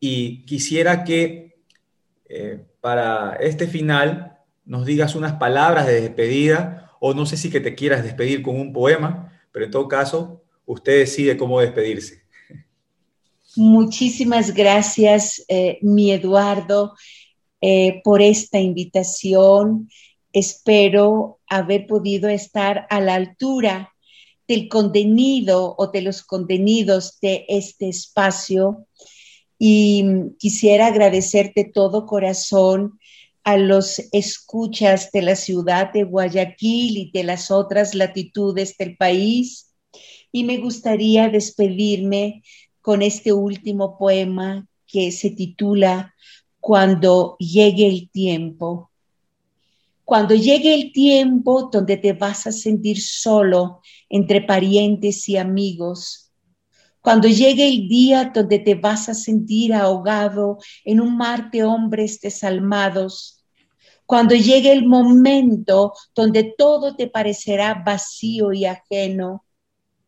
y 0.00 0.44
quisiera 0.44 1.04
que 1.04 1.56
eh, 2.28 2.64
para 2.80 3.36
este 3.36 3.66
final 3.68 4.38
nos 4.64 4.84
digas 4.84 5.14
unas 5.14 5.34
palabras 5.34 5.86
de 5.86 6.00
despedida, 6.00 6.92
o 7.00 7.14
no 7.14 7.26
sé 7.26 7.36
si 7.36 7.48
que 7.48 7.60
te 7.60 7.76
quieras 7.76 8.02
despedir 8.02 8.42
con 8.42 8.60
un 8.60 8.72
poema, 8.72 9.40
pero 9.52 9.66
en 9.66 9.70
todo 9.70 9.86
caso, 9.86 10.42
usted 10.66 10.98
decide 10.98 11.36
cómo 11.36 11.60
despedirse. 11.60 12.22
Muchísimas 13.56 14.52
gracias, 14.52 15.44
eh, 15.48 15.78
mi 15.80 16.10
Eduardo, 16.10 16.94
eh, 17.60 18.00
por 18.02 18.20
esta 18.20 18.58
invitación. 18.58 19.88
Espero 20.32 21.38
haber 21.48 21.86
podido 21.86 22.28
estar 22.28 22.86
a 22.90 23.00
la 23.00 23.14
altura 23.14 23.92
del 24.48 24.68
contenido 24.68 25.74
o 25.78 25.88
de 25.88 26.02
los 26.02 26.22
contenidos 26.22 27.20
de 27.20 27.44
este 27.48 27.90
espacio. 27.90 28.86
Y 29.58 30.04
quisiera 30.38 30.86
agradecerte 30.86 31.64
todo 31.64 32.06
corazón 32.06 32.98
a 33.44 33.56
los 33.56 33.98
escuchas 34.12 35.10
de 35.12 35.22
la 35.22 35.36
ciudad 35.36 35.92
de 35.92 36.04
Guayaquil 36.04 36.96
y 36.96 37.10
de 37.12 37.24
las 37.24 37.50
otras 37.50 37.94
latitudes 37.94 38.76
del 38.76 38.96
país. 38.96 39.74
Y 40.32 40.44
me 40.44 40.58
gustaría 40.58 41.28
despedirme 41.28 42.42
con 42.80 43.02
este 43.02 43.32
último 43.32 43.98
poema 43.98 44.66
que 44.86 45.12
se 45.12 45.30
titula 45.30 46.14
Cuando 46.60 47.36
llegue 47.38 47.86
el 47.86 48.10
tiempo. 48.10 48.87
Cuando 50.08 50.34
llegue 50.34 50.72
el 50.72 50.90
tiempo 50.90 51.68
donde 51.70 51.98
te 51.98 52.14
vas 52.14 52.46
a 52.46 52.50
sentir 52.50 52.98
solo 52.98 53.82
entre 54.08 54.40
parientes 54.40 55.28
y 55.28 55.36
amigos, 55.36 56.32
cuando 57.02 57.28
llegue 57.28 57.68
el 57.68 57.88
día 57.88 58.32
donde 58.34 58.58
te 58.58 58.74
vas 58.74 59.10
a 59.10 59.14
sentir 59.14 59.74
ahogado 59.74 60.56
en 60.82 61.02
un 61.02 61.14
mar 61.14 61.50
de 61.50 61.62
hombres 61.62 62.22
desalmados, 62.22 63.44
cuando 64.06 64.34
llegue 64.34 64.72
el 64.72 64.86
momento 64.86 65.92
donde 66.14 66.54
todo 66.56 66.96
te 66.96 67.08
parecerá 67.08 67.74
vacío 67.74 68.54
y 68.54 68.64
ajeno, 68.64 69.44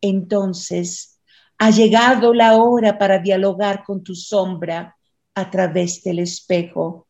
entonces 0.01 1.19
ha 1.59 1.69
llegado 1.69 2.33
la 2.33 2.57
hora 2.57 2.97
para 2.97 3.19
dialogar 3.19 3.83
con 3.83 4.01
tu 4.01 4.15
sombra 4.15 4.97
a 5.35 5.51
través 5.51 6.01
del 6.01 6.17
espejo. 6.17 7.05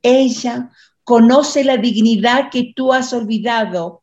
Ella 0.00 0.70
Conoce 1.08 1.64
la 1.64 1.78
dignidad 1.78 2.50
que 2.50 2.74
tú 2.76 2.92
has 2.92 3.14
olvidado. 3.14 4.02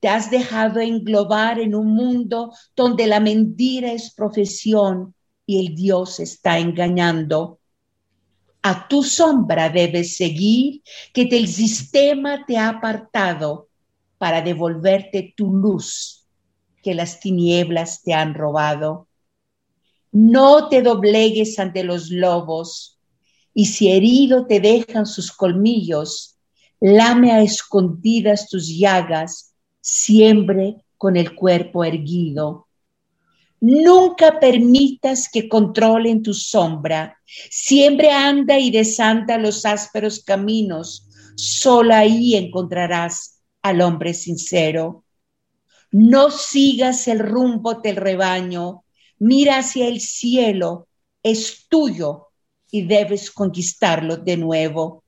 Te 0.00 0.08
has 0.08 0.28
dejado 0.28 0.80
englobar 0.80 1.60
en 1.60 1.72
un 1.72 1.94
mundo 1.94 2.52
donde 2.74 3.06
la 3.06 3.20
mentira 3.20 3.92
es 3.92 4.12
profesión 4.12 5.14
y 5.46 5.64
el 5.64 5.76
Dios 5.76 6.18
está 6.18 6.58
engañando. 6.58 7.60
A 8.60 8.88
tu 8.88 9.04
sombra 9.04 9.68
debes 9.68 10.16
seguir, 10.16 10.82
que 11.12 11.26
del 11.26 11.46
sistema 11.46 12.44
te 12.44 12.58
ha 12.58 12.70
apartado 12.70 13.68
para 14.18 14.42
devolverte 14.42 15.34
tu 15.36 15.54
luz 15.54 16.26
que 16.82 16.92
las 16.92 17.20
tinieblas 17.20 18.02
te 18.02 18.14
han 18.14 18.34
robado. 18.34 19.06
No 20.10 20.68
te 20.68 20.82
doblegues 20.82 21.60
ante 21.60 21.84
los 21.84 22.10
lobos, 22.10 22.98
y 23.54 23.66
si 23.66 23.92
herido 23.92 24.44
te 24.46 24.58
dejan 24.58 25.06
sus 25.06 25.30
colmillos, 25.30 26.31
lame 26.82 27.30
a 27.30 27.40
escondidas 27.42 28.48
tus 28.48 28.66
llagas, 28.66 29.54
siempre 29.80 30.84
con 30.98 31.16
el 31.16 31.36
cuerpo 31.36 31.84
erguido. 31.84 32.66
Nunca 33.60 34.40
permitas 34.40 35.28
que 35.28 35.48
controlen 35.48 36.24
tu 36.24 36.34
sombra. 36.34 37.16
Siempre 37.24 38.10
anda 38.10 38.58
y 38.58 38.72
desanda 38.72 39.38
los 39.38 39.64
ásperos 39.64 40.24
caminos. 40.24 41.08
Solo 41.36 41.94
ahí 41.94 42.34
encontrarás 42.34 43.40
al 43.62 43.80
hombre 43.80 44.12
sincero. 44.12 45.04
No 45.92 46.32
sigas 46.32 47.06
el 47.06 47.20
rumbo 47.20 47.74
del 47.74 47.94
rebaño. 47.94 48.82
Mira 49.20 49.58
hacia 49.58 49.86
el 49.86 50.00
cielo. 50.00 50.88
Es 51.22 51.68
tuyo 51.68 52.30
y 52.72 52.82
debes 52.82 53.30
conquistarlo 53.30 54.16
de 54.16 54.36
nuevo. 54.36 55.01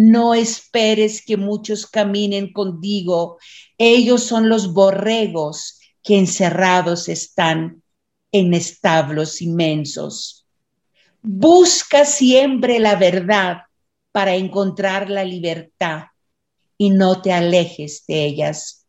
No 0.00 0.32
esperes 0.32 1.24
que 1.26 1.36
muchos 1.36 1.84
caminen 1.84 2.52
contigo. 2.52 3.38
Ellos 3.76 4.22
son 4.22 4.48
los 4.48 4.72
borregos 4.72 5.80
que 6.04 6.16
encerrados 6.16 7.08
están 7.08 7.82
en 8.30 8.54
establos 8.54 9.42
inmensos. 9.42 10.46
Busca 11.20 12.04
siempre 12.04 12.78
la 12.78 12.94
verdad 12.94 13.62
para 14.12 14.36
encontrar 14.36 15.10
la 15.10 15.24
libertad 15.24 16.04
y 16.76 16.90
no 16.90 17.20
te 17.20 17.32
alejes 17.32 18.04
de 18.06 18.24
ellas. 18.24 18.86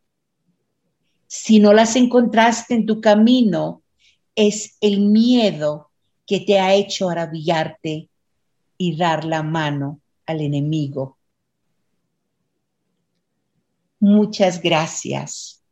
Si 1.26 1.58
no 1.58 1.74
las 1.74 1.96
encontraste 1.96 2.76
en 2.76 2.86
tu 2.86 3.02
camino, 3.02 3.82
es 4.36 4.78
el 4.80 5.00
miedo 5.00 5.90
que 6.28 6.42
te 6.42 6.60
ha 6.60 6.76
hecho 6.76 7.08
maravillarte 7.08 8.10
y 8.78 8.96
dar 8.96 9.26
la 9.26 9.42
mano 9.42 10.02
al 10.30 10.42
enemigo. 10.42 11.18
Muchas 14.00 14.62
gracias. 14.62 15.64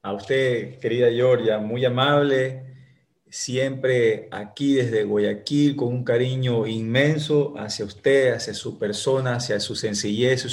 A 0.00 0.14
usted, 0.14 0.78
querida 0.78 1.10
Georgia, 1.10 1.58
muy 1.58 1.84
amable, 1.84 2.64
siempre 3.28 4.26
aquí 4.30 4.72
desde 4.74 5.04
Guayaquil, 5.04 5.76
con 5.76 5.88
un 5.88 6.04
cariño 6.04 6.66
inmenso 6.66 7.52
hacia 7.58 7.84
usted, 7.84 8.32
hacia 8.32 8.54
su 8.54 8.78
persona, 8.78 9.34
hacia 9.34 9.60
su 9.60 9.76
sencillez 9.76 10.46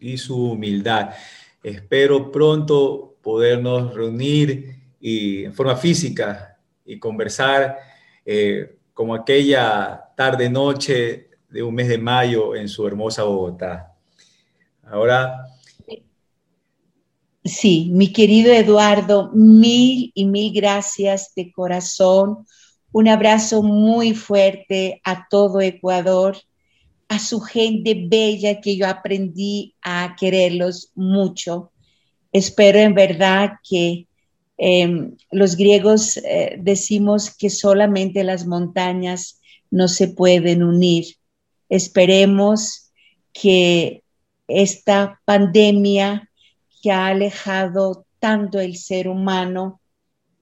y 0.00 0.18
su 0.18 0.50
humildad. 0.50 1.10
Espero 1.62 2.32
pronto 2.32 3.14
podernos 3.22 3.94
reunir 3.94 4.80
y, 5.00 5.44
en 5.44 5.54
forma 5.54 5.76
física 5.76 6.58
y 6.84 6.98
conversar 6.98 7.78
eh, 8.26 8.78
como 8.92 9.14
aquella 9.14 10.10
tarde-noche 10.16 11.28
de 11.54 11.62
un 11.62 11.72
mes 11.72 11.86
de 11.86 11.98
mayo 11.98 12.56
en 12.56 12.68
su 12.68 12.84
hermosa 12.84 13.22
Bogotá. 13.22 13.94
Ahora... 14.82 15.46
Sí, 17.44 17.90
mi 17.92 18.12
querido 18.12 18.52
Eduardo, 18.52 19.30
mil 19.34 20.10
y 20.14 20.24
mil 20.24 20.52
gracias 20.52 21.32
de 21.36 21.52
corazón. 21.52 22.46
Un 22.90 23.06
abrazo 23.06 23.62
muy 23.62 24.14
fuerte 24.14 25.00
a 25.04 25.28
todo 25.28 25.60
Ecuador 25.60 26.36
a 27.08 27.18
su 27.18 27.40
gente 27.40 28.06
bella 28.08 28.60
que 28.60 28.76
yo 28.76 28.88
aprendí 28.88 29.74
a 29.82 30.16
quererlos 30.18 30.90
mucho. 30.94 31.70
Espero 32.32 32.78
en 32.78 32.94
verdad 32.94 33.50
que 33.68 34.08
em, 34.56 35.14
los 35.30 35.54
griegos 35.54 36.16
eh, 36.16 36.56
decimos 36.58 37.30
que 37.30 37.50
solamente 37.50 38.24
las 38.24 38.46
montañas 38.46 39.40
no 39.70 39.86
se 39.86 40.08
pueden 40.08 40.64
unir. 40.64 41.04
Esperemos 41.74 42.92
que 43.32 44.04
esta 44.46 45.20
pandemia 45.24 46.30
que 46.80 46.92
ha 46.92 47.08
alejado 47.08 48.06
tanto 48.20 48.60
el 48.60 48.76
ser 48.76 49.08
humano, 49.08 49.80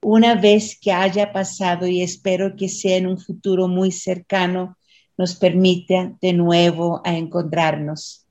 una 0.03 0.35
vez 0.35 0.77
que 0.79 0.91
haya 0.91 1.33
pasado 1.33 1.87
y 1.87 2.03
espero 2.03 2.55
que 2.55 2.69
sea 2.69 2.97
en 2.97 3.07
un 3.07 3.17
futuro 3.17 3.67
muy 3.67 3.91
cercano, 3.91 4.77
nos 5.17 5.33
permite 5.33 6.13
de 6.21 6.33
nuevo 6.33 7.01
a 7.03 7.17
encontrarnos. 7.17 8.27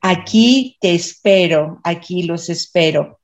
Aquí 0.00 0.76
te 0.80 0.94
espero, 0.94 1.80
aquí 1.82 2.22
los 2.22 2.50
espero. 2.50 3.18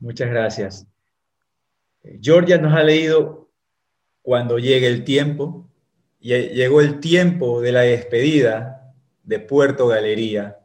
Muchas 0.00 0.30
gracias. 0.30 0.86
Georgia 2.22 2.56
nos 2.56 2.72
ha 2.72 2.82
leído 2.82 3.50
cuando 4.22 4.58
llegue 4.58 4.86
el 4.86 5.04
tiempo. 5.04 5.68
Llegó 6.22 6.80
el 6.80 7.00
tiempo 7.00 7.60
de 7.60 7.72
la 7.72 7.80
despedida 7.80 8.94
de 9.24 9.40
Puerto 9.40 9.88
Galería 9.88 10.60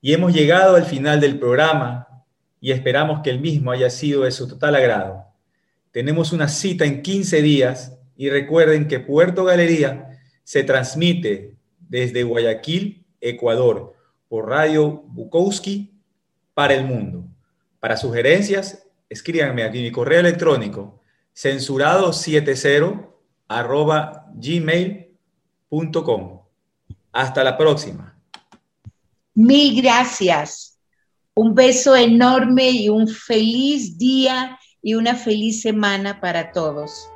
y 0.00 0.12
hemos 0.12 0.34
llegado 0.34 0.74
al 0.74 0.84
final 0.84 1.20
del 1.20 1.38
programa 1.38 2.24
y 2.60 2.72
esperamos 2.72 3.20
que 3.22 3.30
el 3.30 3.38
mismo 3.40 3.70
haya 3.70 3.88
sido 3.88 4.24
de 4.24 4.32
su 4.32 4.48
total 4.48 4.74
agrado. 4.74 5.26
Tenemos 5.92 6.32
una 6.32 6.48
cita 6.48 6.84
en 6.84 7.02
15 7.02 7.40
días 7.40 7.96
y 8.16 8.30
recuerden 8.30 8.88
que 8.88 8.98
Puerto 8.98 9.44
Galería 9.44 10.18
se 10.42 10.64
transmite 10.64 11.54
desde 11.78 12.24
Guayaquil, 12.24 13.06
Ecuador, 13.20 13.94
por 14.28 14.48
Radio 14.48 15.04
Bukowski 15.06 15.94
para 16.52 16.74
el 16.74 16.84
mundo. 16.84 17.28
Para 17.78 17.96
sugerencias, 17.96 18.88
escríbanme 19.08 19.62
aquí 19.62 19.80
mi 19.80 19.92
correo 19.92 20.18
electrónico 20.18 21.00
censurado70 21.32 23.13
arroba 23.48 24.26
gmail.com. 24.34 25.20
Hasta 27.12 27.44
la 27.44 27.56
próxima. 27.56 28.18
Mil 29.34 29.80
gracias. 29.80 30.78
Un 31.34 31.54
beso 31.54 31.96
enorme 31.96 32.70
y 32.70 32.88
un 32.88 33.08
feliz 33.08 33.98
día 33.98 34.58
y 34.82 34.94
una 34.94 35.14
feliz 35.14 35.62
semana 35.62 36.20
para 36.20 36.52
todos. 36.52 37.08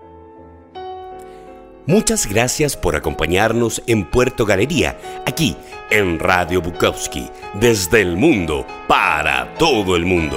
Muchas 1.86 2.26
gracias 2.26 2.76
por 2.76 2.96
acompañarnos 2.96 3.82
en 3.86 4.10
Puerto 4.10 4.44
Galería, 4.44 4.98
aquí 5.26 5.56
en 5.90 6.18
Radio 6.18 6.60
Bukowski, 6.60 7.30
desde 7.54 8.02
el 8.02 8.16
mundo, 8.16 8.66
para 8.86 9.54
todo 9.54 9.96
el 9.96 10.04
mundo. 10.04 10.36